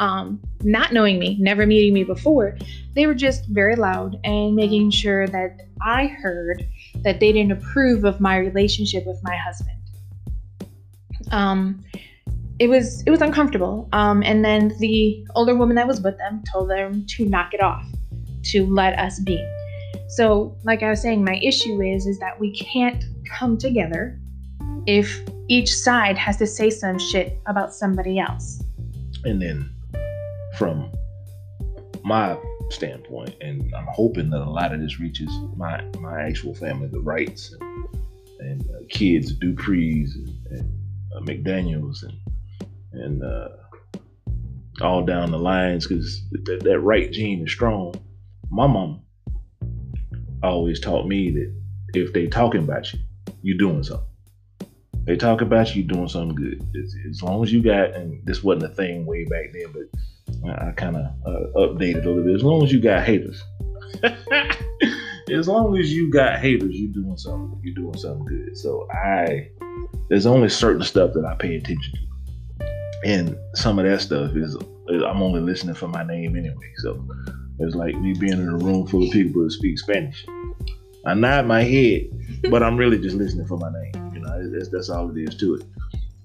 Um, 0.00 0.40
not 0.62 0.92
knowing 0.92 1.18
me, 1.18 1.36
never 1.40 1.66
meeting 1.66 1.92
me 1.92 2.04
before, 2.04 2.56
they 2.94 3.06
were 3.06 3.14
just 3.14 3.46
very 3.48 3.74
loud 3.74 4.16
and 4.24 4.54
making 4.54 4.90
sure 4.90 5.26
that 5.26 5.60
I 5.82 6.06
heard 6.06 6.66
that 7.02 7.20
they 7.20 7.32
didn't 7.32 7.52
approve 7.52 8.04
of 8.04 8.20
my 8.20 8.36
relationship 8.36 9.06
with 9.06 9.18
my 9.22 9.36
husband. 9.36 9.76
Um, 11.32 11.84
it 12.58 12.68
was 12.68 13.02
it 13.06 13.10
was 13.10 13.22
uncomfortable. 13.22 13.88
Um, 13.92 14.22
and 14.22 14.44
then 14.44 14.74
the 14.78 15.24
older 15.34 15.54
woman 15.54 15.76
that 15.76 15.86
was 15.86 16.00
with 16.00 16.18
them 16.18 16.42
told 16.52 16.70
them 16.70 17.04
to 17.10 17.24
knock 17.24 17.54
it 17.54 17.60
off, 17.60 17.86
to 18.44 18.66
let 18.66 18.98
us 18.98 19.20
be. 19.20 19.44
So, 20.08 20.56
like 20.64 20.82
I 20.82 20.90
was 20.90 21.02
saying, 21.02 21.24
my 21.24 21.38
issue 21.42 21.80
is 21.82 22.06
is 22.06 22.18
that 22.18 22.38
we 22.40 22.52
can't 22.52 23.04
come 23.26 23.58
together 23.58 24.18
if 24.86 25.22
each 25.48 25.74
side 25.74 26.16
has 26.18 26.36
to 26.38 26.46
say 26.46 26.70
some 26.70 26.98
shit 26.98 27.38
about 27.46 27.72
somebody 27.72 28.18
else. 28.18 28.62
and 29.24 29.40
then 29.42 29.70
from 30.56 30.90
my 32.04 32.36
standpoint, 32.70 33.34
and 33.40 33.72
I'm 33.74 33.86
hoping 33.90 34.30
that 34.30 34.40
a 34.40 34.50
lot 34.50 34.72
of 34.72 34.80
this 34.80 34.98
reaches 34.98 35.30
my 35.56 35.82
my 36.00 36.22
actual 36.22 36.54
family, 36.54 36.88
the 36.88 37.00
Wrights 37.00 37.54
and, 37.60 37.88
and 38.40 38.62
uh, 38.70 38.80
kids, 38.88 39.32
Duprees 39.38 40.14
and, 40.16 40.28
and 40.50 40.72
uh, 41.14 41.20
McDaniel's 41.20 42.02
and 42.02 42.14
and 42.92 43.22
uh, 43.22 43.48
all 44.80 45.04
down 45.04 45.30
the 45.30 45.38
lines, 45.38 45.86
because 45.86 46.22
that, 46.30 46.80
right 46.80 47.10
gene 47.10 47.44
is 47.44 47.52
strong. 47.52 47.94
My 48.50 48.66
mom 48.66 49.02
always 50.42 50.80
taught 50.80 51.06
me 51.06 51.30
that 51.30 51.54
if 51.94 52.12
they 52.12 52.26
talking 52.26 52.64
about 52.64 52.92
you, 52.92 53.00
you 53.42 53.58
doing 53.58 53.82
something. 53.82 54.06
They 55.04 55.16
talk 55.16 55.40
about 55.40 55.74
you 55.74 55.84
doing 55.84 56.08
something 56.08 56.34
good. 56.34 56.62
As, 56.76 56.94
as 57.08 57.22
long 57.22 57.42
as 57.42 57.52
you 57.52 57.62
got, 57.62 57.94
and 57.94 58.24
this 58.26 58.42
wasn't 58.42 58.70
a 58.70 58.74
thing 58.74 59.06
way 59.06 59.24
back 59.24 59.52
then, 59.52 59.72
but 59.72 60.50
I, 60.50 60.68
I 60.68 60.72
kind 60.72 60.96
of 60.96 61.04
uh, 61.24 61.46
updated 61.56 62.04
a 62.04 62.08
little 62.08 62.24
bit. 62.24 62.34
As 62.34 62.44
long 62.44 62.62
as 62.62 62.72
you 62.72 62.80
got 62.80 63.04
haters, 63.04 63.42
as 65.32 65.48
long 65.48 65.78
as 65.78 65.92
you 65.92 66.10
got 66.10 66.38
haters, 66.38 66.74
you 66.74 66.88
doing 66.88 67.16
something. 67.16 67.58
You 67.62 67.74
doing 67.74 67.96
something 67.96 68.26
good. 68.26 68.56
So 68.56 68.86
I, 68.92 69.50
there's 70.08 70.26
only 70.26 70.48
certain 70.48 70.82
stuff 70.82 71.12
that 71.14 71.24
I 71.24 71.34
pay 71.36 71.56
attention 71.56 71.94
to, 71.94 72.00
and 73.04 73.36
some 73.54 73.78
of 73.78 73.84
that 73.84 74.00
stuff 74.00 74.34
is, 74.34 74.54
is 74.88 75.02
I'm 75.02 75.22
only 75.22 75.40
listening 75.40 75.74
for 75.74 75.88
my 75.88 76.04
name 76.04 76.36
anyway. 76.36 76.72
So 76.78 77.06
it's 77.60 77.74
like 77.74 77.94
me 77.96 78.14
being 78.14 78.32
in 78.32 78.48
a 78.48 78.56
room 78.56 78.86
full 78.86 79.04
of 79.04 79.10
people 79.10 79.44
that 79.44 79.50
speak 79.52 79.78
Spanish. 79.78 80.26
I 81.06 81.14
nod 81.14 81.46
my 81.46 81.62
head, 81.62 82.08
but 82.50 82.62
I'm 82.62 82.76
really 82.76 82.98
just 82.98 83.16
listening 83.16 83.46
for 83.46 83.58
my 83.58 83.70
name. 83.72 84.12
You 84.14 84.20
know, 84.20 84.50
that's, 84.52 84.68
that's 84.68 84.90
all 84.90 85.10
it 85.10 85.20
is 85.20 85.36
to 85.36 85.54
it. 85.56 85.64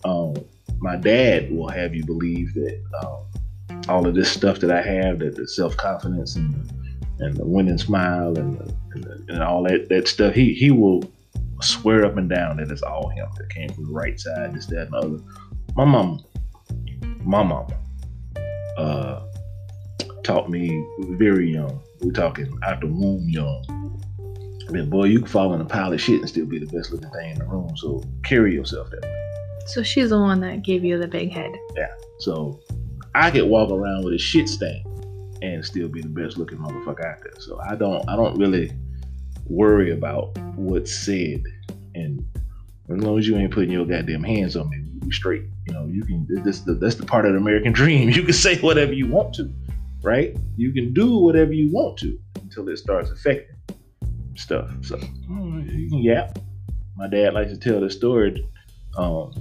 Um, 0.05 0.35
my 0.79 0.95
dad 0.95 1.51
will 1.51 1.69
have 1.69 1.95
you 1.95 2.03
believe 2.03 2.53
that 2.55 2.81
um, 3.03 3.79
all 3.87 4.07
of 4.07 4.15
this 4.15 4.31
stuff 4.31 4.59
that 4.59 4.71
I 4.71 4.81
have, 4.81 5.19
that 5.19 5.35
the 5.35 5.47
self 5.47 5.77
confidence 5.77 6.35
and 6.35 6.71
and 7.19 7.37
the 7.37 7.45
winning 7.45 7.77
smile 7.77 8.37
and, 8.37 8.57
the, 8.57 8.75
and, 8.93 9.03
the, 9.03 9.33
and 9.33 9.43
all 9.43 9.63
that 9.63 9.87
that 9.89 10.07
stuff, 10.07 10.33
he 10.33 10.53
he 10.53 10.71
will 10.71 11.03
swear 11.61 12.05
up 12.05 12.17
and 12.17 12.29
down 12.29 12.57
that 12.57 12.69
it's 12.69 12.81
all 12.81 13.09
him 13.09 13.27
that 13.37 13.49
came 13.49 13.69
from 13.69 13.85
the 13.85 13.91
right 13.91 14.19
side, 14.19 14.53
this, 14.53 14.65
that, 14.67 14.87
and 14.87 14.93
the 14.93 14.97
other. 14.97 15.19
My 15.75 15.85
mom, 15.85 16.23
my 17.25 17.43
mama, 17.43 17.77
uh, 18.77 19.25
taught 20.23 20.49
me 20.49 20.85
very 20.99 21.51
young. 21.51 21.81
We're 22.01 22.11
talking 22.11 22.57
out 22.63 22.81
the 22.81 22.87
womb 22.87 23.27
young. 23.29 23.65
I 24.67 24.71
mean, 24.71 24.89
boy, 24.89 25.05
you 25.05 25.19
can 25.19 25.27
fall 25.27 25.53
in 25.53 25.61
a 25.61 25.65
pile 25.65 25.93
of 25.93 26.01
shit 26.01 26.19
and 26.19 26.29
still 26.29 26.45
be 26.45 26.59
the 26.59 26.65
best 26.65 26.91
looking 26.91 27.09
thing 27.11 27.31
in 27.31 27.39
the 27.39 27.45
room. 27.45 27.75
So 27.77 28.03
carry 28.23 28.53
yourself 28.53 28.89
that 28.91 29.03
way. 29.03 29.23
So 29.67 29.83
she's 29.83 30.09
the 30.09 30.19
one 30.19 30.39
that 30.41 30.63
gave 30.63 30.83
you 30.83 30.97
the 30.97 31.07
big 31.07 31.31
head. 31.31 31.51
Yeah. 31.75 31.91
So 32.19 32.59
I 33.15 33.31
could 33.31 33.45
walk 33.45 33.71
around 33.71 34.03
with 34.03 34.13
a 34.13 34.17
shit 34.17 34.49
stain 34.49 34.83
and 35.41 35.63
still 35.63 35.89
be 35.89 36.01
the 36.01 36.09
best 36.09 36.37
looking 36.37 36.57
motherfucker 36.57 37.05
out 37.05 37.21
there. 37.21 37.39
So 37.39 37.59
I 37.61 37.75
don't 37.75 38.07
I 38.09 38.15
don't 38.15 38.37
really 38.37 38.71
worry 39.47 39.91
about 39.91 40.37
what's 40.55 40.93
said. 40.95 41.43
And 41.95 42.25
as 42.89 43.03
long 43.03 43.19
as 43.19 43.27
you 43.27 43.37
ain't 43.37 43.51
putting 43.51 43.71
your 43.71 43.85
goddamn 43.85 44.23
hands 44.23 44.55
on 44.55 44.69
me, 44.69 44.83
we 45.01 45.11
straight. 45.11 45.43
You 45.65 45.73
know, 45.73 45.85
you 45.87 46.03
can 46.03 46.27
this 46.43 46.59
the 46.61 46.73
that's 46.73 46.95
the 46.95 47.05
part 47.05 47.25
of 47.25 47.33
the 47.33 47.37
American 47.37 47.71
dream. 47.81 48.09
You 48.09 48.23
can 48.23 48.33
say 48.33 48.57
whatever 48.59 48.93
you 48.93 49.07
want 49.07 49.33
to, 49.35 49.51
right? 50.01 50.35
You 50.57 50.71
can 50.73 50.93
do 50.93 51.17
whatever 51.17 51.53
you 51.53 51.71
want 51.71 51.97
to 51.99 52.19
until 52.41 52.67
it 52.69 52.77
starts 52.77 53.09
affecting 53.11 53.55
stuff. 54.35 54.69
So 54.81 54.97
you 54.97 55.89
can 55.89 55.99
yap. 55.99 56.39
My 56.95 57.07
dad 57.07 57.33
likes 57.33 57.51
to 57.51 57.57
tell 57.57 57.79
the 57.79 57.89
story 57.89 58.47
um, 58.97 59.31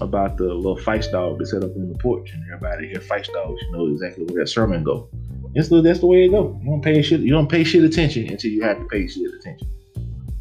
about 0.00 0.36
the 0.36 0.44
little 0.44 0.76
feist 0.76 1.10
dog 1.10 1.38
that 1.38 1.46
set 1.46 1.64
up 1.64 1.74
on 1.74 1.88
the 1.92 1.98
porch, 1.98 2.30
and 2.32 2.44
everybody 2.44 2.88
hear 2.88 3.00
feist 3.00 3.32
dogs, 3.32 3.60
you 3.62 3.72
know 3.72 3.86
exactly 3.88 4.24
where 4.24 4.44
that 4.44 4.48
sermon 4.48 4.84
go. 4.84 5.08
That's 5.54 5.68
the 5.68 5.80
that's 5.80 6.00
the 6.00 6.06
way 6.06 6.26
it 6.26 6.28
go. 6.28 6.58
You 6.62 6.70
don't 6.70 6.82
pay 6.82 7.00
shit. 7.02 7.20
You 7.20 7.30
don't 7.30 7.48
pay 7.48 7.64
shit 7.64 7.82
attention 7.82 8.28
until 8.28 8.50
you 8.50 8.62
have 8.62 8.78
to 8.78 8.84
pay 8.84 9.08
shit 9.08 9.32
attention. 9.32 9.68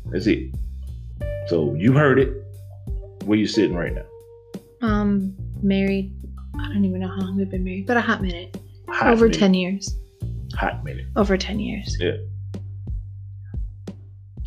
That's 0.08 0.28
it. 0.28 0.54
So 1.48 1.74
you 1.76 1.94
heard 1.94 2.20
it. 2.20 2.34
Where 3.24 3.40
you 3.40 3.48
sitting 3.48 3.76
right 3.76 3.94
now? 3.94 4.06
Um, 4.86 5.36
married. 5.64 6.14
I 6.60 6.68
don't 6.70 6.86
even 6.86 7.00
know 7.02 7.08
how 7.08 7.22
long 7.22 7.38
we've 7.38 7.50
been 7.50 7.64
married, 7.64 7.88
but 7.88 7.98
a 7.98 8.02
hot 8.02 8.22
minute. 8.22 8.56
Hot 8.90 9.08
Over 9.12 9.26
minute. 9.26 9.40
ten 9.40 9.54
years. 9.56 9.98
Hot 10.56 10.84
minute. 10.84 11.06
Over 11.16 11.38
ten 11.38 11.60
years. 11.60 11.98
Yeah. 12.00 12.12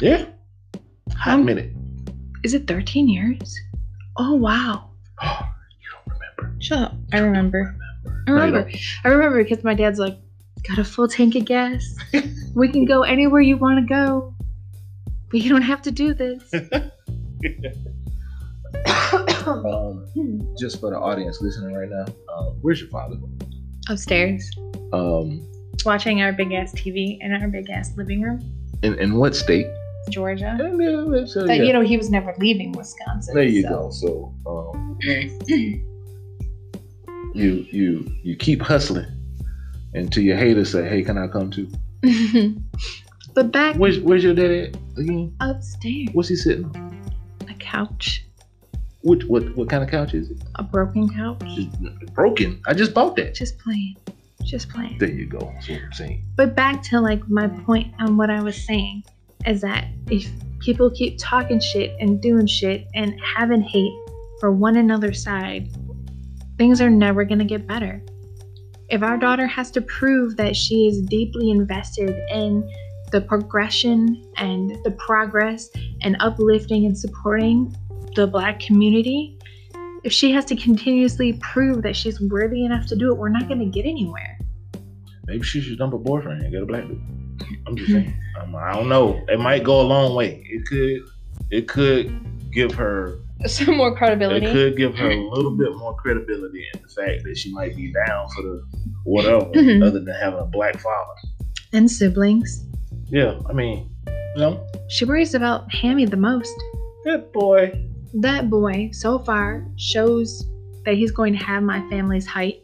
Yeah. 0.00 0.26
Hot 1.16 1.34
Um, 1.34 1.44
minute. 1.44 1.72
Is 2.44 2.54
it 2.54 2.68
thirteen 2.68 3.08
years? 3.08 3.58
Oh 4.16 4.34
wow. 4.34 4.90
you 5.22 5.28
don't 5.28 6.06
remember. 6.06 6.54
Shut 6.62 6.78
up. 6.78 6.94
I 7.12 7.18
remember. 7.18 7.76
I 8.06 8.30
No, 8.30 8.34
remember. 8.34 8.70
I 9.04 9.08
remember 9.08 9.42
because 9.42 9.64
my 9.64 9.74
dad's 9.74 9.98
like, 9.98 10.16
got 10.68 10.78
a 10.78 10.84
full 10.84 11.08
tank 11.08 11.34
of 11.34 11.46
gas. 11.46 11.82
we 12.54 12.68
can 12.68 12.84
go 12.84 13.02
anywhere 13.02 13.40
you 13.40 13.56
want 13.56 13.80
to 13.80 13.86
go. 13.92 14.34
But 15.30 15.40
you 15.40 15.50
don't 15.50 15.62
have 15.62 15.82
to 15.82 15.90
do 15.90 16.14
this. 16.14 16.42
Um, 19.64 20.54
just 20.58 20.80
for 20.80 20.90
the 20.90 20.98
audience 20.98 21.40
listening 21.40 21.74
right 21.74 21.88
now, 21.88 22.04
um, 22.34 22.58
where's 22.60 22.80
your 22.80 22.90
father? 22.90 23.16
Upstairs, 23.88 24.50
Um, 24.92 25.40
watching 25.84 26.20
our 26.22 26.32
big 26.32 26.52
ass 26.52 26.72
TV 26.74 27.18
in 27.20 27.32
our 27.32 27.48
big 27.48 27.70
ass 27.70 27.96
living 27.96 28.20
room, 28.22 28.40
in, 28.82 28.94
in 28.98 29.16
what 29.16 29.34
state? 29.34 29.66
Georgia. 30.10 30.56
Yeah, 30.58 31.24
so, 31.26 31.46
But 31.46 31.58
yeah. 31.58 31.64
you 31.64 31.72
know, 31.72 31.80
he 31.82 31.96
was 31.96 32.08
never 32.10 32.34
leaving 32.38 32.72
Wisconsin. 32.72 33.34
There 33.34 33.44
you 33.44 33.62
so- 33.62 33.68
go. 33.68 33.90
So 33.90 34.34
um, 34.46 34.98
you 37.34 37.66
you 37.70 38.10
you 38.22 38.36
keep 38.36 38.60
hustling 38.62 39.06
until 39.94 40.22
your 40.22 40.36
haters 40.36 40.70
say, 40.72 40.88
"Hey, 40.88 41.02
can 41.02 41.18
I 41.18 41.26
come 41.28 41.50
too?" 41.50 41.68
but 43.34 43.52
back 43.52 43.76
Where's 43.76 43.98
Where's 44.00 44.24
your 44.24 44.34
dad 44.34 44.50
at 44.50 44.76
again? 44.96 45.34
upstairs, 45.40 46.08
What's 46.12 46.28
he 46.28 46.36
sitting 46.36 46.64
on? 46.66 47.10
a 47.50 47.54
couch, 47.54 48.24
What 49.08 49.24
what 49.24 49.56
what 49.56 49.70
kind 49.70 49.82
of 49.82 49.88
couch 49.88 50.12
is 50.12 50.30
it? 50.30 50.36
a 50.56 50.62
broken 50.62 51.08
couch. 51.08 51.42
Just 51.46 51.70
broken. 52.12 52.60
I 52.66 52.74
just 52.74 52.92
bought 52.92 53.16
that. 53.16 53.34
Just 53.34 53.58
playing. 53.58 53.96
Just 54.42 54.68
playing. 54.68 54.98
There 54.98 55.08
you 55.08 55.24
go. 55.24 55.38
That's 55.38 55.66
what 55.70 55.80
I'm 55.82 55.92
saying. 55.94 56.24
But 56.36 56.54
back 56.54 56.82
to 56.90 57.00
like 57.00 57.26
my 57.26 57.48
point 57.48 57.94
on 57.98 58.18
what 58.18 58.28
I 58.28 58.42
was 58.42 58.62
saying 58.62 59.04
is 59.46 59.62
that 59.62 59.86
if 60.10 60.30
people 60.58 60.90
keep 60.90 61.16
talking 61.18 61.58
shit 61.58 61.96
and 61.98 62.20
doing 62.20 62.46
shit 62.46 62.86
and 62.94 63.18
having 63.22 63.62
hate 63.62 63.94
for 64.40 64.52
one 64.52 64.76
another's 64.76 65.22
side, 65.22 65.70
things 66.58 66.82
are 66.82 66.90
never 66.90 67.24
gonna 67.24 67.46
get 67.46 67.66
better. 67.66 68.02
If 68.90 69.02
our 69.02 69.16
daughter 69.16 69.46
has 69.46 69.70
to 69.70 69.80
prove 69.80 70.36
that 70.36 70.54
she 70.54 70.86
is 70.86 71.00
deeply 71.00 71.50
invested 71.50 72.10
in 72.30 72.70
the 73.10 73.22
progression 73.22 74.22
and 74.36 74.76
the 74.84 74.90
progress 74.98 75.70
and 76.02 76.14
uplifting 76.20 76.84
and 76.84 76.98
supporting 76.98 77.74
the 78.14 78.26
black 78.26 78.60
community, 78.60 79.38
if 80.04 80.12
she 80.12 80.30
has 80.32 80.44
to 80.46 80.56
continuously 80.56 81.34
prove 81.40 81.82
that 81.82 81.96
she's 81.96 82.20
worthy 82.20 82.64
enough 82.64 82.86
to 82.86 82.96
do 82.96 83.10
it, 83.12 83.18
we're 83.18 83.28
not 83.28 83.48
going 83.48 83.60
to 83.60 83.66
get 83.66 83.84
anywhere. 83.86 84.38
Maybe 85.26 85.42
she 85.44 85.60
should 85.60 85.78
dump 85.78 85.92
a 85.94 85.98
boyfriend 85.98 86.42
and 86.42 86.50
get 86.52 86.62
a 86.62 86.66
black 86.66 86.86
dude. 86.86 87.00
I'm 87.66 87.76
just 87.76 87.90
saying. 87.92 88.14
Um, 88.40 88.56
I 88.56 88.72
don't 88.72 88.88
know. 88.88 89.20
It 89.28 89.38
might 89.38 89.62
go 89.64 89.80
a 89.80 89.82
long 89.86 90.14
way. 90.14 90.42
It 90.48 90.66
could. 90.66 91.02
It 91.50 91.68
could 91.68 92.50
give 92.52 92.72
her. 92.74 93.18
Some 93.46 93.76
more 93.76 93.96
credibility. 93.96 94.46
It 94.46 94.52
could 94.52 94.76
give 94.76 94.96
her 94.96 95.10
a 95.10 95.30
little 95.30 95.56
bit 95.56 95.76
more 95.76 95.94
credibility 95.94 96.66
in 96.74 96.82
the 96.82 96.88
fact 96.88 97.22
that 97.24 97.36
she 97.36 97.52
might 97.52 97.76
be 97.76 97.92
down 97.92 98.28
for 98.30 98.42
the 98.42 98.64
whatever, 99.04 99.44
Mhm. 99.54 99.86
other 99.86 100.00
than 100.00 100.14
having 100.20 100.40
a 100.40 100.44
black 100.46 100.78
father. 100.80 101.12
and 101.72 101.88
siblings. 101.90 102.64
Yeah, 103.10 103.38
I 103.48 103.52
mean, 103.52 103.88
you 104.34 104.40
know, 104.40 104.66
She 104.88 105.04
worries 105.04 105.34
about 105.34 105.70
Hammy 105.72 106.04
the 106.06 106.16
most. 106.16 106.52
good 107.04 107.30
boy. 107.32 107.70
That 108.14 108.48
boy, 108.50 108.90
so 108.92 109.18
far, 109.18 109.64
shows 109.76 110.44
that 110.84 110.94
he's 110.94 111.10
going 111.10 111.32
to 111.36 111.44
have 111.44 111.62
my 111.62 111.80
family's 111.90 112.26
height. 112.26 112.62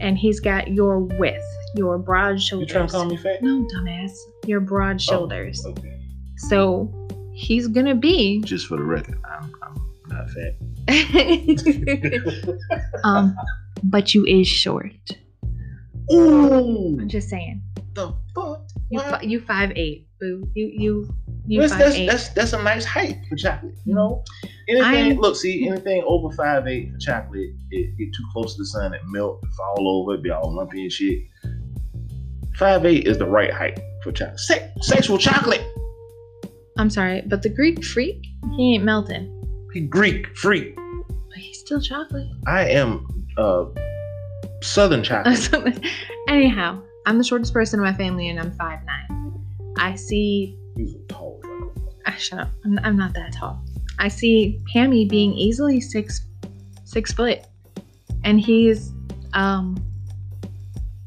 And 0.00 0.18
he's 0.18 0.40
got 0.40 0.68
your 0.68 0.98
width, 0.98 1.44
your 1.76 1.98
broad 1.98 2.32
You 2.34 2.38
shoulders. 2.40 2.70
trying 2.72 2.86
to 2.88 2.92
call 2.92 3.04
me 3.06 3.16
fat? 3.16 3.42
No, 3.42 3.66
dumbass. 3.74 4.10
Your 4.46 4.60
broad 4.60 5.00
shoulders. 5.00 5.64
Okay. 5.64 6.00
So 6.36 6.92
he's 7.32 7.68
gonna 7.68 7.94
be 7.94 8.40
Just 8.42 8.66
for 8.66 8.76
the 8.76 8.82
record, 8.82 9.18
I'm, 9.24 9.54
I'm 9.62 9.80
not 10.08 10.28
fat. 10.30 10.54
um 13.04 13.36
but 13.84 14.14
you 14.14 14.24
is 14.26 14.48
short. 14.48 14.92
Ooh, 16.12 16.98
I'm 17.00 17.08
just 17.08 17.28
saying. 17.30 17.62
the 17.94 18.12
fuck? 18.34 18.62
You 18.90 19.00
fi- 19.00 19.22
you 19.22 19.40
five 19.40 19.72
eight, 19.76 20.06
boo. 20.24 20.50
You 20.54 20.66
you 20.72 21.14
you 21.46 21.60
That's, 21.60 21.74
that's, 21.76 21.94
eight. 21.94 22.06
that's 22.06 22.28
that's 22.30 22.52
a 22.54 22.62
nice 22.62 22.84
height 22.84 23.18
for 23.28 23.36
chocolate. 23.36 23.74
You 23.84 23.94
know, 23.94 24.24
anything. 24.68 25.12
I'm- 25.12 25.18
look, 25.18 25.36
see, 25.36 25.68
anything 25.68 26.02
over 26.06 26.34
five 26.34 26.66
eight 26.66 26.90
for 26.92 26.98
chocolate, 26.98 27.50
it 27.70 27.96
get 27.98 28.06
too 28.14 28.24
close 28.32 28.54
to 28.54 28.62
the 28.62 28.66
sun, 28.66 28.94
it 28.94 29.02
melt, 29.06 29.40
it 29.42 29.50
fall 29.54 29.88
over, 30.02 30.14
it 30.14 30.22
be 30.22 30.30
all 30.30 30.54
lumpy 30.54 30.82
and 30.82 30.92
shit. 30.92 31.20
Five 32.56 32.86
eight 32.86 33.06
is 33.06 33.18
the 33.18 33.26
right 33.26 33.52
height 33.52 33.78
for 34.02 34.12
chocolate. 34.12 34.40
Se- 34.40 34.72
sexual 34.80 35.18
chocolate. 35.18 35.62
I'm 36.78 36.90
sorry, 36.90 37.22
but 37.26 37.42
the 37.42 37.48
Greek 37.48 37.84
freak, 37.84 38.24
he 38.56 38.74
ain't 38.74 38.84
melting. 38.84 39.30
He 39.72 39.80
Greek 39.80 40.36
freak. 40.36 40.76
But 40.76 41.36
he's 41.38 41.58
still 41.60 41.80
chocolate. 41.80 42.26
I 42.46 42.68
am 42.68 43.06
uh 43.36 43.66
Southern 44.62 45.02
chocolate. 45.08 45.84
Anyhow, 46.28 46.80
I'm 47.06 47.18
the 47.18 47.24
shortest 47.24 47.52
person 47.52 47.80
in 47.80 47.84
my 47.84 47.92
family 47.92 48.28
and 48.28 48.38
I'm 48.40 48.52
five 48.52 48.80
nine. 48.86 49.23
I 49.78 49.94
see 49.96 50.56
He's 50.76 50.94
a 50.94 50.98
tall 51.08 51.40
chocolate. 51.42 51.94
ah, 52.06 52.12
shut 52.18 52.38
up. 52.40 52.48
I'm, 52.64 52.78
I'm 52.82 52.96
not 52.96 53.14
that 53.14 53.32
tall. 53.32 53.62
I 53.98 54.08
see 54.08 54.60
Pammy 54.74 55.08
being 55.08 55.32
easily 55.34 55.80
six 55.80 56.20
six 56.84 57.12
foot. 57.12 57.40
And 58.24 58.40
he's 58.40 58.92
um 59.34 59.76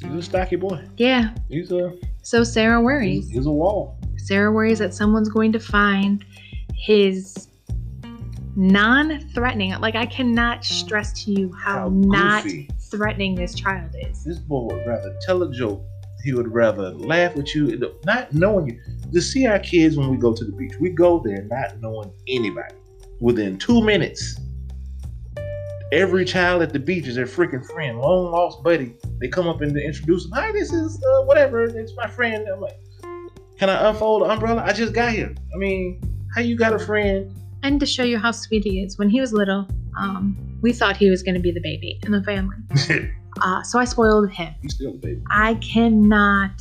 He's 0.01 0.13
a 0.13 0.21
stocky 0.21 0.55
boy. 0.55 0.83
yeah. 0.97 1.33
He's 1.49 1.71
a 1.71 1.93
So 2.21 2.43
Sarah 2.43 2.81
worries. 2.81 3.25
he's, 3.27 3.35
he's 3.37 3.45
a 3.45 3.51
wall. 3.51 3.97
Sarah 4.17 4.51
worries 4.51 4.79
that 4.79 4.93
someone's 4.93 5.29
going 5.29 5.51
to 5.53 5.59
find 5.59 6.23
his 6.75 7.47
non-threatening. 8.55 9.71
Like 9.79 9.95
I 9.95 10.05
cannot 10.05 10.63
stress 10.65 11.23
to 11.25 11.31
you 11.31 11.53
how, 11.53 11.79
How 11.79 11.89
not 11.89 12.45
threatening 12.91 13.35
this 13.35 13.53
child 13.53 13.91
is. 13.99 14.23
This 14.23 14.39
boy 14.39 14.73
would 14.73 14.85
rather 14.87 15.15
tell 15.25 15.43
a 15.43 15.51
joke. 15.51 15.83
He 16.23 16.33
would 16.33 16.53
rather 16.53 16.91
laugh 16.91 17.35
with 17.35 17.53
you, 17.55 17.79
not 18.05 18.33
knowing 18.33 18.67
you. 18.67 18.81
To 19.13 19.21
see 19.21 19.45
our 19.45 19.59
kids 19.59 19.97
when 19.97 20.09
we 20.09 20.17
go 20.17 20.33
to 20.33 20.43
the 20.43 20.51
beach, 20.51 20.73
we 20.79 20.89
go 20.89 21.19
there 21.19 21.43
not 21.43 21.79
knowing 21.79 22.11
anybody. 22.27 22.75
Within 23.19 23.57
two 23.57 23.81
minutes, 23.81 24.39
every 25.91 26.25
child 26.25 26.61
at 26.61 26.73
the 26.73 26.79
beach 26.79 27.07
is 27.07 27.15
their 27.15 27.25
freaking 27.25 27.65
friend, 27.71 27.99
long 27.99 28.31
lost 28.31 28.63
buddy. 28.63 28.93
They 29.19 29.27
come 29.27 29.47
up 29.47 29.61
and 29.61 29.75
they 29.75 29.85
introduce 29.85 30.23
them. 30.23 30.33
Hi, 30.33 30.51
this 30.51 30.73
is 30.73 31.01
uh, 31.03 31.23
whatever. 31.23 31.63
It's 31.63 31.93
my 31.95 32.07
friend. 32.07 32.45
I'm 32.47 32.61
like, 32.61 32.77
can 33.57 33.69
I 33.69 33.89
unfold 33.89 34.23
the 34.23 34.25
umbrella? 34.25 34.63
I 34.65 34.73
just 34.73 34.93
got 34.93 35.11
here. 35.11 35.33
I 35.53 35.57
mean, 35.57 36.01
how 36.35 36.41
you 36.41 36.55
got 36.55 36.73
a 36.73 36.79
friend? 36.79 37.33
And 37.63 37.79
to 37.79 37.85
show 37.85 38.03
you 38.03 38.19
how 38.19 38.31
sweet 38.31 38.63
he 38.63 38.81
is, 38.83 38.97
when 38.97 39.09
he 39.09 39.19
was 39.19 39.33
little, 39.33 39.67
um, 39.97 40.37
we 40.61 40.73
thought 40.73 40.95
he 40.95 41.09
was 41.09 41.23
going 41.23 41.35
to 41.35 41.41
be 41.41 41.51
the 41.51 41.61
baby 41.61 41.99
in 42.03 42.11
the 42.11 42.23
family. 42.23 42.57
Uh, 43.41 43.61
so 43.63 43.79
I 43.79 43.85
spoiled 43.85 44.29
him. 44.31 44.53
He's 44.61 44.75
still 44.75 44.93
the 44.93 44.97
baby. 44.99 45.21
I 45.29 45.55
cannot. 45.55 46.51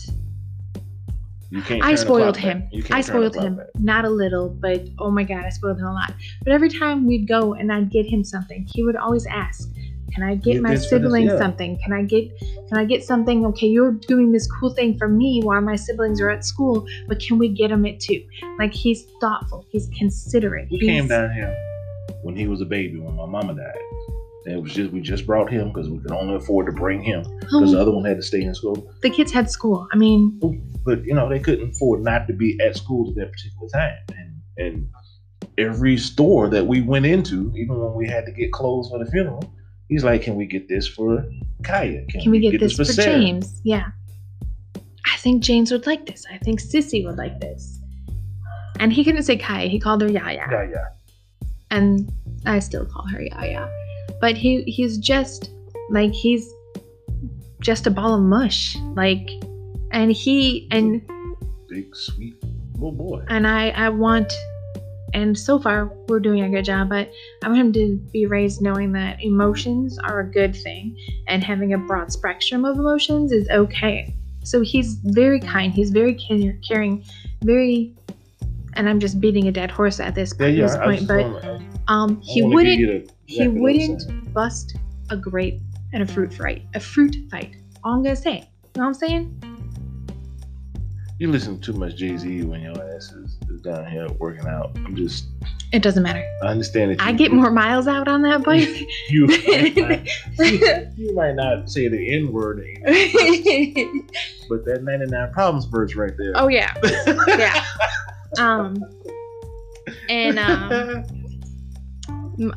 You 1.51 1.63
can't. 1.63 1.83
I 1.83 1.95
spoiled 1.95 2.37
him. 2.37 2.69
You 2.73 2.83
can't 2.83 2.99
I 2.99 3.01
spoiled 3.03 3.37
him. 3.37 3.57
back. 3.57 3.67
Not 3.79 4.05
a 4.05 4.11
little, 4.11 4.49
but 4.49 4.83
oh 4.99 5.11
my 5.11 5.23
god, 5.23 5.45
I 5.45 5.51
spoiled 5.51 5.79
him 5.79 5.87
a 5.87 5.93
lot. 5.93 6.13
But 6.45 6.53
every 6.53 6.69
time 6.69 7.07
we'd 7.07 7.29
go 7.29 7.55
and 7.55 7.73
I'd 7.73 7.91
get 7.91 8.05
him 8.07 8.25
something, 8.25 8.67
he 8.75 8.83
would 8.83 8.97
always 8.97 9.27
ask, 9.27 9.73
"Can 10.13 10.25
I 10.25 10.35
get 10.35 10.55
Get 10.55 10.63
my 10.63 10.71
this 10.71 10.89
for 10.89 10.99
this- 10.99 11.05
siblings 11.05 11.33
yeah. 11.33 11.39
something? 11.39 11.79
Can 11.85 11.93
I 11.93 12.03
get 12.03 12.37
can 12.69 12.79
I 12.79 12.85
get 12.85 13.05
something? 13.05 13.47
Okay, 13.47 13.69
you're 13.69 13.93
doing 13.93 14.33
this 14.33 14.51
cool 14.51 14.71
thing 14.71 14.99
for 14.99 15.07
me 15.09 15.41
while 15.45 15.61
my 15.61 15.77
siblings 15.77 16.21
are 16.21 16.31
at 16.31 16.45
school, 16.45 16.85
but 17.07 17.21
can 17.21 17.39
we 17.39 17.49
get 17.49 17.71
him 17.71 17.87
it 17.87 18.01
too?" 18.01 18.23
Like 18.59 18.75
he's 18.75 19.05
thoughtful, 19.21 19.65
he's 19.71 19.89
considerate. 19.97 20.67
He 20.69 20.79
he's, 20.79 20.89
came 20.89 21.07
down 21.07 21.31
here 21.33 21.55
when 22.23 22.35
he 22.35 22.49
was 22.49 22.61
a 22.61 22.67
baby 22.67 22.99
when 22.99 23.15
my 23.15 23.25
mama 23.27 23.55
died. 23.55 23.79
And 24.47 24.55
it 24.57 24.63
was 24.63 24.73
just 24.73 24.93
we 24.93 25.01
just 25.01 25.27
brought 25.27 25.51
him 25.51 25.69
because 25.73 25.91
we 25.91 25.99
could 25.99 26.13
only 26.13 26.37
afford 26.37 26.67
to 26.67 26.73
bring 26.73 27.03
him 27.03 27.25
oh. 27.27 27.39
because 27.41 27.73
the 27.73 27.79
Oh, 27.79 27.83
other 27.83 27.91
one 27.91 28.05
had 28.05 28.17
to 28.17 28.23
stay 28.23 28.43
in 28.43 28.55
school. 28.55 28.89
the 29.03 29.11
kids 29.11 29.33
had 29.33 29.51
school. 29.51 29.89
I 29.93 29.97
mean, 29.97 30.39
But 30.85 31.05
you 31.05 31.15
know 31.15 31.29
they 31.29 31.41
couldn't 31.41 31.71
afford 31.73 32.03
not 32.03 32.27
to 32.29 32.33
be 32.33 32.59
at 32.61 32.77
school 32.77 33.09
at 33.11 33.17
that 33.17 33.33
particular 33.33 33.69
time. 33.69 33.97
And 34.17 34.41
and 34.57 34.89
every 35.59 35.97
store 35.99 36.49
that 36.49 36.65
we 36.67 36.81
went 36.81 37.07
into, 37.07 37.53
even 37.57 37.77
when 37.79 37.95
we 37.95 38.07
had 38.09 38.25
to 38.27 38.33
get 38.33 38.53
clothes 38.53 38.89
for 38.89 38.99
the 39.05 39.11
funeral, 39.11 39.43
he's 39.89 40.05
like, 40.05 40.23
"Can 40.23 40.37
we 40.37 40.47
get 40.47 40.69
this 40.69 40.87
for 40.87 41.27
Kaya? 41.65 42.05
can 42.07 42.31
we 42.31 42.39
get, 42.39 42.61
this, 42.61 42.77
for 42.77 42.85
Sarah?" 42.85 43.19
James? 43.19 43.61
Yeah. 43.65 43.91
I 45.07 45.17
think 45.19 45.43
James 45.43 45.73
would 45.73 45.87
like 45.87 46.07
this. 46.07 46.25
I 46.33 46.39
think 46.39 46.61
Sissy 46.61 47.05
would 47.05 47.17
like 47.17 47.41
this. 47.41 47.81
And 48.79 48.93
he 48.93 49.03
couldn't 49.03 49.23
say 49.25 49.37
Kaya. 49.37 49.69
He 49.69 49.81
called 49.81 50.03
her 50.03 50.09
Yaya. 50.09 50.47
Yeah. 50.51 50.85
and 51.71 52.11
I 52.45 52.61
still 52.61 52.85
call 52.87 53.07
her 53.09 53.23
Yaya. 53.23 53.69
But 54.27 54.37
he 54.37 54.65
he's 54.65 54.99
just 54.99 55.53
like 55.89 56.11
he's 56.11 56.53
just 57.61 57.87
a 57.87 57.93
ball 57.93 58.17
of 58.17 58.23
mush. 58.23 58.77
Like 58.97 59.31
and 59.93 60.11
he 60.11 60.67
and 60.73 61.01
Big 61.69 61.95
sweet 61.95 62.35
little 62.75 62.91
boy. 62.91 63.23
and 63.29 63.47
I 63.47 63.69
I 63.69 63.89
want 63.89 64.33
and 65.15 65.39
so 65.39 65.61
far 65.61 65.93
we're 66.09 66.19
doing 66.19 66.43
a 66.43 66.51
good 66.51 66.65
job, 66.65 66.89
but 66.89 67.09
I 67.45 67.47
want 67.47 67.61
him 67.61 67.73
to 67.75 67.99
be 68.13 68.27
raised 68.27 68.61
knowing 68.61 68.91
that 68.95 69.23
emotions 69.23 69.97
are 69.97 70.19
a 70.19 70.29
good 70.29 70.57
thing 70.57 70.99
and 71.29 71.45
having 71.45 71.75
a 71.75 71.79
broad 71.79 72.11
spectrum 72.11 72.65
of 72.65 72.81
emotions 72.81 73.31
is 73.31 73.49
okay. 73.51 74.13
So 74.43 74.61
he's 74.61 74.95
very 75.05 75.39
kind, 75.39 75.73
he's 75.73 75.91
very 75.91 76.15
caring, 76.69 77.05
very 77.45 77.95
and 78.73 78.89
I'm 78.89 78.99
just 78.99 79.21
beating 79.21 79.47
a 79.47 79.53
dead 79.53 79.71
horse 79.71 80.01
at 80.01 80.17
this, 80.17 80.35
Yeah, 80.41 80.49
yeah. 80.49 80.67
this 80.67 80.77
point, 80.79 81.07
but 81.07 81.61
um 81.89 82.21
he 82.21 82.43
wouldn't 82.43 82.79
he 82.79 82.85
exactly 82.85 83.47
what 83.49 83.55
I'm 83.55 83.63
wouldn't 83.63 84.35
bust 84.35 84.77
a 85.11 85.17
grape 85.17 85.61
and 85.93 86.03
a 86.03 86.07
fruit 86.07 86.33
fight. 86.33 86.67
A 86.75 86.81
fruit 86.81 87.17
fight. 87.31 87.57
All 87.85 87.95
I'm 87.95 88.03
gonna 88.03 88.17
say. 88.17 88.49
You 88.75 88.83
know 88.83 88.83
what 88.83 88.87
I'm 88.89 88.95
saying? 88.95 89.43
You 91.19 91.31
listen 91.31 91.59
to 91.61 91.73
too 91.73 91.79
much 91.79 91.97
Jay 91.97 92.15
Z 92.17 92.43
when 92.43 92.61
your 92.61 92.73
ass 92.73 93.11
is, 93.13 93.39
is 93.49 93.63
down 93.63 93.87
here 93.91 94.07
working 94.19 94.47
out. 94.47 94.73
I'm 94.85 94.95
just, 94.95 95.29
It 95.73 95.83
doesn't 95.83 96.03
matter. 96.03 96.23
I 96.43 96.49
understand 96.49 96.91
that. 96.91 97.01
I 97.01 97.13
get 97.13 97.33
more 97.33 97.51
miles 97.51 97.89
out 97.89 98.07
on 98.07 98.21
that 98.23 98.45
bike. 98.45 98.69
You, 99.09 99.27
might 99.27 99.77
not, 99.77 100.01
you 100.99 101.15
might 101.15 101.37
not 101.37 101.71
say 101.71 101.89
the 101.89 102.15
N 102.15 102.33
word, 102.33 102.59
but 104.51 104.65
that 104.67 104.81
99 104.83 105.33
problems 105.33 105.65
verse 105.65 105.95
right 105.95 106.13
there. 106.19 106.33
oh 106.35 106.49
yeah. 106.49 106.75
Yeah. 107.29 107.65
Um 108.39 108.77
and 110.11 110.39
um 110.39 111.05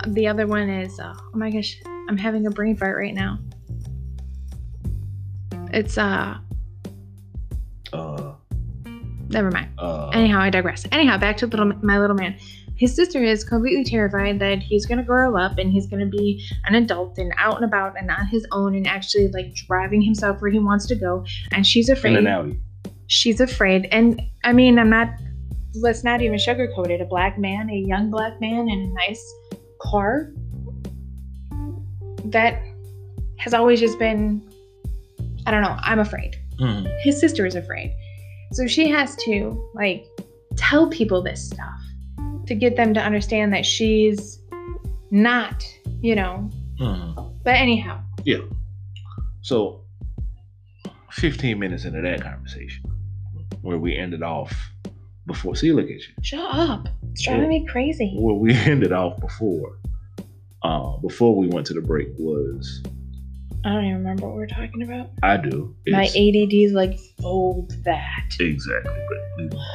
the 0.08 0.28
other 0.28 0.46
one 0.48 0.70
is 0.70 1.00
uh, 1.00 1.14
oh 1.18 1.38
my 1.38 1.50
gosh, 1.52 1.80
I'm 2.10 2.18
having 2.18 2.46
a 2.48 2.50
brain 2.52 2.76
fart 2.76 2.98
right 2.98 3.14
now. 3.14 3.40
It's 5.72 5.98
uh 5.98 6.38
Uh, 7.94 8.34
never 9.30 9.52
mind. 9.52 9.70
uh, 9.78 10.10
Anyhow, 10.10 10.40
I 10.42 10.50
digress. 10.50 10.86
Anyhow, 10.92 11.18
back 11.18 11.38
to 11.38 11.48
little 11.48 11.72
my 11.82 12.00
little 12.00 12.16
man. 12.16 12.36
His 12.76 12.96
sister 12.96 13.22
is 13.22 13.44
completely 13.44 13.84
terrified 13.84 14.40
that 14.40 14.60
he's 14.60 14.86
gonna 14.86 15.04
grow 15.04 15.36
up 15.36 15.58
and 15.58 15.72
he's 15.72 15.86
gonna 15.88 16.06
be 16.06 16.44
an 16.66 16.76
adult 16.76 17.18
and 17.18 17.34
out 17.38 17.56
and 17.58 17.66
about 17.66 17.96
and 18.00 18.10
on 18.10 18.26
his 18.28 18.48
own 18.52 18.74
and 18.76 18.88
actually 18.88 19.28
like 19.30 19.54
driving 19.54 20.02
himself 20.02 20.42
where 20.42 20.50
he 20.52 20.60
wants 20.60 20.86
to 20.88 20.96
go. 20.96 21.26
And 21.52 21.66
she's 21.68 21.90
in 21.90 21.98
afraid. 21.98 22.18
and 22.18 22.28
out. 22.28 22.50
She's 23.08 23.42
afraid. 23.42 23.88
And 23.92 24.22
I 24.44 24.54
mean, 24.54 24.80
I'm 24.80 24.90
not. 24.90 25.10
Let's 25.76 26.04
not 26.04 26.22
even 26.24 26.38
sugarcoat 26.40 26.90
it. 26.90 27.00
A 27.02 27.06
black 27.06 27.38
man, 27.38 27.70
a 27.70 27.76
young 27.76 28.10
black 28.10 28.40
man, 28.42 28.68
in 28.70 28.80
a 28.80 28.88
nice 29.08 29.24
car. 29.80 30.32
That 32.26 32.62
has 33.38 33.54
always 33.54 33.80
just 33.80 33.98
been 34.00 34.42
I 35.46 35.52
don't 35.52 35.62
know. 35.62 35.78
I'm 35.82 36.00
afraid. 36.00 36.36
Mhm. 36.60 36.88
His 37.02 37.20
sister 37.20 37.46
is 37.46 37.56
afraid. 37.56 37.96
So 38.52 38.68
she 38.68 38.88
has 38.90 39.16
to 39.26 39.70
like 39.74 40.06
tell 40.58 40.90
people 40.90 41.22
this 41.24 41.44
stuff 41.46 41.82
to 42.46 42.56
get 42.56 42.76
them 42.76 42.94
to 42.94 43.00
understand 43.02 43.54
that 43.54 43.66
she's 43.66 44.40
not, 45.12 45.66
you 46.02 46.16
know. 46.16 46.50
Mhm. 46.80 47.34
But 47.44 47.56
anyhow, 47.56 48.02
Yeah. 48.26 48.40
So, 49.42 49.82
15 51.12 51.58
minutes 51.58 51.86
into 51.86 52.02
that 52.02 52.22
conversation, 52.22 52.84
where 53.62 53.78
we 53.80 53.96
ended 53.98 54.22
off 54.22 54.72
before, 55.30 55.56
see, 55.56 55.72
look 55.72 55.86
at 55.86 55.92
you, 55.92 56.14
shut 56.22 56.40
up. 56.54 56.88
It's 57.12 57.24
driving 57.24 57.50
me 57.50 57.66
crazy. 57.68 58.14
where 58.18 58.36
we 58.36 58.54
ended 58.74 58.92
off 58.92 59.20
before, 59.22 59.78
uh, 60.64 60.98
before 60.98 61.36
we 61.38 61.48
went 61.48 61.66
to 61.68 61.74
the 61.74 61.82
break 61.82 62.08
was, 62.18 62.82
I 63.66 63.74
don't 63.74 63.84
even 63.86 63.98
remember 63.98 64.28
what 64.28 64.36
we're 64.36 64.48
talking 64.48 64.84
about. 64.84 65.10
I 65.24 65.38
do. 65.38 65.76
My 65.88 66.06
It's- 66.06 66.16
ADD's 66.16 66.74
like 66.74 66.98
fold 67.22 67.72
that. 67.84 68.34
Exactly, 68.40 68.94
but 69.10 69.18
leave 69.38 69.48
it 69.52 69.54
alone. 69.54 69.66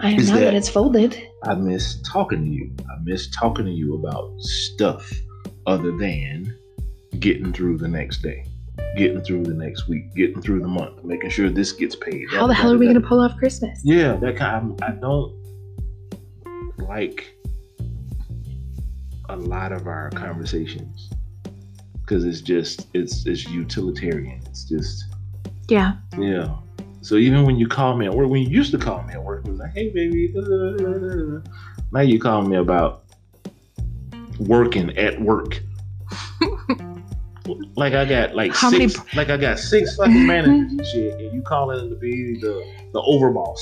I 0.00 0.10
am 0.10 0.16
now 0.16 0.34
that 0.34 0.40
that- 0.40 0.54
it's 0.54 0.68
folded. 0.68 1.20
I 1.44 1.54
miss 1.54 2.00
talking 2.02 2.44
to 2.44 2.50
you. 2.50 2.72
I 2.90 2.96
miss 3.04 3.28
talking 3.30 3.66
to 3.66 3.70
you 3.72 3.94
about 3.96 4.32
stuff 4.40 5.12
other 5.66 5.90
than 5.98 6.56
getting 7.18 7.52
through 7.52 7.78
the 7.78 7.88
next 7.88 8.22
day, 8.22 8.44
getting 8.96 9.20
through 9.20 9.44
the 9.44 9.54
next 9.54 9.88
week, 9.88 10.12
getting 10.14 10.40
through 10.40 10.60
the 10.60 10.68
month, 10.68 11.04
making 11.04 11.30
sure 11.30 11.50
this 11.50 11.72
gets 11.72 11.94
paid. 11.94 12.26
How 12.30 12.46
the 12.46 12.54
hell 12.54 12.72
are 12.72 12.78
we 12.78 12.86
gonna 12.86 13.00
pull 13.00 13.20
off 13.20 13.36
Christmas? 13.36 13.80
Yeah, 13.84 14.16
that 14.16 14.36
kind. 14.36 14.72
Of, 14.72 14.82
I 14.82 14.92
don't 14.92 15.34
like 16.78 17.32
a 19.28 19.36
lot 19.36 19.72
of 19.72 19.86
our 19.86 20.10
conversations 20.10 21.10
because 22.00 22.24
it's 22.24 22.40
just 22.40 22.86
it's 22.94 23.26
it's 23.26 23.46
utilitarian. 23.46 24.40
It's 24.46 24.64
just 24.64 25.04
Yeah. 25.68 25.96
yeah. 26.18 26.56
So 27.02 27.16
even 27.16 27.44
when 27.44 27.56
you 27.56 27.68
call 27.68 27.96
me 27.96 28.06
at 28.06 28.14
work, 28.14 28.28
when 28.28 28.42
you 28.42 28.48
used 28.48 28.72
to 28.72 28.78
call 28.78 29.02
me 29.02 29.12
at 29.12 29.22
work, 29.22 29.46
it 29.46 29.50
was 29.50 29.60
like, 29.60 29.72
"Hey, 29.72 29.90
baby." 29.90 30.28
da, 30.28 30.40
da, 30.40 30.48
da, 30.48 30.76
da, 30.76 30.98
da, 30.98 31.38
da." 31.38 31.50
Now 31.92 32.00
you 32.00 32.18
call 32.18 32.42
me 32.42 32.56
about 32.56 33.04
working 34.40 34.96
at 34.96 35.20
work. 35.20 35.60
Like 37.76 37.92
I 37.94 38.04
got 38.04 38.34
like 38.34 38.52
How 38.54 38.70
many 38.70 38.88
six, 38.88 39.14
like 39.14 39.30
I 39.30 39.36
got 39.36 39.58
six 39.58 39.96
fucking 39.96 40.26
managers 40.26 40.72
and 40.72 40.86
shit, 40.86 41.14
and 41.20 41.32
you 41.34 41.42
calling 41.42 41.88
to 41.90 41.96
be 41.96 42.38
the 42.40 42.64
the 42.92 43.00
overboss. 43.00 43.60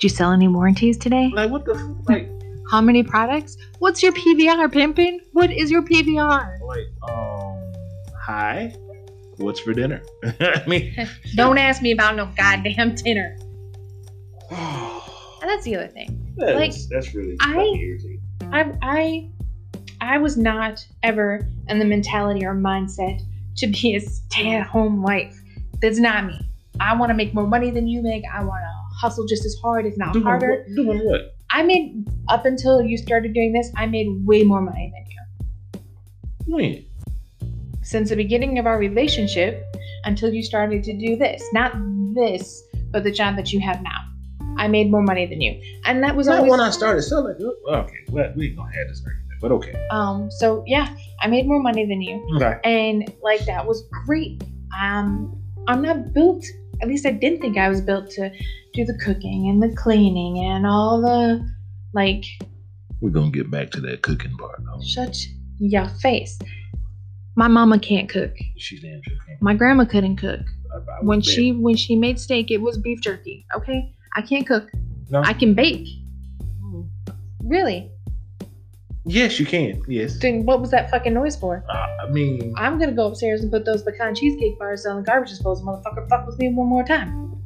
Did 0.00 0.04
you 0.04 0.08
sell 0.08 0.32
any 0.32 0.48
warranties 0.48 0.96
today? 0.96 1.30
Like 1.34 1.50
what 1.50 1.64
the 1.64 1.74
f- 1.74 2.06
like 2.08 2.28
How 2.70 2.80
many 2.80 3.02
products? 3.02 3.56
What's 3.78 4.02
your 4.02 4.12
PVR, 4.12 4.70
pimping? 4.72 5.20
What 5.32 5.50
is 5.50 5.70
your 5.70 5.82
PVR? 5.82 6.60
like 6.62 6.86
um 7.10 7.60
hi, 8.20 8.74
what's 9.38 9.60
for 9.60 9.72
dinner? 9.72 10.02
I 10.40 10.62
mean, 10.66 10.94
Don't 11.34 11.58
ask 11.58 11.80
me 11.82 11.92
about 11.92 12.16
no 12.16 12.26
goddamn 12.36 12.94
dinner. 12.96 13.36
And 15.40 15.48
that's 15.48 15.64
the 15.64 15.76
other 15.76 15.86
thing. 15.86 16.34
that's, 16.36 16.56
Like, 16.58 16.72
that's 16.90 17.14
really 17.14 17.36
I- 17.40 17.54
irritating. 17.80 18.20
I 18.52 18.72
I 18.82 19.30
I 20.00 20.18
was 20.18 20.36
not 20.36 20.86
ever 21.02 21.46
in 21.68 21.78
the 21.78 21.84
mentality 21.84 22.44
or 22.44 22.54
mindset 22.54 23.20
to 23.56 23.66
be 23.66 23.96
a 23.96 24.00
stay-at-home 24.00 25.02
wife. 25.02 25.40
That's 25.80 25.98
not 25.98 26.26
me. 26.26 26.40
I 26.80 26.94
want 26.94 27.10
to 27.10 27.14
make 27.14 27.34
more 27.34 27.46
money 27.46 27.70
than 27.70 27.88
you 27.88 28.02
make. 28.02 28.22
I 28.32 28.44
want 28.44 28.60
to 28.62 28.96
hustle 29.00 29.26
just 29.26 29.44
as 29.44 29.56
hard, 29.62 29.86
if 29.86 29.96
not 29.96 30.12
Doing 30.12 30.24
harder. 30.24 30.64
what- 30.66 30.76
Doing 30.76 30.98
what? 31.04 31.34
I 31.50 31.62
made 31.62 32.06
up 32.28 32.44
until 32.44 32.82
you 32.82 32.96
started 32.98 33.32
doing 33.32 33.52
this. 33.52 33.70
I 33.76 33.86
made 33.86 34.06
way 34.26 34.42
more 34.44 34.60
money 34.60 34.92
than 34.94 35.80
you 36.50 36.54
When? 36.54 36.84
since 37.82 38.10
the 38.10 38.16
beginning 38.16 38.58
of 38.58 38.66
our 38.66 38.78
relationship 38.78 39.64
until 40.04 40.32
you 40.32 40.42
started 40.42 40.84
to 40.84 40.92
do 40.98 41.16
this. 41.16 41.42
Not 41.54 41.72
this, 42.14 42.62
but 42.90 43.02
the 43.02 43.10
job 43.10 43.36
that 43.36 43.52
you 43.52 43.60
have 43.60 43.82
now. 43.82 44.04
I 44.58 44.68
made 44.68 44.90
more 44.90 45.02
money 45.02 45.24
than 45.26 45.40
you, 45.40 45.58
and 45.86 46.02
that 46.02 46.14
was 46.16 46.26
Not 46.26 46.38
always 46.38 46.50
when 46.50 46.60
I 46.60 46.70
started 46.70 47.02
selling. 47.02 47.36
Okay, 47.68 47.96
well, 48.10 48.32
we 48.36 48.48
ain't 48.48 48.56
gonna 48.56 48.72
have 48.74 48.88
this 48.88 49.00
argument, 49.06 49.27
but 49.40 49.50
okay. 49.52 49.74
um. 49.90 50.30
So 50.30 50.62
yeah, 50.66 50.88
I 51.20 51.28
made 51.28 51.46
more 51.46 51.60
money 51.60 51.86
than 51.86 52.00
you. 52.02 52.24
Okay. 52.36 52.58
and 52.64 53.12
like 53.22 53.44
that 53.46 53.66
was 53.66 53.82
great. 54.06 54.42
Um, 54.80 55.40
I'm 55.66 55.82
not 55.82 56.12
built. 56.12 56.44
At 56.80 56.88
least 56.88 57.06
I 57.06 57.10
didn't 57.10 57.40
think 57.40 57.56
I 57.56 57.68
was 57.68 57.80
built 57.80 58.10
to 58.10 58.30
do 58.74 58.84
the 58.84 58.96
cooking 59.04 59.48
and 59.48 59.62
the 59.62 59.74
cleaning 59.76 60.44
and 60.44 60.66
all 60.66 61.00
the 61.00 61.46
like. 61.94 62.24
We're 63.00 63.10
gonna 63.10 63.30
get 63.30 63.50
back 63.50 63.70
to 63.72 63.80
that 63.82 64.02
cooking 64.02 64.36
part. 64.36 64.60
though. 64.64 64.82
Shut 64.84 65.16
your 65.58 65.86
face. 65.88 66.38
My 67.36 67.46
mama 67.48 67.78
can't 67.78 68.08
cook. 68.08 68.32
She's 68.56 68.80
damn 68.82 69.00
sure 69.02 69.16
can't. 69.26 69.40
My 69.40 69.54
grandma 69.54 69.84
couldn't 69.84 70.16
cook. 70.16 70.40
I- 70.40 70.76
I 70.78 71.04
When 71.04 71.20
bet. 71.20 71.26
she 71.26 71.52
when 71.52 71.76
she 71.76 71.94
made 71.96 72.18
steak, 72.20 72.50
it 72.50 72.60
was 72.60 72.76
beef 72.78 73.00
jerky. 73.00 73.46
Okay, 73.56 73.92
I 74.16 74.22
can't 74.22 74.46
cook. 74.46 74.68
No. 75.10 75.22
I 75.22 75.32
can 75.32 75.54
bake. 75.54 75.86
Really? 77.44 77.90
Yes, 79.08 79.40
you 79.40 79.46
can. 79.46 79.82
Yes. 79.88 80.18
Then 80.18 80.44
what 80.44 80.60
was 80.60 80.70
that 80.70 80.90
fucking 80.90 81.14
noise 81.14 81.34
for? 81.34 81.64
Uh, 81.68 81.86
I 82.06 82.10
mean, 82.10 82.52
I'm 82.56 82.78
gonna 82.78 82.92
go 82.92 83.06
upstairs 83.06 83.42
and 83.42 83.50
put 83.50 83.64
those 83.64 83.82
pecan 83.82 84.14
cheesecake 84.14 84.58
bars 84.58 84.84
on 84.84 84.96
the 84.96 85.02
garbage 85.02 85.30
disposal. 85.30 85.64
Motherfucker, 85.66 86.08
fuck 86.08 86.26
with 86.26 86.38
me 86.38 86.50
one 86.50 86.68
more 86.68 86.84
time. 86.84 87.40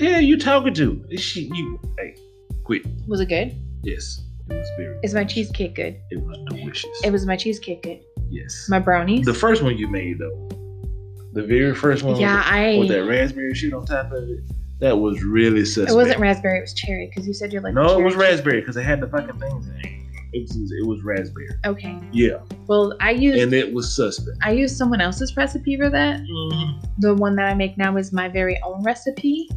yeah, 0.00 0.18
you 0.18 0.38
talking 0.38 0.72
to? 0.74 1.04
She, 1.16 1.50
you, 1.52 1.80
hey, 1.98 2.16
quit. 2.62 2.82
Was 3.08 3.20
it 3.20 3.26
good? 3.28 3.54
Yes, 3.82 4.22
it 4.48 4.54
was 4.54 4.68
very. 4.78 4.96
Is 5.02 5.12
my 5.12 5.24
cheesecake 5.24 5.74
good? 5.74 5.96
It 6.10 6.20
was 6.20 6.38
delicious. 6.48 7.00
It 7.04 7.10
was 7.10 7.26
my 7.26 7.36
cheesecake 7.36 7.82
good. 7.82 8.00
yes. 8.30 8.68
My 8.68 8.78
brownies. 8.78 9.26
the 9.26 9.34
first 9.34 9.62
one 9.62 9.76
you 9.76 9.88
made 9.88 10.20
though, 10.20 10.48
the 11.32 11.42
very 11.42 11.74
first 11.74 12.04
one. 12.04 12.14
yeah, 12.20 12.36
with, 12.36 12.46
I. 12.46 12.78
with 12.78 12.88
that 12.90 13.04
raspberry 13.06 13.54
shit 13.54 13.74
on 13.74 13.84
top 13.86 14.12
of 14.12 14.22
it. 14.28 14.40
That 14.80 14.96
was 14.98 15.24
really 15.24 15.64
suspect. 15.64 15.90
it 15.90 15.96
wasn't 15.96 16.20
raspberry. 16.20 16.58
It 16.58 16.62
was 16.62 16.74
cherry 16.74 17.08
because 17.08 17.26
you 17.26 17.34
said 17.34 17.52
you're 17.52 17.62
like. 17.62 17.74
No, 17.74 17.98
it 17.98 18.04
was 18.04 18.14
raspberry 18.14 18.60
because 18.60 18.76
it 18.76 18.84
had 18.84 19.00
the 19.00 19.08
fucking 19.08 19.40
things 19.40 19.66
in 19.66 19.74
it. 19.80 19.92
It 20.32 20.42
was, 20.42 20.72
it 20.72 20.86
was 20.86 21.02
raspberry. 21.02 21.48
Okay. 21.64 21.98
Yeah, 22.12 22.38
Well, 22.66 22.94
I 23.00 23.12
used 23.12 23.40
and 23.42 23.52
it 23.52 23.72
was 23.72 23.94
suspect. 23.94 24.36
I 24.42 24.52
used 24.52 24.76
someone 24.76 25.00
else's 25.00 25.36
recipe 25.36 25.76
for 25.76 25.88
that. 25.90 26.20
Mhm. 26.20 26.88
The 26.98 27.14
one 27.14 27.34
that 27.36 27.46
I 27.46 27.54
make 27.54 27.78
now 27.78 27.96
is 27.96 28.12
my 28.12 28.28
very 28.28 28.60
own 28.62 28.82
recipe, 28.82 29.48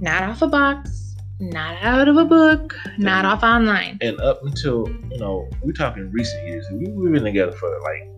not 0.00 0.22
off 0.22 0.42
a 0.42 0.46
box, 0.48 1.16
not 1.40 1.76
out 1.82 2.08
of 2.08 2.16
a 2.16 2.24
book, 2.24 2.74
not 2.98 3.24
off 3.24 3.42
online. 3.42 3.98
And 4.00 4.20
up 4.20 4.40
until 4.44 4.88
you 5.10 5.18
know, 5.18 5.48
we're 5.62 5.72
talking 5.72 6.10
recent 6.10 6.46
years. 6.46 6.66
We, 6.72 6.88
we've 6.88 7.12
been 7.12 7.24
together 7.24 7.52
for 7.52 7.70
like 7.82 8.10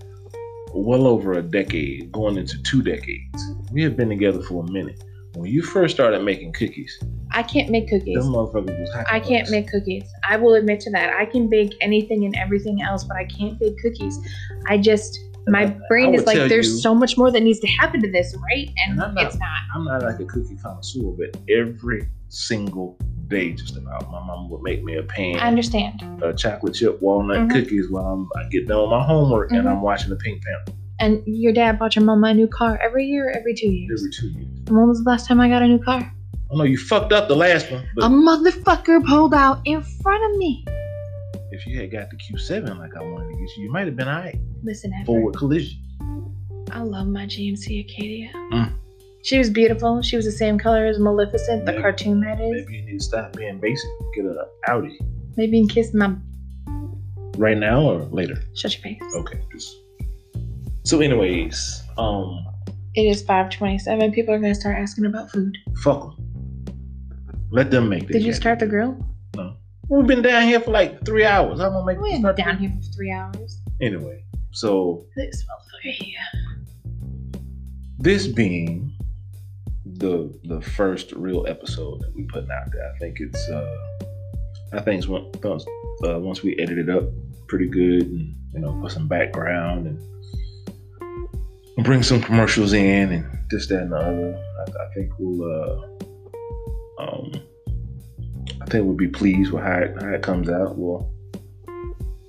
well 0.75 1.07
over 1.07 1.33
a 1.35 1.43
decade, 1.43 2.11
going 2.13 2.37
into 2.37 2.61
two 2.63 2.83
decades. 2.83 3.43
We 3.73 3.83
have 3.83 3.97
been 3.97 4.09
together 4.09 4.43
for 4.43 4.65
a 4.65 4.71
minute. 4.71 5.03
When 5.39 5.49
you 5.53 5.63
first 5.63 5.95
started 5.95 6.21
making 6.25 6.53
cookies, 6.53 6.99
I 7.31 7.45
can't 7.45 7.71
make 7.71 7.89
cookies. 7.89 8.17
them 8.17 8.33
motherfuckers 8.33 8.77
was 8.81 8.93
hot. 8.93 9.07
I 9.09 9.21
can't 9.21 9.49
make 9.51 9.71
cookies. 9.71 10.03
I 10.29 10.37
will 10.37 10.55
admit 10.55 10.81
to 10.81 10.91
that. 10.91 11.15
I 11.15 11.27
can 11.27 11.49
bake 11.49 11.75
anything 11.81 12.25
and 12.25 12.35
everything 12.37 12.83
else, 12.83 13.05
but 13.05 13.17
I 13.17 13.25
can't 13.27 13.57
bake 13.61 13.79
cookies. 13.81 14.19
I 14.67 14.79
just 14.79 15.17
my 15.47 15.63
I- 15.67 15.79
brain 15.89 16.09
I 16.09 16.19
is 16.19 16.27
like, 16.27 16.49
there's 16.49 16.69
you- 16.73 16.79
so 16.79 16.93
much 16.93 17.17
more 17.17 17.31
that 17.31 17.41
needs 17.41 17.61
to 17.61 17.69
happen 17.69 18.03
to 18.03 18.11
this, 18.11 18.35
right? 18.51 18.69
And, 18.85 19.01
And 19.01 19.15
not- 19.15 19.25
it's 19.27 19.37
not. 19.39 19.49
I'm 19.77 19.85
not 19.85 20.03
like 20.03 20.19
a 20.19 20.25
cookie 20.25 20.57
connoisseur, 20.57 21.13
but 21.17 21.41
every 21.49 22.09
single 22.29 22.99
day, 23.29 23.53
just 23.53 23.77
about, 23.77 24.11
my 24.11 24.19
mom 24.27 24.51
would 24.51 24.63
make 24.63 24.83
me 24.83 24.97
a 24.97 25.05
pan. 25.05 25.37
I 25.39 25.47
understand. 25.47 26.03
uh, 26.21 26.33
chocolate 26.33 26.75
chip 26.75 27.01
walnut 27.01 27.49
Mhm. 27.49 27.51
cookies 27.53 27.89
while 27.91 28.07
I'm, 28.07 28.29
I 28.37 28.49
get 28.49 28.67
done 28.67 28.81
with 28.83 28.91
my 28.91 29.05
homework 29.05 29.53
and 29.53 29.67
Mhm. 29.67 29.71
I'm 29.71 29.83
watching 29.83 30.11
the 30.11 30.17
Pink 30.17 30.43
Panther 30.43 30.73
And 31.01 31.23
your 31.27 31.53
dad 31.53 31.79
bought 31.79 31.95
your 31.97 32.05
mama 32.05 32.29
a 32.29 32.35
new 32.35 32.49
car 32.49 32.79
every 32.83 33.07
year, 33.07 33.29
or 33.29 33.37
every 33.37 33.55
two 33.55 33.71
years. 33.71 34.01
every 34.01 34.11
two 34.13 34.29
years. 34.29 34.49
And 34.67 34.77
when 34.77 34.89
was 34.89 35.03
the 35.05 35.11
last 35.11 35.27
time 35.27 35.41
I 35.41 35.49
got 35.49 35.63
a 35.63 35.69
new 35.69 35.79
car? 35.79 36.13
I 36.51 36.57
know 36.57 36.65
you 36.65 36.79
fucked 36.79 37.13
up 37.13 37.29
the 37.29 37.37
last 37.37 37.71
one, 37.71 37.87
but 37.95 38.05
a 38.05 38.09
motherfucker 38.09 39.07
pulled 39.07 39.35
out 39.35 39.61
in 39.65 39.83
front 39.83 40.25
of 40.25 40.39
me. 40.39 40.65
if 41.53 41.67
you 41.67 41.79
had 41.79 41.91
got 41.91 42.11
the 42.11 42.17
Q7 42.17 42.79
like 42.79 42.97
I 42.97 43.03
wanted 43.03 43.33
to 43.33 43.39
get 43.39 43.57
you, 43.57 43.65
you 43.65 43.71
might 43.71 43.87
have 43.87 43.97
been 43.97 44.09
alright. 44.09 44.39
Listen, 44.63 44.93
Edward, 44.93 45.07
Forward 45.07 45.37
collision. 45.37 45.79
I 46.73 46.81
love 46.81 47.07
my 47.07 47.27
GMC 47.27 47.85
Acadia. 47.85 48.31
Mm. 48.53 48.73
She 49.23 49.39
was 49.39 49.51
beautiful. 49.51 50.01
She 50.03 50.17
was 50.17 50.25
the 50.25 50.33
same 50.33 50.59
color 50.59 50.87
as 50.87 50.99
Maleficent, 50.99 51.67
the 51.67 51.75
cartoon 51.81 52.21
that 52.21 52.41
is. 52.41 52.51
Maybe 52.51 52.77
you 52.77 52.83
need 52.87 52.99
to 52.99 53.05
stop 53.05 53.37
being 53.37 53.59
basic. 53.59 53.91
Get 54.15 54.25
a 54.25 54.47
Audi 54.69 54.99
Maybe 55.37 55.59
you 55.59 55.67
can 55.67 55.75
kiss 55.75 55.95
my. 55.95 56.15
right 57.37 57.59
now 57.59 57.83
or 57.83 58.01
later. 58.05 58.43
Shut 58.55 58.75
your 58.75 58.83
face. 58.83 59.03
Okay. 59.17 59.41
Just... 59.53 59.77
So, 60.89 61.03
anyways, 61.03 61.83
um, 61.99 62.47
It 62.95 63.03
is 63.03 63.21
527. 63.21 64.11
People 64.13 64.33
are 64.33 64.39
going 64.39 64.55
to 64.55 64.59
start 64.59 64.79
asking 64.79 65.05
about 65.05 65.31
food. 65.31 65.55
fuck 65.83 66.17
them. 66.17 66.65
Let 67.51 67.71
them 67.71 67.91
make. 67.91 68.09
Did 68.09 68.23
you 68.23 68.33
start 68.33 68.59
the 68.59 68.67
grill? 68.67 68.97
No. 69.37 69.57
We've 69.91 70.07
been 70.07 70.23
down 70.23 70.45
here 70.45 70.61
for 70.61 70.71
like 70.71 71.05
three 71.05 71.27
hours. 71.27 71.61
I'm 71.61 71.73
gonna 71.73 71.85
make. 71.85 72.01
We 72.01 72.13
them 72.13 72.23
been 72.23 72.35
down 72.37 72.57
here 72.57 72.71
for 72.71 72.81
three 72.97 73.11
hours. 73.11 73.61
Anyway, 73.83 74.25
so 74.51 75.05
This 75.15 75.45
motherfucker 75.45 75.93
here. 75.93 77.43
this 77.99 78.27
being 78.27 78.91
the 79.85 80.35
the 80.45 80.63
first 80.63 81.13
real 81.13 81.47
episode 81.47 82.01
that 82.01 82.15
we 82.17 82.23
putting 82.25 82.51
out 82.51 82.73
there, 82.73 82.91
I 82.95 82.99
think 82.99 83.21
it's 83.21 83.49
uh 83.51 83.77
I 84.73 84.81
think 84.81 84.99
it's 85.01 85.09
once 85.09 85.67
uh, 86.07 86.19
once 86.19 86.43
we 86.43 86.57
edit 86.59 86.79
it 86.79 86.89
up 86.89 87.05
pretty 87.47 87.69
good 87.69 88.05
and 88.05 88.35
you 88.55 88.61
know 88.61 88.79
put 88.81 88.93
some 88.93 89.07
background 89.07 89.87
and 89.87 90.18
bring 91.85 92.03
some 92.03 92.21
commercials 92.21 92.73
in 92.73 93.13
and 93.13 93.39
this, 93.51 93.67
that, 93.69 93.83
and 93.83 93.93
the 93.93 93.97
other. 93.97 94.45
I, 94.61 94.85
I 94.85 94.95
think 94.95 95.13
we'll, 95.19 95.45
uh, 95.45 97.03
um, 97.03 97.33
I 98.61 98.65
think 98.67 98.85
we'll 98.85 98.95
be 98.95 99.09
pleased 99.09 99.53
with 99.53 99.63
how 99.63 99.79
it, 99.79 99.95
how 100.01 100.09
it 100.09 100.23
comes 100.23 100.49
out. 100.49 100.77
We'll 100.77 101.11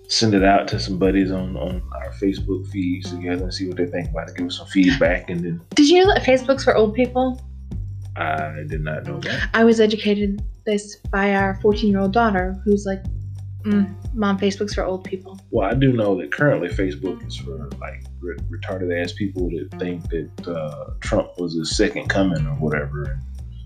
send 0.08 0.34
it 0.34 0.44
out 0.44 0.68
to 0.68 0.80
some 0.80 0.98
buddies 0.98 1.32
on, 1.32 1.56
on 1.58 1.82
our 1.96 2.12
Facebook 2.14 2.68
feeds 2.70 3.12
together 3.12 3.44
and 3.44 3.54
see 3.54 3.68
what 3.68 3.78
they 3.78 3.86
think 3.86 4.10
about 4.10 4.30
it. 4.30 4.36
Give 4.36 4.48
us 4.48 4.58
some 4.58 4.68
feedback, 4.68 5.30
and 5.30 5.44
then 5.44 5.62
Did 5.76 5.90
you 5.90 6.04
know 6.04 6.14
that 6.14 6.24
Facebook's 6.24 6.64
for 6.64 6.76
old 6.76 6.96
people? 6.96 7.42
I 8.16 8.64
did 8.68 8.82
not 8.82 9.06
know 9.06 9.20
that. 9.22 9.50
I 9.54 9.64
was 9.64 9.80
educated 9.80 10.42
this 10.66 10.98
by 11.12 11.34
our 11.34 11.60
14 11.62 11.90
year 11.90 12.00
old 12.00 12.12
daughter, 12.12 12.60
who's 12.66 12.86
like, 12.86 13.02
mm, 13.64 13.94
"Mom, 14.14 14.38
Facebook's 14.40 14.74
for 14.74 14.84
old 14.84 15.04
people." 15.04 15.40
Well, 15.52 15.70
I 15.70 15.74
do 15.74 15.94
know 15.94 16.20
that 16.20 16.32
currently 16.32 16.70
Facebook 16.70 17.26
is 17.28 17.36
for 17.38 17.70
like 17.80 18.04
re- 18.20 18.38
retarded 18.52 19.02
ass 19.02 19.14
people 19.14 19.50
that 19.50 19.70
think 19.80 20.04
that 20.10 20.48
uh, 20.48 20.92
Trump 21.00 21.30
was 21.38 21.56
his 21.56 21.76
second 21.76 22.08
coming 22.10 22.46
or 22.46 22.56
whatever. 22.56 23.20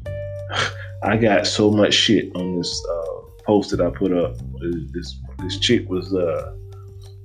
I 1.04 1.18
got 1.18 1.46
so 1.48 1.70
much 1.70 1.94
shit 1.94 2.32
on 2.36 2.58
this 2.58 2.86
uh, 2.89 3.22
post 3.46 3.72
that 3.72 3.82
I 3.82 3.89
put 3.89 4.14
up. 4.14 4.36
This 4.91 5.20
this 5.39 5.60
chick 5.60 5.89
was 5.89 6.14
uh, 6.14 6.56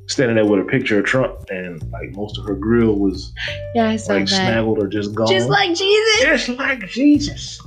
standing 0.06 0.36
there 0.36 0.46
with 0.46 0.60
a 0.60 0.64
picture 0.64 0.98
of 0.98 1.04
Trump, 1.04 1.48
and 1.50 1.80
like 1.92 2.10
most 2.12 2.38
of 2.38 2.44
her 2.46 2.54
grill 2.54 2.94
was 2.98 3.32
Yeah, 3.74 3.88
I 3.88 3.96
saw 3.96 4.14
like 4.14 4.26
that. 4.26 4.52
snaggled 4.54 4.78
or 4.78 4.88
just 4.88 5.14
gone. 5.14 5.28
Just 5.28 5.48
like 5.48 5.76
Jesus. 5.76 6.20
just 6.20 6.48
like 6.58 6.86
Jesus. 6.88 7.60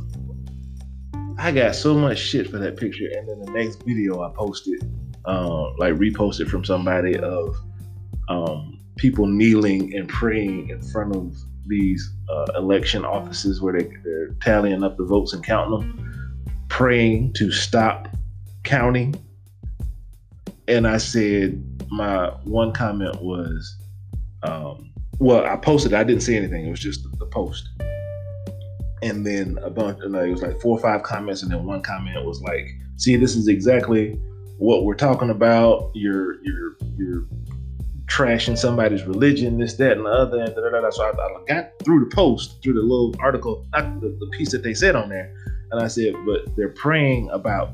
I 1.42 1.52
got 1.52 1.74
so 1.74 1.96
much 1.96 2.20
shit 2.20 2.52
for 2.52 2.60
that 2.60 2.78
picture, 2.78 3.10
and 3.18 3.28
then 3.28 3.40
the 3.40 3.52
next 3.52 3.82
video 3.82 4.22
I 4.22 4.30
posted, 4.30 4.84
um, 5.26 5.74
like 5.80 5.96
reposted 5.96 6.48
from 6.48 6.64
somebody 6.64 7.18
of 7.18 7.56
um, 8.30 8.80
people 8.96 9.26
kneeling 9.26 9.96
and 9.96 10.08
praying 10.08 10.70
in 10.70 10.80
front 10.84 11.16
of 11.16 11.36
these 11.66 12.14
uh, 12.30 12.46
election 12.58 13.04
offices 13.04 13.60
where 13.60 13.74
they, 13.74 13.90
they're 14.04 14.36
tallying 14.44 14.84
up 14.84 14.98
the 14.98 15.04
votes 15.04 15.34
and 15.34 15.44
counting 15.44 15.80
them, 15.80 16.46
praying 16.70 17.34
to 17.34 17.52
stop 17.52 18.08
counting. 18.64 19.16
And 20.68 20.88
I 20.88 20.98
said, 20.98 21.60
my 21.90 22.28
one 22.44 22.72
comment 22.72 23.20
was, 23.20 23.78
um, 24.44 24.94
well, 25.18 25.44
I 25.44 25.56
posted, 25.56 25.96
I 25.96 26.04
didn't 26.04 26.22
say 26.22 26.38
anything, 26.38 26.68
it 26.68 26.70
was 26.70 26.80
just 26.80 27.04
the 27.18 27.26
post 27.26 27.68
and 29.02 29.26
then 29.26 29.58
a 29.64 29.70
bunch 29.70 30.00
and 30.02 30.16
it 30.16 30.32
was 30.32 30.42
like 30.42 30.60
four 30.62 30.78
or 30.78 30.82
five 30.82 31.04
comments 31.04 31.44
and 31.44 31.52
then 31.52 31.66
one 31.66 31.82
comment 31.82 32.24
was 32.26 32.42
like 32.42 32.72
see 32.98 33.16
this 33.16 33.36
is 33.36 33.48
exactly 33.48 34.20
what 34.58 34.86
we're 34.86 34.96
talking 34.96 35.30
about 35.30 35.90
you're 35.94 36.44
you're 36.44 36.76
you're 36.98 37.28
trashing 38.06 38.58
somebody's 38.58 39.04
religion 39.04 39.58
this 39.58 39.76
that 39.76 39.94
and 39.94 40.06
the 40.06 40.10
other 40.10 40.40
and 40.40 40.54
da, 40.54 40.70
da, 40.70 40.82
da. 40.82 40.90
so 40.90 41.04
I, 41.04 41.10
I 41.10 41.44
got 41.48 41.72
through 41.84 42.02
the 42.02 42.16
post 42.16 42.62
through 42.62 42.74
the 42.74 42.82
little 42.82 43.16
article 43.20 43.66
not 43.74 44.02
the, 44.02 44.16
the 44.20 44.28
piece 44.38 44.52
that 44.52 44.64
they 44.64 44.74
said 44.74 44.96
on 44.96 45.10
there 45.10 45.34
and 45.72 45.82
i 45.82 45.88
said 45.88 46.14
but 46.26 46.56
they're 46.56 46.70
praying 46.70 47.30
about 47.32 47.72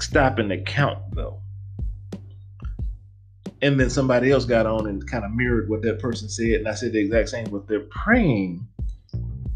stopping 0.00 0.48
the 0.48 0.58
count 0.58 0.98
though 1.12 1.40
and 3.62 3.78
then 3.78 3.90
somebody 3.90 4.30
else 4.30 4.46
got 4.46 4.64
on 4.64 4.86
and 4.86 5.06
kind 5.10 5.24
of 5.24 5.32
mirrored 5.32 5.68
what 5.68 5.82
that 5.82 5.98
person 5.98 6.28
said 6.28 6.52
and 6.52 6.68
i 6.68 6.74
said 6.74 6.92
the 6.92 7.00
exact 7.00 7.28
same 7.28 7.46
but 7.50 7.66
they're 7.66 7.80
praying 7.90 8.66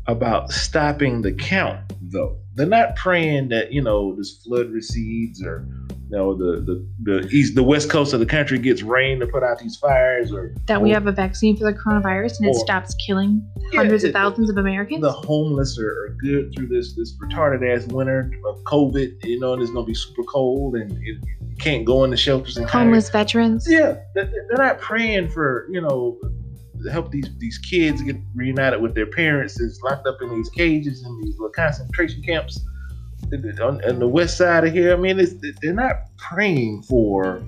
about 0.06 0.50
stopping 0.52 1.22
the 1.22 1.32
count 1.32 1.80
though 2.00 2.36
they're 2.54 2.66
not 2.66 2.94
praying 2.96 3.48
that 3.48 3.72
you 3.72 3.82
know 3.82 4.14
this 4.16 4.42
flood 4.44 4.70
recedes 4.70 5.42
or 5.42 5.66
you 6.10 6.18
know 6.18 6.34
the 6.34 6.60
the 6.60 6.86
the 7.02 7.28
east 7.28 7.54
the 7.54 7.62
west 7.62 7.88
coast 7.88 8.12
of 8.12 8.20
the 8.20 8.26
country 8.26 8.58
gets 8.58 8.82
rain 8.82 9.18
to 9.18 9.26
put 9.26 9.42
out 9.42 9.58
these 9.58 9.76
fires 9.76 10.30
or 10.30 10.54
That 10.66 10.82
we 10.82 10.90
or 10.90 10.94
have 10.94 11.06
a 11.06 11.12
vaccine 11.12 11.56
for 11.56 11.64
the 11.64 11.72
coronavirus 11.72 12.40
and 12.40 12.48
it 12.50 12.54
stops 12.56 12.94
killing 13.06 13.42
Yeah, 13.72 13.78
hundreds 13.80 14.04
it- 14.04 14.08
of 14.08 14.12
thousands 14.12 14.50
of 14.50 14.58
Americans. 14.58 15.00
the 15.00 15.10
homeless 15.10 15.78
are, 15.78 15.88
are 16.04 16.16
good 16.20 16.52
through 16.54 16.66
this 16.68 16.94
this 16.94 17.16
retarded 17.18 17.66
ass 17.74 17.86
winter 17.86 18.30
of 18.46 18.62
COVID. 18.64 19.24
You 19.24 19.40
know, 19.40 19.54
and 19.54 19.62
it's 19.62 19.70
gonna 19.72 19.86
be 19.86 19.94
super 19.94 20.22
cold, 20.24 20.76
and 20.76 20.92
it, 20.92 20.98
you 21.48 21.56
can't 21.58 21.86
go 21.86 22.04
in 22.04 22.10
the 22.10 22.16
shelters 22.18 22.58
and. 22.58 22.68
Homeless 22.68 23.08
veterans. 23.08 23.66
Yeah, 23.68 23.96
they- 24.14 24.24
they're 24.24 24.58
not 24.58 24.80
praying 24.80 25.30
for 25.30 25.66
you 25.70 25.80
know 25.80 26.18
help 26.90 27.10
these 27.10 27.28
these 27.38 27.58
kids 27.58 28.02
get 28.02 28.16
reunited 28.34 28.80
with 28.80 28.94
their 28.94 29.06
parents 29.06 29.58
is 29.60 29.80
locked 29.82 30.06
up 30.06 30.16
in 30.22 30.34
these 30.34 30.50
cages 30.50 31.04
in 31.04 31.20
these 31.22 31.34
little 31.38 31.50
concentration 31.50 32.22
camps 32.22 32.60
on, 33.32 33.84
on 33.84 33.98
the 33.98 34.08
west 34.08 34.36
side 34.36 34.64
of 34.64 34.72
here. 34.72 34.92
I 34.92 34.96
mean, 34.96 35.18
it's, 35.18 35.34
they're 35.60 35.72
not 35.72 35.96
praying 36.18 36.82
for 36.82 37.42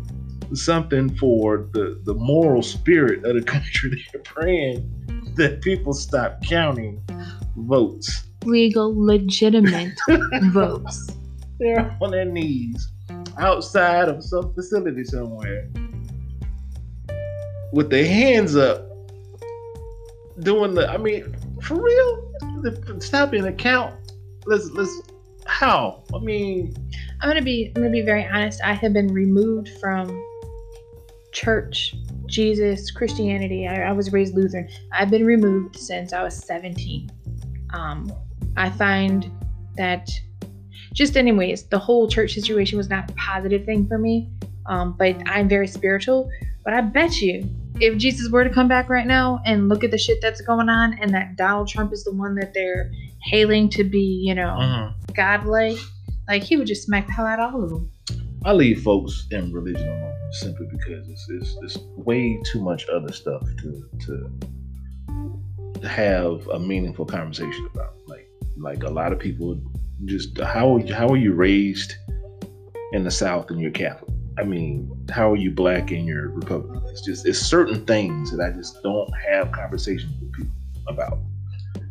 something 0.54 1.14
for 1.16 1.68
the 1.72 2.00
the 2.04 2.14
moral 2.14 2.62
spirit 2.62 3.24
of 3.24 3.34
the 3.34 3.42
country. 3.52 4.04
They're 4.12 4.22
praying 4.22 4.90
that 5.36 5.62
people 5.62 5.92
stop 5.92 6.42
counting 6.42 7.02
votes. 7.56 8.24
Legal, 8.44 8.94
legitimate 8.94 9.98
votes. 10.52 11.10
They're 11.58 11.96
on 12.00 12.10
their 12.10 12.24
knees 12.24 12.92
outside 13.38 14.08
of 14.08 14.22
some 14.22 14.54
facility 14.54 15.04
somewhere 15.04 15.68
with 17.72 17.90
their 17.90 18.06
hands 18.06 18.56
up 18.56 18.86
doing 20.40 20.74
the 20.74 20.88
I 20.88 20.96
mean, 20.96 21.34
for 21.62 21.82
real? 21.82 22.32
The- 22.62 22.96
Stopping 23.00 23.42
the 23.42 23.52
count. 23.52 23.94
Let's 24.46 24.70
let's 24.70 25.02
how? 25.46 26.02
I 26.14 26.18
mean, 26.18 26.74
I'm 27.20 27.28
gonna 27.28 27.42
be 27.42 27.72
I'm 27.74 27.82
gonna 27.82 27.90
be 27.92 28.02
very 28.02 28.26
honest. 28.26 28.60
I 28.64 28.74
have 28.74 28.92
been 28.92 29.12
removed 29.12 29.70
from 29.80 30.22
church, 31.32 31.94
Jesus, 32.26 32.90
Christianity. 32.90 33.68
I, 33.68 33.88
I 33.88 33.92
was 33.92 34.12
raised 34.12 34.34
Lutheran. 34.34 34.68
I've 34.92 35.10
been 35.10 35.24
removed 35.24 35.76
since 35.76 36.12
I 36.12 36.22
was 36.22 36.34
17. 36.34 37.10
Um, 37.74 38.10
I 38.56 38.70
find 38.70 39.30
that 39.76 40.08
just 40.94 41.16
anyways, 41.16 41.64
the 41.64 41.78
whole 41.78 42.08
church 42.08 42.32
situation 42.32 42.78
was 42.78 42.88
not 42.88 43.10
a 43.10 43.14
positive 43.14 43.66
thing 43.66 43.86
for 43.86 43.98
me. 43.98 44.30
Um, 44.64 44.96
but 44.98 45.16
I'm 45.26 45.48
very 45.48 45.68
spiritual. 45.68 46.30
But 46.64 46.74
I 46.74 46.80
bet 46.80 47.20
you, 47.20 47.48
if 47.80 47.98
Jesus 47.98 48.30
were 48.30 48.44
to 48.44 48.50
come 48.50 48.68
back 48.68 48.88
right 48.88 49.06
now 49.06 49.40
and 49.44 49.68
look 49.68 49.84
at 49.84 49.90
the 49.90 49.98
shit 49.98 50.18
that's 50.20 50.40
going 50.40 50.68
on, 50.68 50.98
and 51.00 51.12
that 51.14 51.36
Donald 51.36 51.68
Trump 51.68 51.92
is 51.92 52.04
the 52.04 52.12
one 52.12 52.34
that 52.36 52.54
they're 52.54 52.90
hailing 53.22 53.68
to 53.70 53.84
be, 53.84 54.22
you 54.24 54.34
know, 54.34 54.56
mm-hmm. 54.58 55.12
godlike, 55.14 55.78
like 56.28 56.42
he 56.42 56.56
would 56.56 56.66
just 56.66 56.84
smack 56.84 57.06
the 57.06 57.12
hell 57.12 57.26
out 57.26 57.40
of 57.40 57.54
all 57.54 57.64
of 57.64 57.70
them. 57.70 57.90
I 58.44 58.52
leave 58.52 58.82
folks 58.82 59.26
in 59.32 59.52
religion 59.52 59.88
alone 59.88 60.14
simply 60.30 60.68
because 60.70 61.08
it's, 61.08 61.26
it's, 61.28 61.56
it's 61.62 61.78
way 61.96 62.40
too 62.44 62.60
much 62.60 62.86
other 62.88 63.12
stuff 63.12 63.42
to 63.62 63.88
to 65.80 65.88
have 65.88 66.46
a 66.48 66.58
meaningful 66.58 67.04
conversation 67.04 67.68
about. 67.74 67.94
Like 68.06 68.28
like 68.56 68.82
a 68.84 68.90
lot 68.90 69.12
of 69.12 69.18
people 69.18 69.60
just 70.04 70.38
how 70.38 70.80
how 70.92 71.08
are 71.08 71.16
you 71.16 71.32
raised 71.32 71.94
in 72.92 73.02
the 73.02 73.10
South 73.10 73.50
and 73.50 73.60
you're 73.60 73.70
Catholic? 73.70 74.15
I 74.38 74.44
mean, 74.44 75.06
how 75.10 75.32
are 75.32 75.36
you 75.36 75.50
black 75.50 75.90
and 75.90 76.06
you're 76.06 76.28
Republican? 76.30 76.82
It's 76.88 77.02
just 77.02 77.26
it's 77.26 77.38
certain 77.38 77.84
things 77.86 78.30
that 78.30 78.40
I 78.40 78.50
just 78.50 78.82
don't 78.82 79.10
have 79.16 79.52
conversations 79.52 80.12
with 80.20 80.32
people 80.32 80.52
about, 80.88 81.18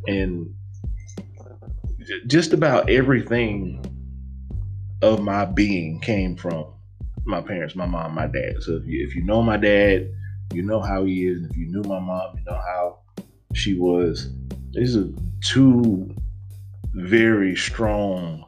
and 0.08 0.54
just 2.28 2.54
about 2.54 2.90
everything 2.90 3.84
of 5.02 5.22
my 5.22 5.46
being 5.46 6.00
came 6.00 6.36
from 6.36 6.66
my 7.26 7.42
parents, 7.42 7.76
my 7.76 7.86
mom, 7.86 8.14
my 8.14 8.28
dad. 8.28 8.62
So 8.62 8.76
if 8.76 8.86
you 8.86 9.06
if 9.08 9.16
you 9.16 9.24
know 9.24 9.42
my 9.42 9.58
dad, 9.58 10.10
you 10.54 10.62
know 10.62 10.80
how 10.80 11.06
he 11.06 11.28
is. 11.28 11.42
And 11.42 11.52
if 11.52 11.58
you 11.58 11.68
knew 11.68 11.82
my 11.82 12.00
mom, 12.00 12.38
you 12.38 12.44
know 12.46 12.58
how 12.58 13.00
she 13.54 13.74
was. 13.74 14.30
These 14.72 14.98
are 14.98 15.08
two 15.42 16.14
very 16.94 17.56
strong 17.56 18.46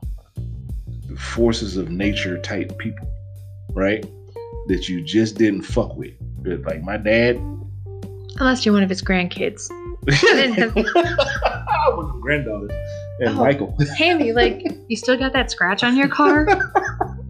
forces 1.18 1.78
of 1.78 1.89
nature 1.89 2.39
type 2.41 2.78
people, 2.78 3.10
right? 3.78 4.03
That 4.67 4.89
you 4.89 5.01
just 5.03 5.38
didn't 5.38 5.61
fuck 5.61 5.95
with. 5.95 6.13
Like 6.43 6.82
my 6.84 6.97
dad, 6.97 7.38
Unless 8.39 8.65
you're 8.65 8.73
one 8.73 8.84
of 8.84 8.89
his 8.89 9.01
grandkids. 9.01 9.69
I 10.09 11.89
was 11.89 12.15
a 12.15 12.19
granddaughter 12.19 12.67
and 13.19 13.30
Oh. 13.30 13.34
Michael. 13.34 13.75
Hammy, 13.97 14.32
like, 14.32 14.63
you 14.88 14.95
still 14.95 15.17
got 15.17 15.34
that 15.34 15.49
scratch 15.51 15.84
on 15.84 15.95
your 15.97 16.07
car? 16.07 16.47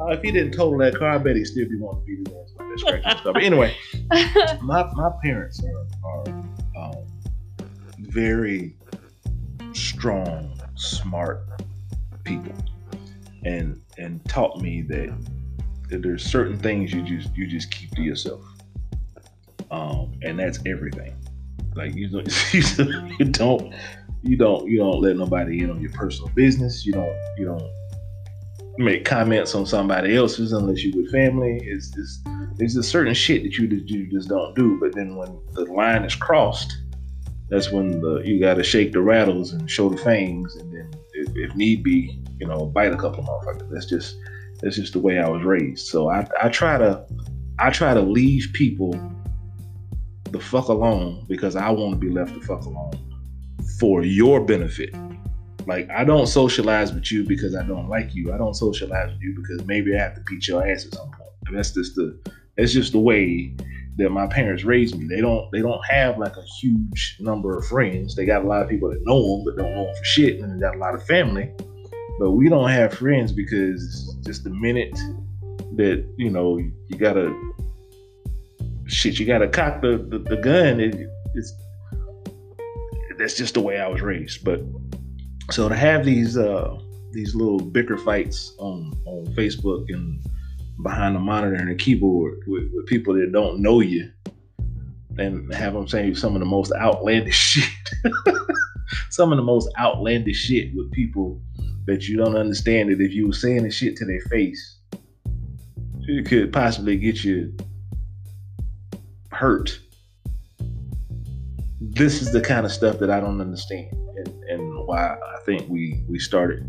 Uh, 0.00 0.12
if 0.12 0.22
he 0.22 0.32
didn't 0.32 0.52
total 0.52 0.78
that 0.78 0.94
car, 0.94 1.10
I 1.10 1.18
bet 1.18 1.36
he'd 1.36 1.44
still 1.44 1.68
be 1.68 1.76
wanting 1.76 2.00
to 2.00 2.06
beat 2.06 2.18
his 2.26 2.34
ass 2.34 2.54
like 2.56 2.68
that 2.70 2.78
scratch 2.80 3.02
and 3.04 3.18
stuff. 3.20 3.34
But 3.34 3.42
anyway, 3.42 3.76
my 4.62 4.90
my 4.94 5.10
parents 5.22 5.60
are, 5.62 5.86
are 6.08 6.28
um, 6.78 6.94
very 7.98 8.74
strong, 9.74 10.58
smart 10.74 11.42
people, 12.24 12.54
and 13.44 13.78
and 13.98 14.24
taught 14.26 14.62
me 14.62 14.80
that 14.88 15.10
there's 15.98 16.24
certain 16.24 16.58
things 16.58 16.92
you 16.92 17.02
just 17.02 17.34
you 17.36 17.46
just 17.46 17.70
keep 17.70 17.90
to 17.92 18.02
yourself, 18.02 18.42
um, 19.70 20.12
and 20.22 20.38
that's 20.38 20.58
everything. 20.66 21.14
Like 21.74 21.94
you 21.94 22.08
don't 22.08 22.52
you 23.18 23.26
don't 23.26 23.74
you 24.22 24.36
don't 24.36 24.68
you 24.68 24.78
don't 24.78 25.00
let 25.00 25.16
nobody 25.16 25.62
in 25.62 25.70
on 25.70 25.80
your 25.80 25.92
personal 25.92 26.30
business. 26.34 26.84
You 26.84 26.92
don't 26.92 27.16
you 27.38 27.46
don't 27.46 27.70
make 28.78 29.04
comments 29.04 29.54
on 29.54 29.66
somebody 29.66 30.16
else's 30.16 30.52
unless 30.52 30.82
you 30.82 30.92
with 30.96 31.10
family. 31.10 31.60
It's 31.62 31.90
just 31.90 32.26
there's 32.56 32.76
a 32.76 32.82
certain 32.82 33.14
shit 33.14 33.42
that 33.42 33.56
you 33.56 33.66
you 33.86 34.10
just 34.10 34.28
don't 34.28 34.54
do. 34.54 34.78
But 34.80 34.94
then 34.94 35.16
when 35.16 35.38
the 35.52 35.64
line 35.64 36.04
is 36.04 36.14
crossed, 36.14 36.76
that's 37.48 37.70
when 37.70 38.00
the 38.00 38.22
you 38.24 38.40
got 38.40 38.54
to 38.54 38.62
shake 38.62 38.92
the 38.92 39.00
rattles 39.00 39.52
and 39.52 39.70
show 39.70 39.88
the 39.88 39.96
fangs, 39.98 40.56
and 40.56 40.72
then 40.72 40.90
if, 41.14 41.28
if 41.36 41.56
need 41.56 41.82
be, 41.82 42.18
you 42.38 42.46
know, 42.46 42.66
bite 42.66 42.92
a 42.92 42.96
couple 42.96 43.20
of 43.20 43.26
motherfuckers. 43.26 43.70
That's 43.70 43.86
just 43.86 44.16
that's 44.62 44.76
just 44.76 44.92
the 44.92 44.98
way 44.98 45.18
I 45.18 45.28
was 45.28 45.42
raised. 45.42 45.86
So 45.86 46.08
I 46.10 46.26
I 46.40 46.48
try 46.48 46.78
to 46.78 47.04
I 47.58 47.70
try 47.70 47.94
to 47.94 48.00
leave 48.00 48.50
people 48.52 48.98
the 50.30 50.40
fuck 50.40 50.68
alone 50.68 51.24
because 51.28 51.56
I 51.56 51.70
want 51.70 51.92
to 51.92 51.98
be 51.98 52.10
left 52.10 52.34
the 52.34 52.40
fuck 52.40 52.64
alone 52.64 52.92
for 53.78 54.02
your 54.04 54.44
benefit. 54.44 54.94
Like 55.66 55.88
I 55.90 56.04
don't 56.04 56.26
socialize 56.26 56.92
with 56.92 57.10
you 57.10 57.24
because 57.24 57.54
I 57.54 57.62
don't 57.62 57.88
like 57.88 58.14
you. 58.14 58.32
I 58.32 58.38
don't 58.38 58.54
socialize 58.54 59.12
with 59.12 59.20
you 59.20 59.34
because 59.36 59.66
maybe 59.66 59.94
I 59.94 60.02
have 60.02 60.14
to 60.14 60.22
beat 60.22 60.46
your 60.48 60.66
ass 60.66 60.86
at 60.86 60.94
some 60.94 61.10
point. 61.10 61.30
And 61.46 61.56
that's 61.56 61.72
just 61.72 61.94
the 61.96 62.18
that's 62.56 62.72
just 62.72 62.92
the 62.92 62.98
way 62.98 63.54
that 63.96 64.10
my 64.10 64.26
parents 64.26 64.64
raised 64.64 64.98
me. 64.98 65.06
They 65.06 65.20
don't 65.20 65.50
they 65.52 65.60
don't 65.60 65.84
have 65.88 66.18
like 66.18 66.36
a 66.36 66.44
huge 66.60 67.16
number 67.20 67.56
of 67.56 67.66
friends. 67.66 68.14
They 68.14 68.24
got 68.24 68.44
a 68.44 68.48
lot 68.48 68.62
of 68.62 68.68
people 68.68 68.90
that 68.90 69.04
know 69.04 69.20
them 69.20 69.44
but 69.44 69.56
don't 69.56 69.74
know 69.74 69.84
them 69.84 69.94
for 69.94 70.04
shit, 70.04 70.40
and 70.40 70.56
they 70.56 70.60
got 70.60 70.76
a 70.76 70.78
lot 70.78 70.94
of 70.94 71.04
family. 71.04 71.50
But 72.20 72.32
we 72.32 72.50
don't 72.50 72.68
have 72.68 72.92
friends 72.92 73.32
because 73.32 74.14
just 74.26 74.44
the 74.44 74.50
minute 74.50 74.94
that 75.76 76.06
you 76.18 76.28
know 76.28 76.58
you 76.58 76.98
gotta 76.98 77.34
shit, 78.84 79.18
you 79.18 79.24
gotta 79.24 79.48
cock 79.48 79.80
the 79.80 79.96
the, 79.96 80.18
the 80.18 80.36
gun. 80.36 80.80
It, 80.80 81.08
it's 81.34 81.54
that's 83.16 83.38
just 83.38 83.54
the 83.54 83.62
way 83.62 83.80
I 83.80 83.88
was 83.88 84.02
raised. 84.02 84.44
But 84.44 84.60
so 85.50 85.70
to 85.70 85.74
have 85.74 86.04
these 86.04 86.36
uh 86.36 86.78
these 87.10 87.34
little 87.34 87.58
bicker 87.58 87.96
fights 87.96 88.54
on 88.58 88.92
on 89.06 89.24
Facebook 89.34 89.86
and 89.88 90.22
behind 90.82 91.16
the 91.16 91.20
monitor 91.20 91.54
and 91.54 91.70
the 91.70 91.74
keyboard 91.74 92.42
with, 92.46 92.70
with 92.74 92.84
people 92.84 93.14
that 93.14 93.32
don't 93.32 93.62
know 93.62 93.80
you 93.80 94.10
and 95.18 95.52
have 95.54 95.72
them 95.72 95.88
saying 95.88 96.16
some 96.16 96.34
of 96.34 96.40
the 96.40 96.46
most 96.46 96.70
outlandish 96.72 97.34
shit 97.34 98.34
some 99.10 99.32
of 99.32 99.36
the 99.36 99.42
most 99.42 99.68
outlandish 99.78 100.46
shit 100.46 100.74
with 100.74 100.90
people 100.92 101.40
that 101.86 102.08
you 102.08 102.16
don't 102.16 102.36
understand 102.36 102.90
that 102.90 103.00
if 103.00 103.12
you 103.12 103.26
were 103.26 103.32
saying 103.32 103.62
the 103.62 103.70
shit 103.70 103.96
to 103.96 104.04
their 104.04 104.20
face 104.22 104.78
it 106.02 106.26
could 106.26 106.52
possibly 106.52 106.96
get 106.96 107.22
you 107.24 107.54
hurt 109.30 109.78
this 111.80 112.22
is 112.22 112.32
the 112.32 112.40
kind 112.40 112.64
of 112.64 112.72
stuff 112.72 112.98
that 112.98 113.10
I 113.10 113.20
don't 113.20 113.40
understand 113.40 113.92
and, 114.16 114.44
and 114.44 114.86
why 114.86 115.14
I 115.14 115.38
think 115.44 115.68
we 115.68 116.02
we 116.08 116.18
started 116.18 116.66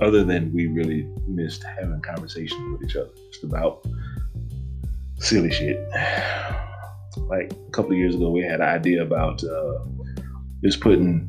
other 0.00 0.24
than 0.24 0.52
we 0.52 0.66
really 0.66 1.08
missed 1.26 1.64
having 1.64 2.00
conversations 2.02 2.60
with 2.72 2.88
each 2.88 2.96
other 2.96 3.10
just 3.32 3.44
about 3.44 3.86
silly 5.18 5.50
shit. 5.50 5.78
Like 7.26 7.52
a 7.52 7.70
couple 7.72 7.92
of 7.92 7.98
years 7.98 8.14
ago, 8.14 8.30
we 8.30 8.42
had 8.42 8.60
an 8.60 8.68
idea 8.68 9.02
about 9.02 9.42
uh, 9.42 9.78
just 10.62 10.80
putting 10.80 11.28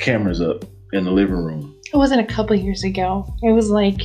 cameras 0.00 0.40
up 0.40 0.64
in 0.92 1.04
the 1.04 1.10
living 1.10 1.36
room. 1.36 1.75
It 1.92 1.96
wasn't 1.96 2.20
a 2.20 2.24
couple 2.32 2.56
years 2.56 2.84
ago. 2.84 3.26
It 3.42 3.52
was 3.52 3.70
like 3.70 4.00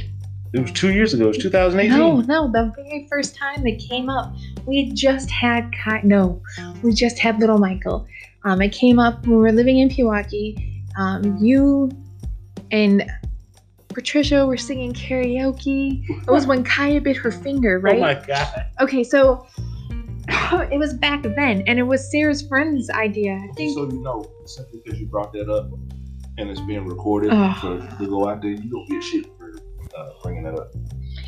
It 0.54 0.60
was 0.60 0.72
two 0.72 0.92
years 0.92 1.14
ago. 1.14 1.26
It 1.26 1.30
was 1.30 1.38
2018. 1.38 1.98
no, 1.98 2.22
no. 2.22 2.52
The 2.52 2.74
very 2.76 3.08
first 3.10 3.36
time 3.36 3.64
they 3.64 3.76
came 3.76 4.10
up, 4.10 4.34
we 4.66 4.86
had 4.86 4.96
just 4.96 5.30
had 5.30 5.72
Ki- 5.72 6.02
no, 6.04 6.42
we 6.84 6.94
just 6.94 7.20
had 7.20 7.40
little 7.40 7.58
Michael. 7.58 8.08
Um, 8.44 8.62
it 8.62 8.70
came 8.72 9.00
up 9.00 9.22
when 9.22 9.38
we 9.38 9.42
were 9.42 9.52
living 9.52 9.80
in 9.80 9.90
Pewaukee. 9.90 10.84
Um, 10.98 11.38
you 11.40 11.90
and 12.72 13.10
Patricia 13.90 14.46
were 14.46 14.58
singing 14.58 14.94
karaoke. 14.94 16.04
It 16.10 16.32
was 16.32 16.48
when 16.48 16.64
Kaya 16.64 17.02
bit 17.02 17.18
her 17.18 17.32
finger, 17.32 17.80
right? 17.80 17.98
Oh 17.98 18.02
my 18.02 18.16
god. 18.16 18.66
Okay, 18.80 19.04
so 19.04 19.46
it 20.72 20.78
was 20.78 20.94
back 20.94 21.24
then, 21.24 21.64
and 21.68 21.80
it 21.80 21.84
was 21.84 22.10
Sarah's 22.12 22.42
friend's 22.48 22.90
idea. 22.90 23.34
I 23.36 23.54
think. 23.54 23.74
So 23.76 23.86
you 23.86 24.02
know, 24.02 24.30
simply 24.46 24.82
because 24.84 25.00
you 25.00 25.08
brought 25.08 25.34
that 25.34 25.50
up 25.50 25.70
and 26.42 26.50
it's 26.50 26.62
being 26.62 26.86
recorded 26.86 27.30
to 27.30 28.08
go 28.08 28.28
out 28.28 28.42
there, 28.42 28.52
you 28.52 28.70
don't 28.70 28.90
get 28.90 29.04
shit 29.04 29.26
for 29.38 29.54
uh, 29.98 30.10
bringing 30.24 30.44
that 30.44 30.56
up. 30.56 30.72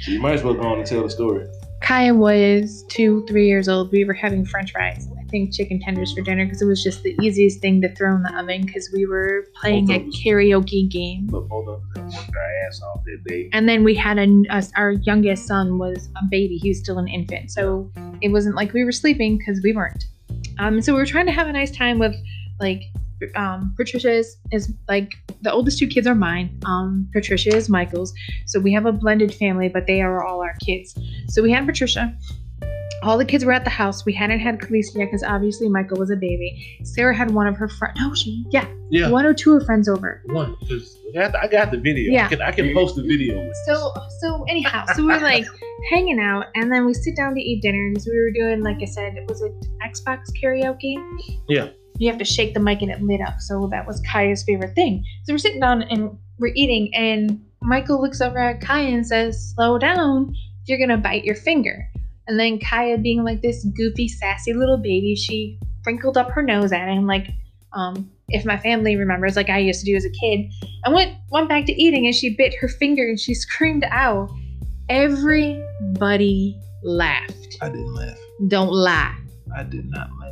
So 0.01 0.11
you 0.11 0.19
might 0.19 0.33
as 0.33 0.43
well 0.43 0.53
go 0.53 0.63
on 0.63 0.79
and 0.79 0.87
tell 0.87 1.03
the 1.03 1.09
story. 1.09 1.47
Kaya 1.81 2.13
was 2.13 2.85
two, 2.89 3.25
three 3.27 3.47
years 3.47 3.67
old. 3.67 3.91
We 3.91 4.05
were 4.05 4.13
having 4.13 4.45
French 4.45 4.71
fries. 4.71 5.07
I 5.19 5.23
think 5.25 5.53
chicken 5.53 5.81
tenders 5.81 6.13
for 6.13 6.21
dinner 6.21 6.45
because 6.45 6.61
it 6.61 6.65
was 6.65 6.81
just 6.81 7.03
the 7.03 7.15
easiest 7.21 7.59
thing 7.59 7.81
to 7.81 7.93
throw 7.93 8.15
in 8.15 8.23
the 8.23 8.33
oven 8.37 8.65
because 8.65 8.89
we 8.93 9.05
were 9.05 9.47
playing 9.59 9.91
a 9.91 9.99
Both 9.99 10.15
karaoke 10.15 10.89
game. 10.89 11.27
But 11.27 11.49
both 11.49 11.67
of 11.67 11.81
us 11.97 12.15
worked 12.15 12.35
our 12.35 12.67
ass 12.67 12.81
off 12.81 13.03
that 13.03 13.23
day. 13.25 13.49
And 13.51 13.67
then 13.67 13.83
we 13.83 13.95
had 13.95 14.17
a, 14.17 14.43
us 14.49 14.71
our 14.77 14.91
youngest 14.91 15.45
son 15.45 15.77
was 15.77 16.07
a 16.15 16.25
baby. 16.29 16.57
He 16.57 16.69
was 16.69 16.79
still 16.79 16.99
an 16.99 17.07
infant, 17.09 17.51
so 17.51 17.91
it 18.21 18.29
wasn't 18.29 18.55
like 18.55 18.71
we 18.71 18.85
were 18.85 18.93
sleeping 18.93 19.37
because 19.37 19.61
we 19.61 19.73
weren't. 19.73 20.05
Um, 20.59 20.81
so 20.81 20.93
we 20.93 20.99
were 20.99 21.05
trying 21.05 21.25
to 21.25 21.33
have 21.33 21.47
a 21.47 21.53
nice 21.53 21.71
time 21.71 21.99
with 21.99 22.15
like 22.61 22.81
um, 23.35 23.73
Patricia 23.77 24.11
is, 24.11 24.37
is 24.51 24.71
like 24.87 25.11
the 25.41 25.51
oldest 25.51 25.79
two 25.79 25.87
kids 25.87 26.07
are 26.07 26.15
mine. 26.15 26.59
Um, 26.65 27.09
Patricia 27.13 27.55
is 27.55 27.69
Michael's. 27.69 28.13
So 28.47 28.59
we 28.59 28.73
have 28.73 28.85
a 28.85 28.91
blended 28.91 29.33
family, 29.33 29.69
but 29.69 29.87
they 29.87 30.01
are 30.01 30.23
all 30.23 30.41
our 30.41 30.55
kids. 30.65 30.97
So 31.29 31.41
we 31.41 31.51
had 31.51 31.65
Patricia. 31.65 32.15
All 33.03 33.17
the 33.17 33.25
kids 33.25 33.43
were 33.43 33.51
at 33.51 33.65
the 33.65 33.69
house. 33.69 34.05
We 34.05 34.13
hadn't 34.13 34.39
had 34.39 34.59
Khaleesi 34.59 34.95
yet 34.95 35.05
because 35.05 35.23
obviously 35.23 35.67
Michael 35.67 35.97
was 35.97 36.09
a 36.09 36.15
baby. 36.15 36.79
Sarah 36.83 37.13
had 37.13 37.31
one 37.31 37.47
of 37.47 37.57
her 37.57 37.67
friends. 37.67 37.99
No, 37.99 38.13
she 38.15 38.45
yeah, 38.49 38.65
Yeah, 38.89 39.09
one 39.09 39.25
or 39.25 39.33
two 39.33 39.53
of 39.53 39.61
her 39.61 39.65
friends 39.65 39.89
over. 39.89 40.23
one 40.27 40.55
because 40.61 40.97
I 41.17 41.47
got, 41.47 41.71
the 41.71 41.77
video. 41.77 42.13
Yeah. 42.13 42.25
I 42.25 42.29
can, 42.29 42.41
I 42.41 42.51
can 42.51 42.73
post 42.73 42.95
the 42.95 43.03
video. 43.03 43.51
So 43.65 43.93
so 44.21 44.45
anyhow, 44.47 44.85
so 44.95 45.05
we're 45.05 45.19
like 45.19 45.45
hanging 45.91 46.19
out, 46.19 46.45
and 46.55 46.71
then 46.71 46.85
we 46.85 46.93
sit 46.93 47.17
down 47.17 47.35
to 47.35 47.41
eat 47.41 47.61
dinner 47.61 47.89
because 47.89 48.07
we 48.07 48.17
were 48.17 48.31
doing 48.31 48.63
like 48.63 48.77
I 48.81 48.85
said, 48.85 49.15
was 49.27 49.41
it 49.41 49.53
Xbox 49.85 50.29
karaoke? 50.41 50.95
Yeah. 51.49 51.69
You 52.03 52.09
have 52.09 52.19
to 52.19 52.25
shake 52.25 52.53
the 52.53 52.59
mic 52.59 52.81
and 52.81 52.91
it 52.91 53.01
lit 53.01 53.21
up, 53.21 53.39
so 53.39 53.67
that 53.71 53.87
was 53.87 54.01
Kaya's 54.11 54.43
favorite 54.43 54.75
thing. 54.75 55.05
So 55.23 55.33
we're 55.33 55.37
sitting 55.37 55.61
down 55.61 55.83
and 55.83 56.17
we're 56.37 56.53
eating, 56.53 56.93
and 56.93 57.41
Michael 57.61 58.01
looks 58.01 58.19
over 58.19 58.37
at 58.39 58.59
Kaya 58.59 58.89
and 58.89 59.07
says, 59.07 59.53
"Slow 59.55 59.77
down, 59.77 60.35
you're 60.65 60.79
gonna 60.79 60.97
bite 60.97 61.23
your 61.23 61.35
finger." 61.35 61.89
And 62.27 62.39
then 62.39 62.59
Kaya, 62.59 62.97
being 62.97 63.23
like 63.23 63.41
this 63.41 63.65
goofy, 63.75 64.07
sassy 64.07 64.53
little 64.53 64.77
baby, 64.77 65.15
she 65.15 65.59
wrinkled 65.85 66.17
up 66.17 66.31
her 66.31 66.41
nose 66.41 66.71
at 66.71 66.89
him, 66.89 67.05
like 67.07 67.29
um, 67.73 68.09
if 68.29 68.45
my 68.45 68.57
family 68.57 68.95
remembers, 68.95 69.35
like 69.35 69.49
I 69.49 69.59
used 69.59 69.79
to 69.81 69.85
do 69.85 69.95
as 69.95 70.05
a 70.05 70.09
kid. 70.09 70.51
and 70.85 70.93
went 70.93 71.15
went 71.31 71.49
back 71.49 71.65
to 71.65 71.73
eating 71.73 72.05
and 72.05 72.15
she 72.15 72.35
bit 72.35 72.53
her 72.59 72.67
finger 72.67 73.03
and 73.03 73.19
she 73.19 73.33
screamed 73.33 73.85
out. 73.89 74.29
Everybody 74.89 76.59
laughed. 76.83 77.57
I 77.61 77.69
didn't 77.69 77.93
laugh. 77.93 78.17
Don't 78.47 78.71
lie. 78.71 79.15
I 79.55 79.63
did 79.63 79.89
not 79.89 80.09
laugh. 80.19 80.22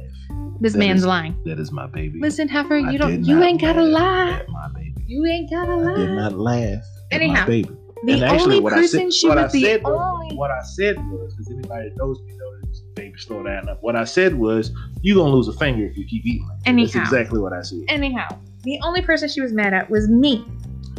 This 0.61 0.73
That 0.73 0.79
man's 0.79 0.99
is- 1.01 1.07
lying. 1.07 1.35
That 1.45 1.59
is 1.59 1.71
my 1.71 1.87
baby. 1.87 2.19
Listen, 2.19 2.47
Heifer, 2.47 2.75
I 2.75 2.91
you 2.91 2.99
don't 2.99 3.25
you 3.25 3.41
ain't 3.41 3.59
gotta 3.59 3.81
lie. 3.83 4.29
At 4.29 4.49
my 4.49 4.67
baby. 4.75 4.93
You 5.07 5.25
ain't 5.25 5.49
gotta 5.49 5.71
I 5.73 5.95
did 5.97 6.11
not 6.11 6.37
laugh. 6.37 6.83
At 7.11 7.21
Anyhow, 7.21 7.41
my 7.41 7.45
baby. 7.47 7.69
The 8.03 8.13
and 8.13 8.23
actually, 8.23 8.41
only 8.43 8.59
what 8.61 8.73
person 8.73 8.99
I 8.99 9.03
said, 9.03 9.13
she 9.13 9.27
what 9.27 9.37
was 9.37 9.45
I 9.45 9.47
the 9.57 9.63
said 9.63 9.83
was, 9.83 10.01
only 10.13 10.35
what 10.35 10.51
I 10.51 10.61
said 10.63 10.97
was, 11.11 11.33
because 11.33 11.51
anybody 11.51 11.89
that 11.89 11.97
knows 11.97 12.19
me 12.21 12.33
knows, 12.37 12.81
baby, 12.95 13.13
slow 13.17 13.43
down. 13.43 13.67
What 13.81 13.95
I 13.95 14.03
said 14.05 14.35
was, 14.35 14.71
you 15.01 15.15
gonna 15.15 15.33
lose 15.33 15.47
a 15.47 15.53
finger 15.53 15.85
if 15.85 15.97
you 15.97 16.05
keep 16.05 16.25
eating. 16.25 16.47
Like. 16.47 16.59
Anyhow. 16.67 16.99
That's 16.99 17.11
exactly 17.11 17.39
what 17.39 17.53
I 17.53 17.61
said. 17.63 17.79
anyhow, 17.87 18.27
the 18.63 18.79
only 18.83 19.01
person 19.01 19.29
she 19.29 19.41
was 19.41 19.53
mad 19.53 19.73
at 19.73 19.89
was 19.89 20.07
me. 20.09 20.45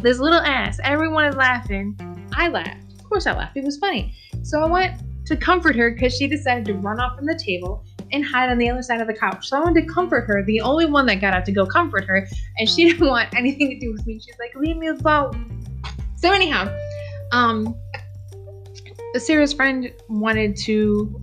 This 0.01 0.19
little 0.19 0.39
ass. 0.41 0.79
Everyone 0.83 1.23
is 1.25 1.35
laughing. 1.35 1.97
I 2.33 2.49
laughed. 2.49 2.93
Of 2.99 3.03
course 3.09 3.25
I 3.27 3.33
laughed. 3.33 3.55
It 3.55 3.63
was 3.63 3.77
funny. 3.77 4.13
So 4.41 4.61
I 4.61 4.65
went 4.65 5.01
to 5.25 5.37
comfort 5.37 5.75
her 5.77 5.91
because 5.91 6.15
she 6.15 6.27
decided 6.27 6.65
to 6.65 6.73
run 6.73 6.99
off 6.99 7.15
from 7.17 7.25
the 7.25 7.35
table 7.41 7.85
and 8.13 8.23
hide 8.23 8.49
on 8.49 8.57
the 8.57 8.69
other 8.69 8.81
side 8.81 9.01
of 9.01 9.07
the 9.07 9.13
couch. 9.13 9.49
So 9.49 9.57
I 9.57 9.59
wanted 9.61 9.85
to 9.85 9.93
comfort 9.93 10.21
her, 10.27 10.43
the 10.43 10.61
only 10.61 10.85
one 10.85 11.05
that 11.07 11.15
got 11.15 11.33
out 11.33 11.45
to 11.45 11.51
go 11.51 11.65
comfort 11.65 12.05
her, 12.05 12.27
and 12.57 12.69
she 12.69 12.85
didn't 12.89 13.07
want 13.07 13.33
anything 13.35 13.69
to 13.71 13.79
do 13.79 13.91
with 13.91 14.05
me. 14.05 14.19
She's 14.19 14.37
like, 14.39 14.55
leave 14.55 14.77
me 14.77 14.87
alone. 14.87 15.65
So 16.15 16.31
anyhow, 16.31 16.73
um 17.31 17.75
Sarah's 19.17 19.53
friend 19.53 19.91
wanted 20.07 20.55
to 20.57 21.21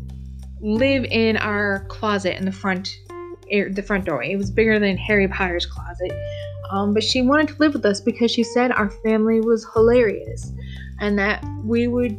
live 0.61 1.05
in 1.07 1.36
our 1.38 1.86
closet 1.88 2.36
in 2.36 2.45
the 2.45 2.53
front 2.53 2.88
the 3.51 3.82
front 3.84 4.05
door. 4.05 4.22
It 4.22 4.36
was 4.36 4.51
bigger 4.51 4.78
than 4.78 4.97
Harry 4.97 5.26
Potter's 5.26 5.66
closet. 5.66 6.12
Um, 6.70 6.95
but 6.95 7.03
she 7.03 7.20
wanted 7.20 7.49
to 7.49 7.55
live 7.59 7.74
with 7.74 7.84
us 7.84 8.01
because 8.01 8.30
she 8.30 8.45
said 8.45 8.70
our 8.70 8.91
family 9.03 9.41
was 9.41 9.66
hilarious 9.74 10.53
and 11.01 11.18
that 11.18 11.45
we 11.64 11.88
would 11.88 12.16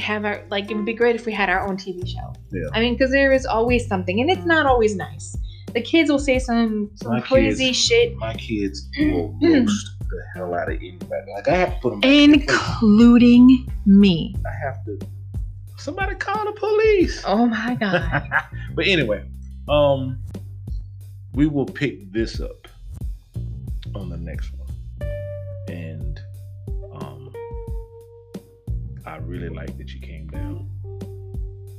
have 0.00 0.24
our 0.24 0.42
like 0.50 0.70
it 0.70 0.74
would 0.76 0.86
be 0.86 0.94
great 0.94 1.16
if 1.16 1.26
we 1.26 1.32
had 1.32 1.48
our 1.48 1.66
own 1.68 1.76
TV 1.76 2.06
show. 2.06 2.32
Yeah. 2.50 2.68
I 2.72 2.80
mean, 2.80 2.94
because 2.94 3.10
there 3.10 3.32
is 3.32 3.46
always 3.46 3.86
something, 3.86 4.20
and 4.20 4.30
it's 4.30 4.44
not 4.44 4.66
always 4.66 4.94
nice. 4.96 5.36
The 5.74 5.80
kids 5.82 6.10
will 6.10 6.18
say 6.18 6.38
some 6.38 6.90
some 6.96 7.12
My 7.12 7.20
crazy 7.20 7.66
kids- 7.66 7.78
shit, 7.78 8.16
My 8.16 8.34
kids 8.34 8.88
will 8.98 9.36
roast 9.42 9.90
the 10.00 10.22
hell 10.34 10.54
out 10.54 10.70
of 10.70 10.76
anybody. 10.76 11.32
Like 11.34 11.48
I 11.48 11.56
have 11.56 11.74
to 11.74 11.80
put 11.80 11.90
them. 11.90 12.00
back 12.00 12.10
in 12.10 12.30
their 12.30 12.46
place. 12.46 12.50
including 12.50 13.72
me. 13.86 14.34
I 14.46 14.66
have 14.66 14.84
to. 14.84 14.98
Somebody 15.78 16.14
call 16.14 16.44
the 16.44 16.52
police. 16.52 17.22
Oh 17.26 17.46
my 17.46 17.74
god. 17.74 18.28
but 18.74 18.86
anyway, 18.86 19.24
um, 19.68 20.22
we 21.32 21.46
will 21.46 21.66
pick 21.66 22.12
this 22.12 22.38
up 22.40 22.68
on 23.94 24.08
the 24.08 24.16
next 24.18 24.52
one, 24.52 24.61
really 29.32 29.48
like 29.48 29.76
that 29.78 29.92
you 29.92 30.00
came 30.00 30.28
down 30.28 30.68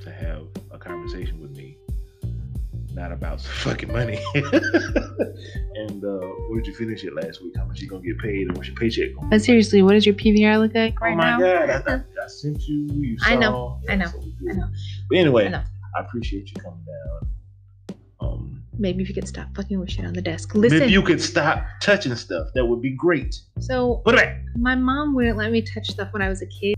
to 0.02 0.12
have 0.12 0.44
a 0.72 0.78
conversation 0.78 1.40
with 1.40 1.56
me, 1.56 1.78
not 2.94 3.12
about 3.12 3.42
some 3.42 3.52
fucking 3.72 3.92
money. 3.92 4.20
and 4.36 6.04
uh, 6.04 6.28
where 6.50 6.62
did 6.62 6.68
you 6.68 6.74
finish 6.76 7.04
it 7.04 7.14
last 7.16 7.42
week? 7.42 7.54
How 7.56 7.66
much 7.66 7.80
you 7.80 7.88
gonna 7.90 8.04
get 8.04 8.18
paid, 8.20 8.48
and 8.48 8.58
what's 8.58 8.68
your 8.68 8.76
paycheck 8.76 9.16
gonna? 9.16 9.30
But 9.30 9.42
seriously, 9.42 9.82
what 9.82 9.94
does 9.94 10.06
your 10.06 10.16
PVR 10.16 10.60
look 10.60 10.74
like 10.76 11.00
right 11.00 11.16
now? 11.16 11.38
oh 11.38 11.40
my 11.40 11.46
now? 11.46 11.68
god, 11.68 11.70
I, 11.88 11.94
I, 11.94 12.24
I 12.24 12.28
sent 12.28 12.68
you. 12.68 12.88
You 12.92 13.20
saw. 13.20 13.30
I 13.30 13.36
know, 13.36 13.80
I 13.90 13.96
know, 13.96 14.08
so 14.08 14.20
I 14.50 14.54
know. 14.54 14.68
But 15.10 15.18
anyway, 15.18 15.46
I 15.46 15.50
know. 15.50 15.64
I 15.96 16.02
appreciate 16.02 16.50
you 16.50 16.62
coming 16.62 16.86
down. 16.86 17.30
Um, 18.20 18.64
Maybe 18.78 19.04
if 19.04 19.10
you 19.10 19.16
could 19.16 19.28
stop 19.28 19.48
fucking 19.56 19.80
with 19.80 19.92
shit 19.92 20.06
on 20.06 20.14
the 20.14 20.22
desk. 20.22 20.56
Listen. 20.56 20.82
if 20.82 20.90
you 20.90 21.02
could 21.04 21.22
stop 21.22 21.64
touching 21.82 22.16
stuff, 22.16 22.48
that 22.56 22.66
would 22.66 22.82
be 22.82 22.92
great. 22.96 23.40
so 23.60 24.02
Put 24.06 24.16
it 24.16 24.18
back. 24.18 24.38
my 24.56 24.76
mom 24.76 25.14
wouldn't 25.14 25.38
let 25.38 25.52
me 25.52 25.62
touch 25.62 25.88
stuff 25.92 26.12
when 26.12 26.22
I 26.22 26.30
was 26.30 26.42
a 26.42 26.48
kid. 26.48 26.76